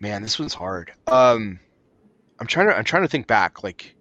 [0.00, 0.92] man, this one's hard.
[1.06, 1.60] Um,
[2.40, 3.96] I'm trying to I'm trying to think back, like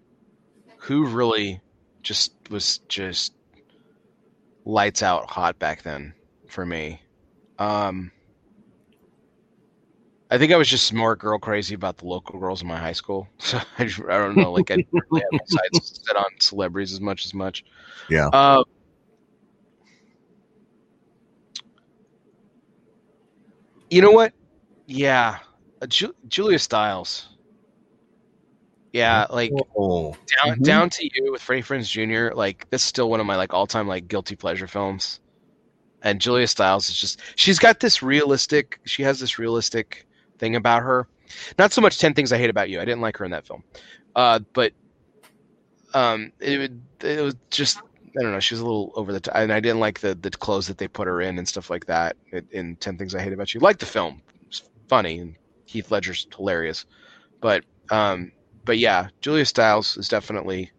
[0.77, 1.62] who really
[2.03, 3.33] just was just
[4.65, 6.13] lights out hot back then
[6.47, 7.01] for me.
[7.59, 8.11] Um,
[10.29, 12.93] I think I was just more girl crazy about the local girls in my high
[12.93, 13.27] school.
[13.39, 16.25] So I, just- I don't know, like I didn't really have my sights set on
[16.39, 17.63] celebrities as much as much.
[18.09, 18.27] Yeah.
[18.27, 18.63] Uh,
[23.89, 24.33] you know what?
[24.87, 25.37] Yeah,
[25.81, 27.29] uh, Ju- Julia Stiles.
[28.93, 30.63] Yeah, like Oh, down Mhm.
[30.63, 32.33] down to you with Freddie Prinze Jr.
[32.35, 35.19] Like this is still one of my like all time like guilty pleasure films.
[36.03, 40.05] And Julia Stiles is just she's got this realistic she has this realistic
[40.39, 41.07] thing about her.
[41.57, 42.79] Not so much Ten Things I Hate About You.
[42.81, 43.63] I didn't like her in that film.
[44.15, 44.73] Uh, but
[45.93, 47.79] um, it would it was just
[48.19, 48.39] I don't know.
[48.39, 50.77] She was a little over the top, and I didn't like the the clothes that
[50.77, 52.15] they put her in and stuff like that.
[52.31, 55.91] In, in Ten Things I Hate About You, like the film, it's funny and Heath
[55.91, 56.85] Ledger's hilarious,
[57.41, 58.31] but um,
[58.65, 60.71] but yeah, Julia Stiles is definitely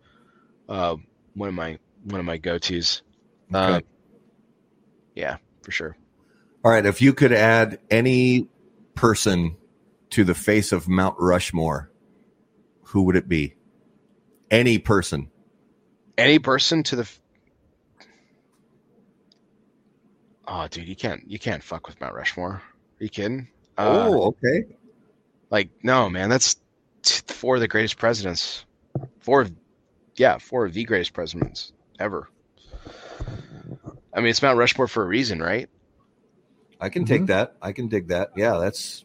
[0.69, 0.97] uh,
[1.35, 3.03] one of my one of my go tos.
[3.55, 3.77] okay.
[3.77, 3.83] Um,
[5.15, 5.97] yeah, for sure.
[6.65, 6.85] All right.
[6.87, 8.49] If you could add any
[8.95, 9.57] person
[10.11, 11.91] to the face of Mount Rushmore,
[12.85, 13.55] who would it be?
[14.51, 15.31] Any person.
[16.17, 17.03] Any person to the.
[17.03, 17.21] f-
[20.47, 22.51] Oh, dude, you can't you can't fuck with Mount Rushmore.
[22.55, 22.63] Are
[23.05, 23.49] you kidding?
[23.79, 24.67] Uh, oh, okay.
[25.51, 26.57] Like, no, man, that's
[27.11, 28.65] four of the greatest presidents.
[29.21, 29.53] Four of,
[30.17, 32.29] yeah, four of the greatest presidents ever.
[34.13, 35.69] I mean, it's Mount Rushmore for a reason, right?
[36.81, 37.27] I can take Mhm.
[37.29, 37.57] that.
[37.63, 38.31] I can dig that.
[38.37, 39.05] Yeah, that's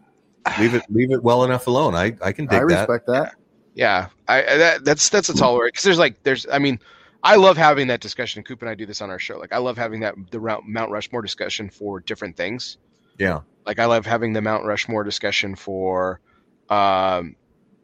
[0.60, 1.96] leave it leave it well enough alone.
[1.96, 3.36] I I can dig that I respect that.
[3.74, 6.80] Yeah, I I- that, that's that's a tall order because there's like there's I mean
[7.24, 8.44] I love having that discussion.
[8.44, 9.38] Coop and I do this on our show.
[9.38, 12.78] Like I love having that the Mount Rushmore discussion for different things.
[13.18, 13.42] Yeah.
[13.66, 16.22] Like I love having the Mount Rushmore discussion for,
[16.70, 17.36] um,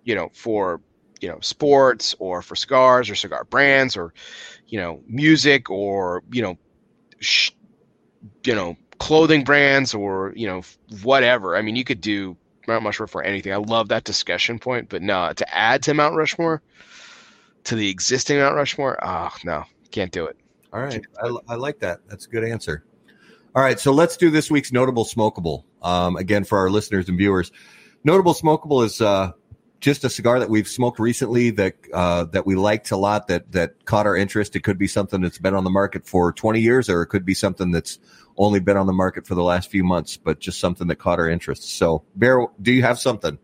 [0.05, 0.79] you know, for
[1.19, 4.13] you know sports or for cigars or cigar brands or
[4.67, 6.57] you know music or you know,
[7.19, 7.51] sh-
[8.45, 10.61] you know clothing brands or you know
[11.03, 11.57] whatever.
[11.57, 13.51] I mean, you could do Mount Rushmore for anything.
[13.51, 16.61] I love that discussion point, but no, to add to Mount Rushmore,
[17.65, 20.37] to the existing Mount Rushmore, oh no, can't do it.
[20.75, 21.05] All right.
[21.23, 22.01] I, I like that.
[22.07, 22.83] That's a good answer.
[23.55, 23.79] All right.
[23.79, 25.63] So let's do this week's notable smokable.
[25.81, 27.51] Um, again, for our listeners and viewers,
[28.03, 29.31] notable smokable is uh,
[29.79, 33.51] just a cigar that we've smoked recently that uh, that we liked a lot that
[33.51, 34.55] that caught our interest.
[34.55, 37.25] It could be something that's been on the market for 20 years, or it could
[37.25, 37.99] be something that's
[38.37, 41.19] only been on the market for the last few months, but just something that caught
[41.19, 41.63] our interest.
[41.63, 43.37] So, Bear, do you have something?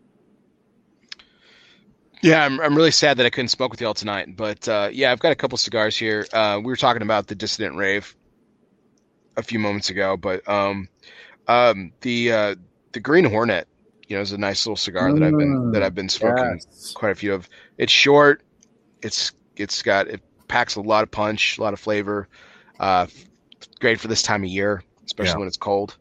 [2.21, 5.11] Yeah, I'm, I'm really sad that I couldn't smoke with y'all tonight, but uh, yeah,
[5.11, 6.27] I've got a couple cigars here.
[6.31, 8.15] Uh, we were talking about the Dissident Rave
[9.37, 10.87] a few moments ago, but um,
[11.47, 12.55] um, the uh,
[12.91, 13.67] the Green Hornet,
[14.11, 16.91] you know, is a nice little cigar that I've been that I've been smoking Yes.
[16.93, 17.47] quite a few of.
[17.77, 18.43] It's short.
[19.01, 22.27] It's it's got it packs a lot of punch, a lot of flavor.
[22.77, 23.07] Uh,
[23.79, 25.37] great for this time of year, especially Yeah.
[25.37, 25.95] when it's cold.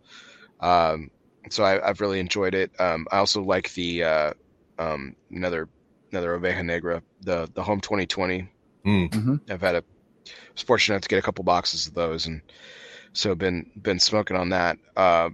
[0.58, 1.12] Um,
[1.50, 2.72] so I, I've really enjoyed it.
[2.80, 4.32] Um, I also like the uh,
[4.80, 5.68] um, another
[6.10, 8.48] another Oveja Negra, the the Home 2020.
[8.86, 9.40] Mm.
[9.48, 9.84] I've had a
[10.52, 12.42] was fortunate enough to get a couple boxes of those, and
[13.12, 15.30] so been been smoking on that uh,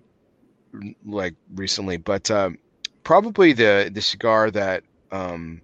[1.07, 1.97] like recently.
[1.97, 2.59] But um,
[3.07, 5.63] probably the the cigar that um,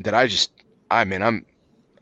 [0.00, 0.52] that I just
[0.90, 1.46] I mean I'm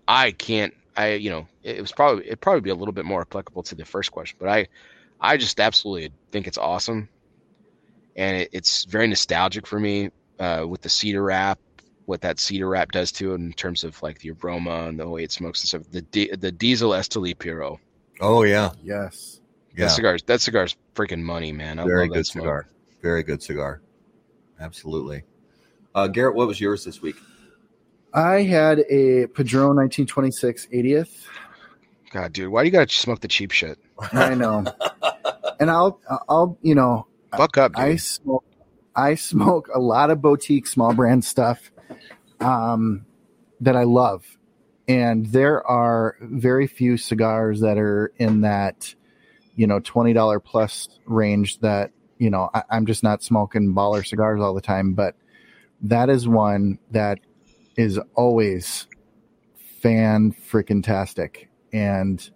[0.08, 3.20] I can't I you know it, was probably it probably be a little bit more
[3.20, 4.66] applicable to the first question, but I
[5.20, 7.08] I just absolutely think it's awesome,
[8.16, 11.60] and it, it's very nostalgic for me uh, with the cedar wrap
[12.06, 15.08] what that cedar wrap does to it in terms of like the aroma and the
[15.08, 15.82] way it smokes and stuff.
[15.92, 17.78] The di- the Diesel Esteli Puro.
[18.20, 19.40] Oh yeah, Yes.
[19.76, 19.84] yeah.
[19.86, 21.78] That cigar's that cigar's freaking money, man.
[21.78, 22.42] I Very love good that smoke.
[22.42, 22.68] cigar.
[23.00, 23.80] Very good cigar.
[24.62, 25.24] Absolutely.
[25.94, 27.16] Uh, Garrett, what was yours this week?
[28.14, 31.26] I had a Padron 1926 80th.
[32.10, 33.78] God, dude, why do you gotta smoke the cheap shit?
[34.12, 34.64] I know.
[35.60, 37.84] and I'll, I'll, you know, Fuck up, dude.
[37.84, 38.44] I smoke,
[38.94, 41.70] I smoke a lot of boutique small brand stuff
[42.40, 43.06] um,
[43.60, 44.24] that I love.
[44.86, 48.94] And there are very few cigars that are in that,
[49.56, 51.92] you know, $20 plus range that,
[52.22, 54.92] you know, I, I'm just not smoking baller cigars all the time.
[54.92, 55.16] But
[55.80, 57.18] that is one that
[57.76, 58.86] is always
[59.80, 62.30] fan freaking tastic and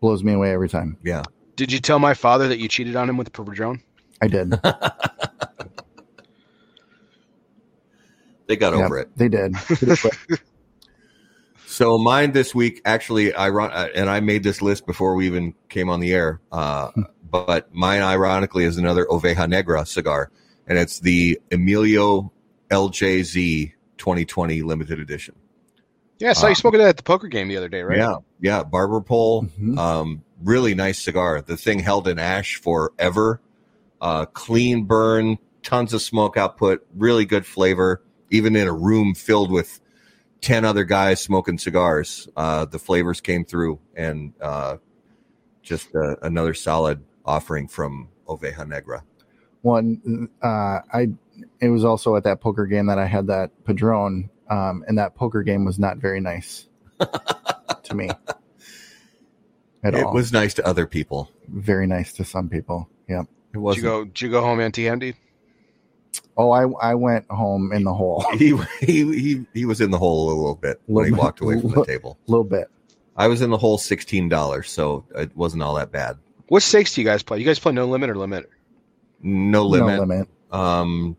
[0.00, 0.98] blows me away every time.
[1.04, 1.22] Yeah.
[1.54, 3.80] Did you tell my father that you cheated on him with the Padron?
[4.20, 4.58] I did.
[8.46, 9.08] They got Yeah, over it.
[9.16, 9.54] They did.
[11.74, 15.54] So mine this week, actually, iron- uh, and I made this list before we even
[15.68, 16.40] came on the air.
[16.52, 16.90] Uh,
[17.28, 20.30] but mine, ironically, is another Oveja Negra cigar,
[20.68, 22.30] and it's the Emilio
[22.70, 25.34] LJZ 2020 limited edition.
[26.20, 27.98] Yeah, I saw Uh, you smoking that at the poker game the other day, right?
[27.98, 29.48] Yeah, yeah, barber pole.
[29.60, 29.76] Mhm.
[29.76, 31.42] Um, really nice cigar.
[31.42, 33.40] The thing held in ash forever.
[34.00, 38.00] Uh, clean burn, tons of smoke output, really good flavor.
[38.30, 39.80] Even in a room filled with
[40.44, 44.76] ten other guys smoking cigars, uh, the flavors came through, and uh,
[45.62, 49.02] just uh, another solid offering from Oveja Negra.
[49.62, 50.46] One, uh,
[50.92, 51.08] I
[51.60, 55.14] it was also at that poker game that I had that Padron, um, and that
[55.14, 56.66] poker game was not very nice
[57.84, 58.10] to me
[59.82, 60.12] at it all.
[60.14, 61.30] was nice to other people.
[61.48, 62.88] very nice to some people.
[63.08, 63.22] Yeah.
[63.22, 63.84] It Did you wasn't.
[63.84, 64.04] go?
[64.04, 65.16] Did you go home empty-handed?
[66.36, 69.98] Oh, I I went home in the hole He, he he he was in the
[69.98, 71.20] hole a little bit when he bit.
[71.20, 72.18] walked away from the table.
[72.26, 72.68] A little bit.
[73.16, 76.18] I was in the hole sixteen dollars, so it wasn't all that bad.
[76.48, 77.38] What stakes do you guys play?
[77.38, 78.50] You guys play no limit or limit?
[79.22, 79.94] No limit.
[79.94, 80.28] No limit.
[80.50, 81.16] Um,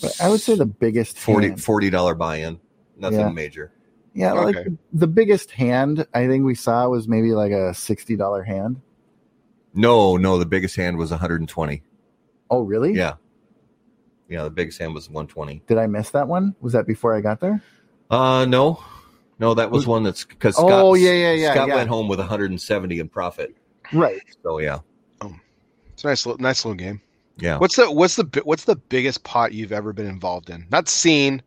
[0.00, 2.58] But I would say the biggest 40 forty dollar buy-in.
[2.98, 3.28] Nothing Yeah.
[3.30, 3.72] major.
[4.14, 4.56] yeah, like
[4.94, 8.80] the biggest hand I think we saw was maybe like a sixty dollar hand.
[9.74, 11.82] No, no, the biggest hand was one hundred and twenty.
[12.50, 12.94] Oh, really?
[12.94, 13.14] Yeah,
[14.28, 15.62] yeah, the Big hand was one twenty.
[15.66, 16.54] Did I miss that one?
[16.60, 17.62] Was that before I got there?
[18.10, 18.82] Uh, no,
[19.38, 20.70] no, that was one that's because Scott.
[20.70, 21.74] Oh, yeah, yeah, yeah, Scott yeah.
[21.74, 23.56] went home with one hundred and seventy in profit.
[23.92, 24.20] Right.
[24.42, 24.78] So yeah,
[25.92, 27.00] It's a nice, little, nice little game.
[27.38, 27.58] yeah.
[27.58, 30.66] What's the what's the what's the biggest pot you've ever been involved in?
[30.70, 31.42] Not seen,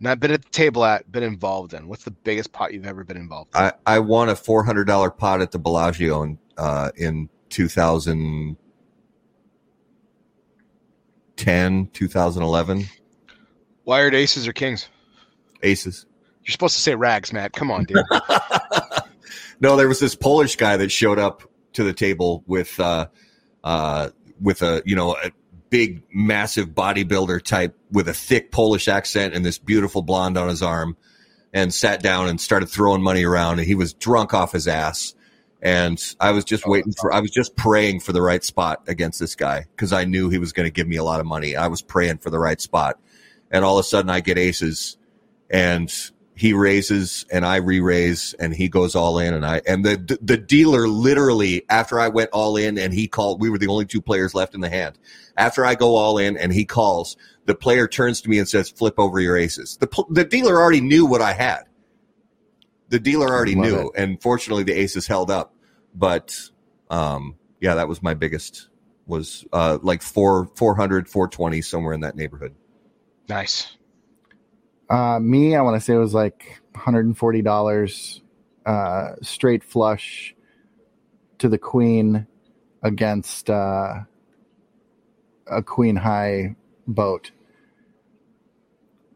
[0.00, 1.88] not been at the table at, been involved in.
[1.88, 3.60] What's the biggest pot you've ever been involved in?
[3.62, 7.28] I I won a four hundred dollar pot at the Bellagio in uh in
[11.36, 12.86] 2010, 2011.
[13.84, 14.88] Wired aces or kings?
[15.62, 16.06] Aces.
[16.44, 17.52] You're supposed to say rags, Matt.
[17.52, 17.98] Come on, dude.
[19.60, 21.42] no, there was this Polish guy that showed up
[21.74, 23.08] to the table with uh,
[23.64, 25.32] uh, with a you know a
[25.70, 30.62] big, massive bodybuilder type with a thick Polish accent and this beautiful blonde on his
[30.62, 30.96] arm,
[31.52, 33.58] and sat down and started throwing money around.
[33.58, 35.14] And he was drunk off his ass.
[35.66, 38.84] And I was just Oh, waiting for, I was just praying for the right spot
[38.86, 41.26] against this guy because I knew he was going to give me a lot of
[41.26, 41.56] money.
[41.56, 43.00] I was praying for the right spot.
[43.50, 44.96] And all of a sudden I get aces
[45.50, 45.92] and
[46.36, 50.36] he raises and I re-raise and he goes all in and I and the the
[50.36, 54.00] dealer literally after I went all in and he called we were the only two
[54.02, 54.96] players left in the hand.
[55.36, 58.70] After I go all in and he calls, the player turns to me and says
[58.70, 59.78] flip over your aces.
[59.78, 61.64] The the dealer already knew what I had.
[62.88, 65.54] The dealer already knew and fortunately the aces held up.
[65.96, 66.36] But
[66.90, 68.68] um yeah, that was my biggest
[69.06, 72.54] was uh like 4 400 420 somewhere in that neighborhood.
[73.28, 73.76] nice.
[74.88, 78.20] Uh, me, I want to say it was like $140
[78.66, 80.34] uh, straight flush
[81.38, 82.26] to the queen
[82.82, 83.94] against uh,
[85.46, 87.32] a queen high boat.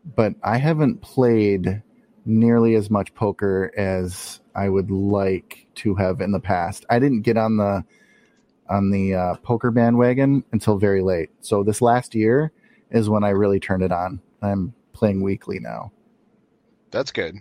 [0.04, 1.82] But I haven't played
[2.24, 6.84] nearly as much poker as I would like to have in the past.
[6.90, 7.84] I didn't get on the
[8.68, 11.30] on the uh, poker bandwagon until very late.
[11.40, 12.52] So this last year
[12.90, 14.20] is when I really turned it on.
[14.42, 15.92] I'm playing weekly now.
[16.90, 17.36] That's good.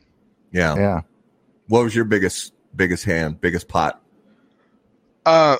[0.52, 0.76] Yeah.
[0.76, 1.02] Yeah.
[1.68, 4.02] What was your biggest biggest hand, biggest pot?
[5.26, 5.58] Uh,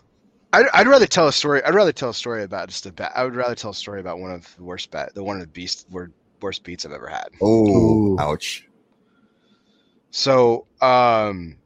[0.54, 1.64] I'd, I'd rather tell a story.
[1.64, 3.12] I'd rather tell a story about just a bet.
[3.16, 5.42] I would rather tell a story about one of the worst bet, the one of
[5.42, 5.88] the beast,
[6.42, 7.30] worst beats I've ever had.
[7.42, 8.20] Oh, Ooh.
[8.20, 8.68] ouch.
[10.12, 11.58] So, um,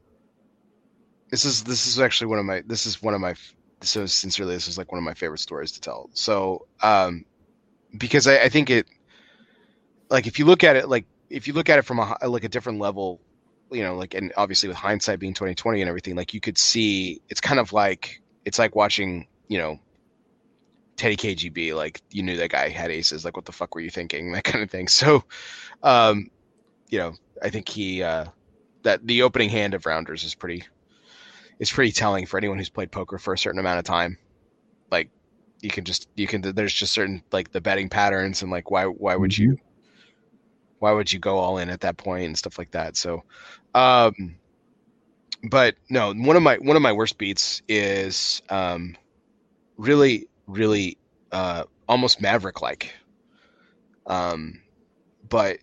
[1.29, 3.33] this is this is actually one of my this is one of my
[3.81, 6.09] so sincerely this is like one of my favorite stories to tell.
[6.13, 7.25] So, um,
[7.97, 8.87] because I, I think it,
[10.09, 12.43] like if you look at it like if you look at it from a like
[12.43, 13.19] a different level,
[13.71, 16.57] you know, like and obviously with hindsight being twenty twenty and everything, like you could
[16.57, 19.79] see it's kind of like it's like watching you know
[20.95, 23.89] Teddy KGB, like you knew that guy had aces, like what the fuck were you
[23.89, 24.87] thinking, that kind of thing.
[24.87, 25.23] So,
[25.81, 26.29] um,
[26.93, 28.25] you know, I think he uh,
[28.83, 30.63] that the opening hand of Rounders is pretty
[31.57, 34.19] is pretty telling for anyone who's played poker for a certain amount of time.
[34.91, 35.09] Like
[35.59, 38.83] you can just you can there's just certain like the betting patterns and like why
[38.85, 39.57] why would you
[40.77, 42.95] why would you go all in at that point and stuff like that.
[42.95, 43.23] So,
[43.73, 44.35] um,
[45.49, 48.95] but no, one of my one of my worst beats is um,
[49.77, 50.99] really really
[51.31, 52.93] uh, almost Maverick like.
[54.05, 54.61] Um,
[55.27, 55.57] but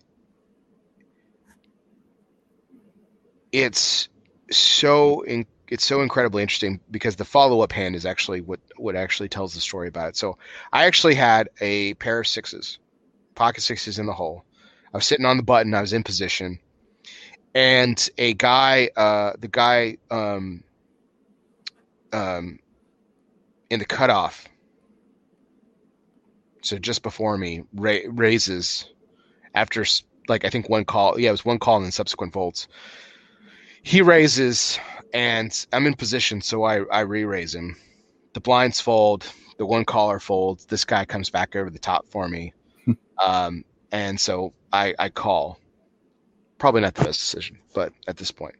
[3.51, 4.09] it's
[4.51, 8.95] so in, it's so incredibly interesting because the follow up hand is actually what what
[8.95, 10.17] actually tells the story about it.
[10.17, 10.37] So
[10.73, 12.79] I actually had a pair of sixes,
[13.35, 14.43] pocket sixes in the hole.
[14.93, 15.73] I was sitting on the button.
[15.73, 16.59] I was in position,
[17.55, 20.63] and a guy, uh, the guy, um,
[22.11, 22.59] um,
[23.69, 24.47] in the cutoff.
[26.61, 28.89] So just before me, ra- raises
[29.55, 29.85] after
[30.27, 31.19] like I think one call.
[31.19, 32.67] Yeah, it was one call and then subsequent volts.
[33.83, 34.79] He raises,
[35.13, 37.75] and I'm in position, so I I re-raise him.
[38.33, 39.25] The blinds fold.
[39.57, 40.65] The one caller folds.
[40.65, 42.53] This guy comes back over the top for me,
[43.23, 45.59] um, and so I I call.
[46.57, 48.55] Probably not the best decision, but at this point,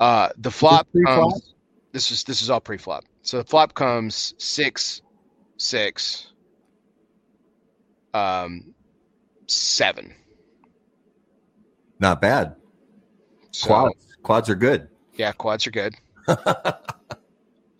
[0.00, 1.54] uh, the flop comes.
[1.92, 3.04] This is this is all pre-flop.
[3.22, 5.00] So the flop comes six,
[5.56, 6.32] six,
[8.12, 8.74] um,
[9.46, 10.14] seven.
[11.98, 12.56] Not bad.
[13.52, 14.13] So, Quads.
[14.24, 14.88] Quads are good.
[15.14, 15.94] Yeah, quads are good.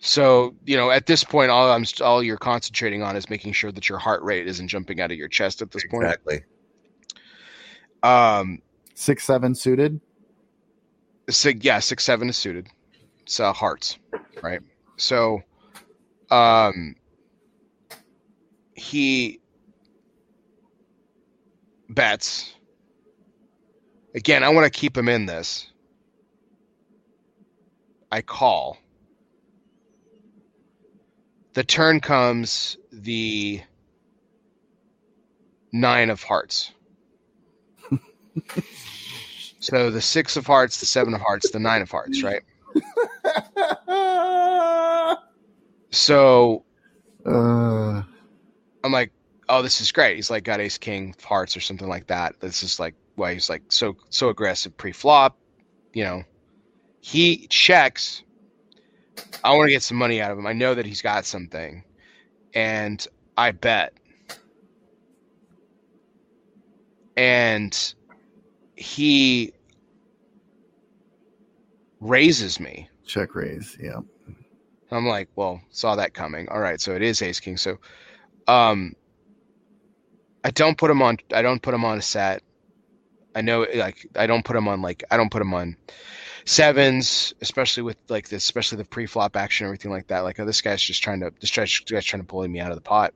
[0.06, 3.72] So you know, at this point, all I'm all you're concentrating on is making sure
[3.72, 6.04] that your heart rate isn't jumping out of your chest at this point.
[6.04, 6.44] exactly.
[8.02, 8.60] Um,
[8.94, 9.98] Six seven suited.
[11.30, 12.68] so yeah, six seven is suited.
[13.22, 13.98] It's uh, hearts,
[14.42, 14.60] right?
[14.98, 15.40] So,
[16.30, 16.96] um,
[18.74, 19.40] he
[21.88, 22.52] bets.
[24.14, 25.72] Again, I want to keep him in this.
[28.14, 28.78] I call.
[31.54, 33.60] The turn comes the
[35.72, 36.70] nine of hearts.
[39.58, 42.42] so the six of hearts, the seven of hearts, the nine of hearts, right?
[45.90, 46.64] So
[47.26, 48.02] Uh,
[48.84, 49.10] I'm like,
[49.48, 50.14] oh, this is great.
[50.14, 52.38] He's like got ace king of hearts or something like that.
[52.38, 55.36] This is like why he's like so so aggressive pre flop.
[55.94, 56.24] You know,
[57.04, 58.22] he checks,
[59.44, 60.46] I want to get some money out of him.
[60.46, 61.84] I know that he's got something,
[62.54, 63.92] and I bet.
[67.14, 67.94] And
[68.74, 69.52] he
[72.00, 72.88] raises me.
[73.06, 73.76] Check raise.
[73.78, 74.00] Yeah.
[74.90, 76.48] I'm like, well, saw that coming.
[76.48, 77.58] All right, so it is ace king.
[77.58, 77.76] So,
[78.48, 78.94] um,
[80.42, 81.18] I don't put him on.
[81.34, 82.42] I don't put him on a set.
[83.34, 85.76] I know, like, I don't put him on like I don't put him on
[86.44, 90.20] sevens, especially with like this, especially the pre-flop action, everything like that.
[90.20, 92.76] Like, oh, this guy's just trying to this guy's trying to bully me out of
[92.76, 93.14] the pot.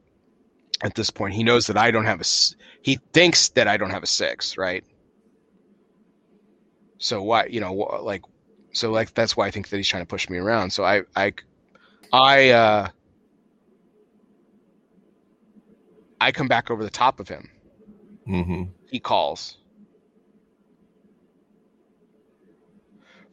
[0.82, 2.24] At this point, he knows that I don't have a.
[2.82, 4.84] He thinks that I don't have a six, right?
[6.98, 8.22] So why, you know, like,
[8.72, 10.70] so like that's why I think that he's trying to push me around.
[10.70, 11.32] So I, I,
[12.12, 12.88] I, uh,
[16.20, 17.48] I come back over the top of him.
[18.28, 18.62] Mm-hmm.
[18.90, 19.56] He calls.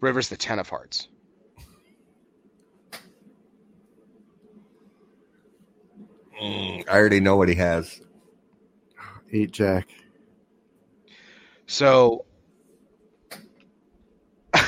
[0.01, 1.07] River's the ten of hearts.
[6.41, 8.01] Mm, I already know what he has.
[9.31, 9.87] Eight jack.
[11.67, 12.25] So,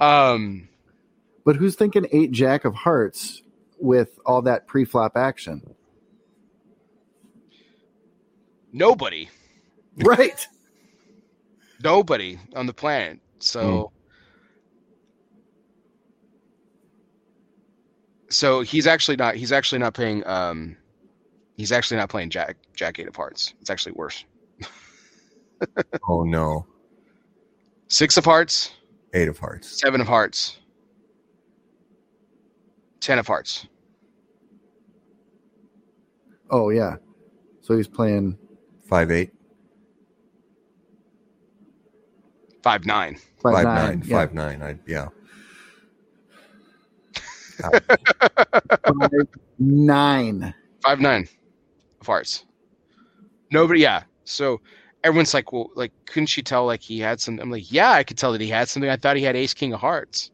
[0.00, 0.68] um,
[1.44, 3.42] But who's thinking eight jack of hearts
[3.78, 5.74] with all that pre-flop action?
[8.72, 9.28] nobody,
[9.96, 10.46] Right.
[11.84, 13.20] Nobody on the planet.
[13.38, 13.92] So,
[18.30, 19.36] so he's actually not.
[19.36, 20.26] He's actually not playing.
[20.26, 20.76] Um,
[21.56, 23.54] he's actually not playing Jack Jack Eight of Hearts.
[23.60, 24.24] It's actually worse.
[26.06, 26.66] Oh no,
[27.88, 28.72] Six of Hearts,
[29.14, 29.80] eight of hearts.
[29.80, 30.58] Seven of Hearts,
[33.00, 33.66] Ten of Hearts.
[36.50, 36.96] Oh yeah.
[37.62, 38.36] So he's playing
[38.86, 39.32] Five eight,
[42.64, 43.18] Five nine.
[43.42, 43.74] five, five nine.
[43.74, 44.16] nine, yeah.
[44.16, 44.62] five nine.
[44.62, 45.08] I yeah.
[47.60, 49.28] Five,
[49.58, 50.54] nine.
[50.82, 51.28] five nine
[52.00, 52.46] of hearts.
[53.50, 54.04] Nobody, yeah.
[54.24, 54.62] So
[55.04, 57.38] everyone's like, well, like, couldn't she tell like he had some?
[57.38, 58.88] I'm like, yeah, I could tell that he had something.
[58.88, 60.30] I thought he had Ace King of Hearts.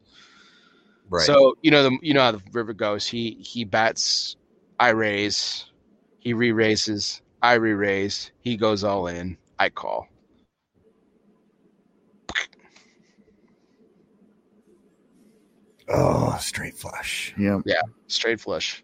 [1.08, 1.26] Right.
[1.26, 3.08] So you know the you know how the river goes.
[3.08, 4.36] He he bats,
[4.78, 5.64] I raise,
[6.20, 10.06] he re raises, I re raise, he goes all in, I call.
[15.90, 17.34] Oh, straight flush.
[17.64, 17.82] Yeah.
[18.06, 18.82] straight flush.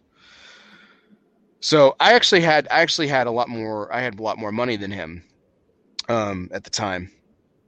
[1.59, 4.51] So I actually had I actually had a lot more I had a lot more
[4.51, 5.23] money than him
[6.09, 7.11] um at the time.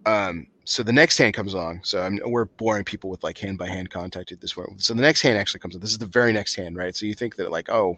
[0.05, 1.81] Um so the next hand comes along.
[1.83, 4.83] So I'm, we're boring people with like hand by hand contact at this point.
[4.83, 5.75] So the next hand actually comes.
[5.75, 5.81] Up.
[5.81, 6.95] This is the very next hand, right?
[6.95, 7.97] So you think that like, oh,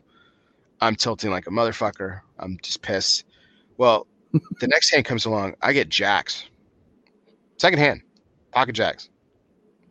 [0.79, 2.21] I'm tilting like a motherfucker.
[2.39, 3.25] I'm just pissed.
[3.75, 4.07] Well,
[4.61, 5.55] the next hand comes along.
[5.61, 6.45] I get jacks.
[7.57, 8.03] Second hand,
[8.51, 9.09] pocket jacks,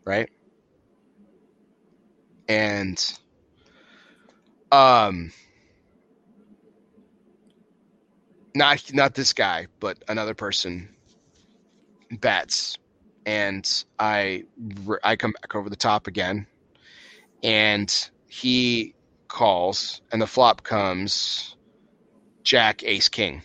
[0.03, 0.27] right?
[2.47, 3.19] And
[4.71, 5.31] um
[8.55, 10.89] not not this guy but another person
[12.19, 12.77] bets
[13.25, 14.43] and i
[15.03, 16.47] i come back over the top again.
[17.43, 18.93] And he
[19.27, 21.55] calls and the flop comes
[22.43, 23.41] jack ace king.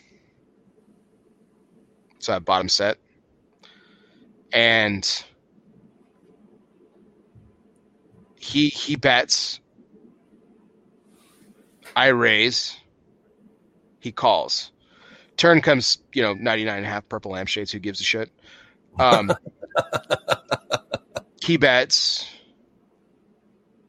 [2.19, 2.99] So I bottom set.
[4.53, 5.25] And
[8.47, 9.61] he he bets
[11.97, 12.77] I raise.
[14.01, 14.71] He calls.
[15.39, 17.73] Turn comes, you know, 99 and a half purple lampshades.
[17.73, 18.31] Who gives a shit?
[18.99, 19.33] Um,
[21.43, 22.29] he bets.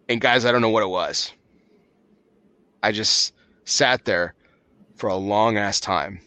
[0.07, 1.33] And guys, I don't know what it was.
[2.81, 3.33] I just
[3.65, 4.33] sat there
[4.95, 6.21] for a long ass time.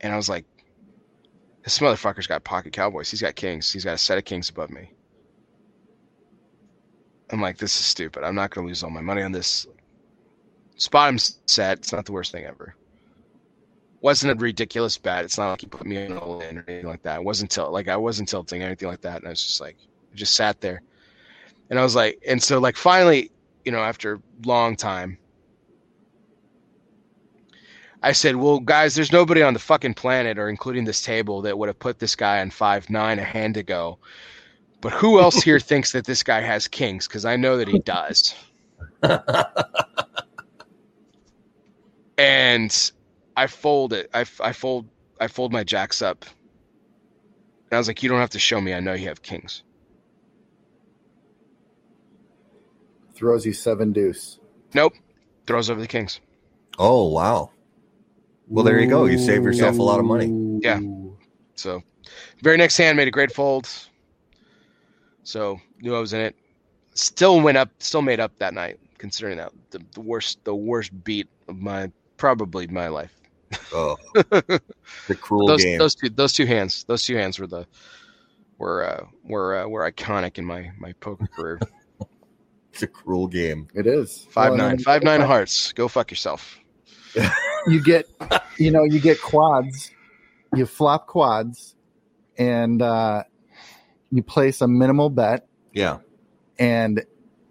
[0.00, 0.44] And I was like,
[1.64, 3.10] this motherfucker's got pocket cowboys.
[3.10, 3.72] He's got kings.
[3.72, 4.93] He's got a set of kings above me.
[7.30, 8.24] I'm like, this is stupid.
[8.24, 9.66] I'm not going to lose all my money on this.
[10.76, 11.78] Spot him set.
[11.78, 12.74] It's not the worst thing ever.
[14.00, 15.24] Wasn't a ridiculous bet.
[15.24, 17.20] It's not like he put me in all in or anything like that.
[17.20, 19.18] It wasn't tilt like I wasn't tilting or anything like that.
[19.18, 19.76] And I was just like,
[20.12, 20.82] I just sat there,
[21.70, 23.30] and I was like, and so like finally,
[23.64, 25.16] you know, after a long time,
[28.02, 31.56] I said, well, guys, there's nobody on the fucking planet or including this table that
[31.56, 33.98] would have put this guy on five nine a hand ago.
[34.84, 37.08] But who else here thinks that this guy has kings?
[37.08, 38.34] Because I know that he does.
[42.18, 42.92] and
[43.34, 44.10] I fold it.
[44.12, 44.86] I, I fold.
[45.18, 46.26] I fold my jacks up.
[46.26, 48.74] And I was like, "You don't have to show me.
[48.74, 49.62] I know you have kings."
[53.14, 54.38] Throws you seven deuce.
[54.74, 54.92] Nope.
[55.46, 56.20] Throws over the kings.
[56.78, 57.52] Oh wow.
[58.48, 59.06] Well, there you go.
[59.06, 60.58] You save yourself a lot of money.
[60.60, 60.80] Yeah.
[61.54, 61.82] So,
[62.42, 63.66] very next hand made a great fold.
[65.24, 66.36] So knew I was in it.
[66.94, 70.92] Still went up, still made up that night, considering that the, the worst, the worst
[71.02, 73.12] beat of my probably my life.
[73.72, 74.60] Oh, the
[75.20, 75.78] cruel those game.
[75.78, 77.66] those two those two hands, those two hands were the
[78.58, 81.60] were uh, were uh, were iconic in my my poker career.
[82.72, 83.68] It's a cruel game.
[83.72, 85.72] It is Five Well, nine, and five nine hearts.
[85.72, 86.58] Go fuck yourself.
[87.68, 88.06] You get,
[88.58, 89.92] you know, you get quads.
[90.56, 91.76] You flop quads,
[92.36, 93.22] and uh,
[94.14, 95.98] you place a minimal bet, Yeah,
[96.58, 97.04] and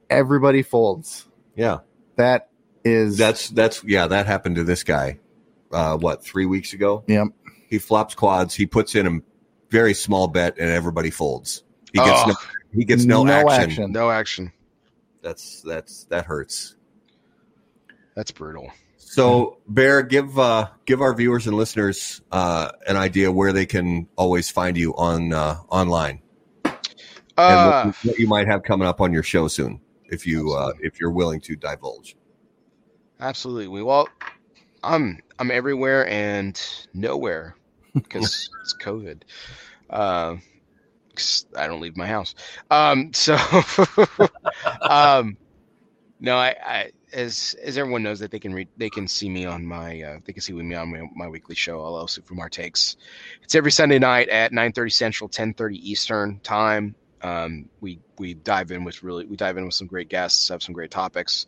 [0.09, 1.25] everybody folds.
[1.55, 1.79] yeah.
[2.15, 2.49] That
[2.83, 4.07] is That's that's yeah.
[4.07, 5.19] That happened to this guy.
[5.71, 7.03] Uh, what three weeks ago?
[7.07, 7.27] Yep.
[7.67, 8.53] He flops quads.
[8.53, 9.19] He puts in a
[9.71, 11.63] very small bet, and everybody folds.
[11.91, 12.27] He gets Oh.
[12.27, 12.35] no.
[12.71, 13.69] He gets no, No action.
[13.71, 13.91] action.
[13.91, 14.51] No action.
[15.23, 16.75] That's that's that hurts.
[18.15, 18.71] That's brutal.
[18.97, 24.07] So, Bear, give uh, give our viewers and listeners uh, an idea where they can
[24.15, 26.21] always find you on uh, online, and
[27.37, 30.73] Uh, what, what you might have coming up on your show soon, if you uh,
[30.81, 32.15] if you're willing to divulge.
[33.19, 33.67] absolutely.
[33.67, 34.07] We well,
[34.83, 36.59] I'm I'm everywhere and
[36.93, 37.55] nowhere
[37.93, 39.21] because it's COVID.
[39.89, 40.37] Uh,
[41.55, 42.33] I don't leave my house.
[42.71, 43.37] Um, so,
[44.81, 45.37] um,
[46.19, 49.45] no, I, I as as everyone knows that they can read, they can see me
[49.45, 52.97] on my uh, they can see me on my, my weekly show, LL Supermar Takes.
[53.43, 56.95] It's every Sunday night at 9:30 Central, 10:30 Eastern time.
[57.23, 60.61] Um, we we dive in with really we dive in with some great guests, have
[60.61, 61.47] some great topics.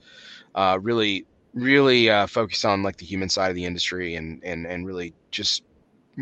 [0.54, 4.66] Uh, really really uh, focus on like the human side of the industry and and
[4.66, 5.64] and really just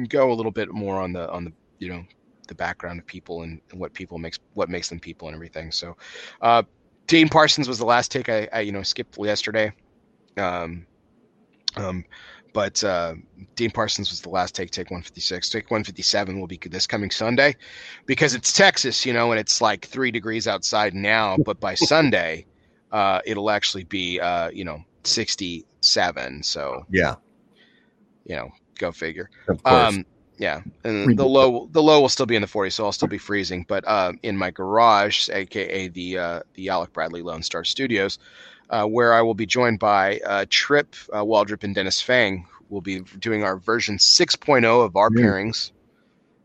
[0.08, 2.04] go a little bit more on the on the you know
[2.48, 5.72] the background of people and, what people makes what makes them people and everything.
[5.72, 5.96] So,
[6.42, 6.64] uh,
[7.08, 9.72] Dean Parsons was the last take I, I you know skipped yesterday.
[10.38, 10.86] Um,
[11.76, 12.06] um,
[12.54, 13.16] but uh,
[13.56, 15.50] Dean Parsons was the last take, take 156.
[15.50, 17.56] Take 157 will be this coming Sunday
[18.06, 21.38] because it's Texas, you know, and it's like three degrees outside now.
[21.46, 22.46] But by Sunday,
[22.92, 26.44] uh, it'll actually be, uh, you know, 67.
[26.44, 27.16] So, Yeah,
[28.26, 29.30] you know, go figure.
[29.48, 29.96] of course.
[29.96, 30.06] Um,
[30.40, 33.08] yeah, and the low the low will still be in the 40s, so I'll still
[33.08, 33.66] be freezing.
[33.68, 38.18] But uh, in my garage, aka the uh, the Alec Bradley Lone Star Studios,
[38.74, 42.82] uh, where I will be joined by uh, Trip uh, Waldrop and Dennis Fang, We'll
[42.82, 45.22] be doing our version 6.0 of our Yeah.
[45.22, 45.72] pairings.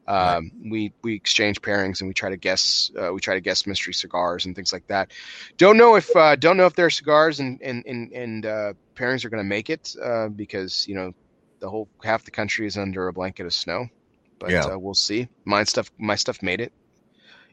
[0.07, 3.67] Um, We we exchange pairings and we try to guess uh, we try to guess
[3.67, 5.13] mystery cigars and things like that.
[5.59, 9.25] Don't know if uh, don't know if their cigars and and and, and uh, pairings
[9.25, 11.13] are going to make it uh, because you know
[11.61, 13.87] the whole half the country is under a blanket of snow.
[14.39, 14.67] But Yeah.
[14.71, 15.29] uh, we'll see.
[15.47, 16.73] My stuff my stuff made it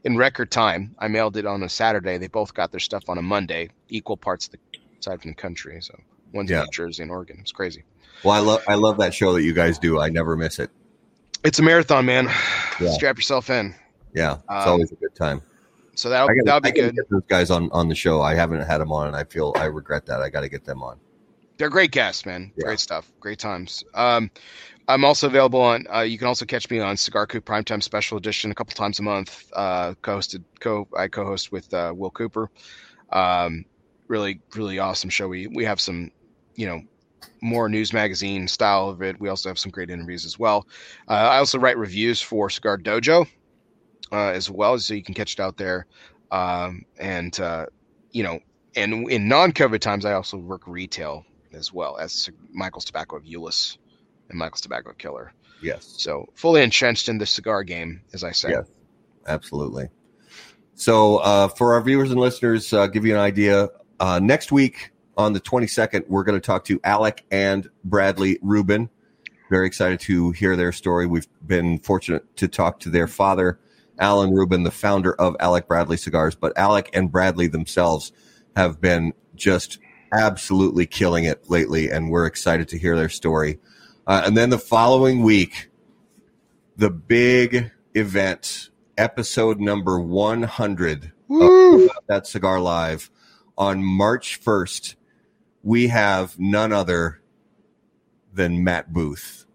[0.04, 0.94] in record time.
[0.98, 2.18] I mailed it on a Saturday.
[2.18, 4.58] They both got their stuff on a Monday, equal parts of the
[5.00, 5.78] side from the country.
[5.80, 5.98] So
[6.32, 6.58] one's Yeah.
[6.60, 7.38] in New Jersey and Oregon.
[7.40, 7.84] It's crazy.
[8.24, 10.00] well, I love I love that show that you guys do.
[10.00, 10.70] I never miss it.
[11.44, 12.28] It's a marathon, man.
[12.78, 12.90] Yeah.
[12.90, 13.74] Strap yourself in.
[14.14, 15.40] Yeah, it's Um, always a good time.
[15.94, 16.94] So that'll gotta, that'll be I good.
[16.94, 18.20] get those guys on on the show.
[18.20, 20.20] I haven't had them on, and I feel I regret that.
[20.20, 20.98] I got to get them on.
[21.56, 22.52] They're great guests, man.
[22.56, 22.64] Yeah.
[22.64, 23.10] Great stuff.
[23.18, 23.82] Great times.
[23.94, 24.30] Um,
[24.88, 25.86] I'm also available on.
[25.90, 28.98] Uh, you can also catch me on Cigar Coop Primetime Special Edition a couple times
[28.98, 29.50] a month.
[29.54, 32.50] Uh, co-hosted, co I co-host with uh, Will Cooper.
[33.10, 33.64] Um,
[34.08, 35.28] really, really awesome show.
[35.28, 36.10] We we have some,
[36.54, 36.82] you know,
[37.40, 39.20] more news magazine style of it.
[39.20, 40.66] We also have some great interviews as well.
[41.08, 43.26] Uh, I also write reviews for Cigar Dojo
[44.12, 45.86] uh, as well, so you can catch it out there.
[46.30, 47.66] Um, and uh,
[48.10, 48.40] you know,
[48.74, 53.78] and in non-COVID times, I also work retail as well as Michael's Tobacco of Euless
[54.28, 55.32] and Michael's Tobacco Keller.
[55.62, 58.50] Yes, So fully entrenched in the cigar game, as I say.
[58.50, 58.66] Yes.
[59.26, 59.88] absolutely.
[60.74, 63.68] So, uh, for our viewers and listeners, uh, give you an idea.
[63.98, 68.90] Uh, next week on the 22nd, we're going to talk to Alec and Bradley Rubin.
[69.50, 71.06] Very excited to hear their story.
[71.06, 73.58] We've been fortunate to talk to their father,
[73.98, 76.34] Alan Rubin, the founder of Alec Bradley Cigars.
[76.34, 78.12] But Alec and Bradley themselves
[78.54, 79.78] have been just
[80.12, 83.58] absolutely killing it lately, and we're excited to hear their story.
[84.06, 85.70] Uh, and then the following week,
[86.76, 91.86] the big event, episode number 100 Woo!
[91.86, 93.10] of that cigar live
[93.56, 94.96] on March 1st.
[95.62, 97.20] We have none other
[98.32, 99.46] than Matt Booth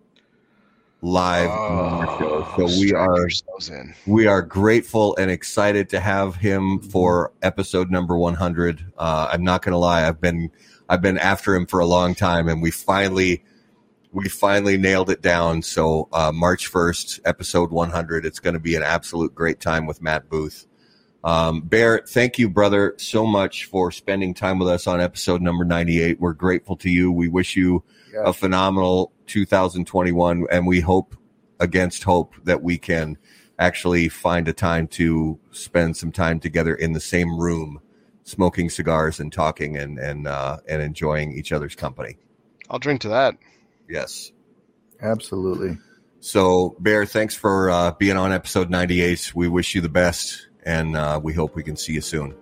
[1.01, 2.47] live on our show.
[2.57, 3.27] So we are
[3.69, 3.95] in.
[4.05, 8.85] we are grateful and excited to have him for episode number 100.
[8.97, 10.51] Uh, I'm not going to lie, I've been
[10.89, 13.43] I've been after him for a long time, and we finally
[14.11, 15.61] we finally nailed it down.
[15.61, 18.25] So uh, March 1st, episode 100.
[18.25, 20.67] It's going to be an absolute great time with Matt Booth.
[21.23, 25.63] Um, Bear, thank you, brother, so much for spending time with us on episode number
[25.63, 26.19] 98.
[26.19, 27.11] We're grateful to you.
[27.11, 27.83] We wish you
[28.13, 28.23] Yeah.
[28.25, 31.15] a phenomenal 2021, and we hope
[31.59, 33.17] against hope that we can
[33.59, 37.79] actually find a time to spend some time together in the same room,
[38.23, 42.17] smoking cigars and talking and and uh, and enjoying each other's company.
[42.69, 43.35] I'll drink to that.
[43.87, 44.31] Yes.
[45.01, 45.77] Absolutely.
[46.19, 49.33] So, Bear, thanks for uh, being on episode 98.
[49.35, 52.35] We wish you the best, and uh, we hope we can see you soon.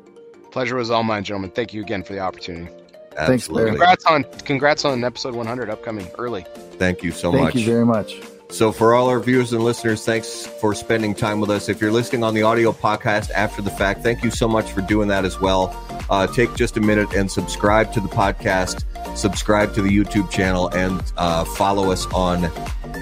[0.51, 1.51] Pleasure was all mine, gentlemen.
[1.51, 2.71] Thank you again for the opportunity.
[3.15, 3.67] Thanks, Bear.
[3.67, 3.69] Absolutely.
[3.71, 6.45] Congrats on congrats on episode 100 upcoming early.
[6.77, 7.53] Thank you so Thank much.
[7.53, 8.21] Thank you very much.
[8.51, 11.69] So, for all our viewers and listeners, thanks for spending time with us.
[11.69, 14.81] If you're listening on the audio podcast after the fact, thank you so much for
[14.81, 15.75] doing that as well.
[16.09, 20.67] Uh, take just a minute and subscribe to the podcast, subscribe to the YouTube channel,
[20.69, 22.51] and uh, follow us on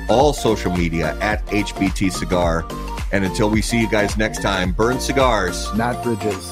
[0.10, 2.68] all social media at HBT Cigar.
[3.12, 5.74] And until we see you guys next time, burn cigars.
[5.76, 6.52] Not bridges.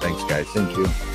[0.00, 0.46] Thanks, guys.
[0.48, 1.13] Thank you.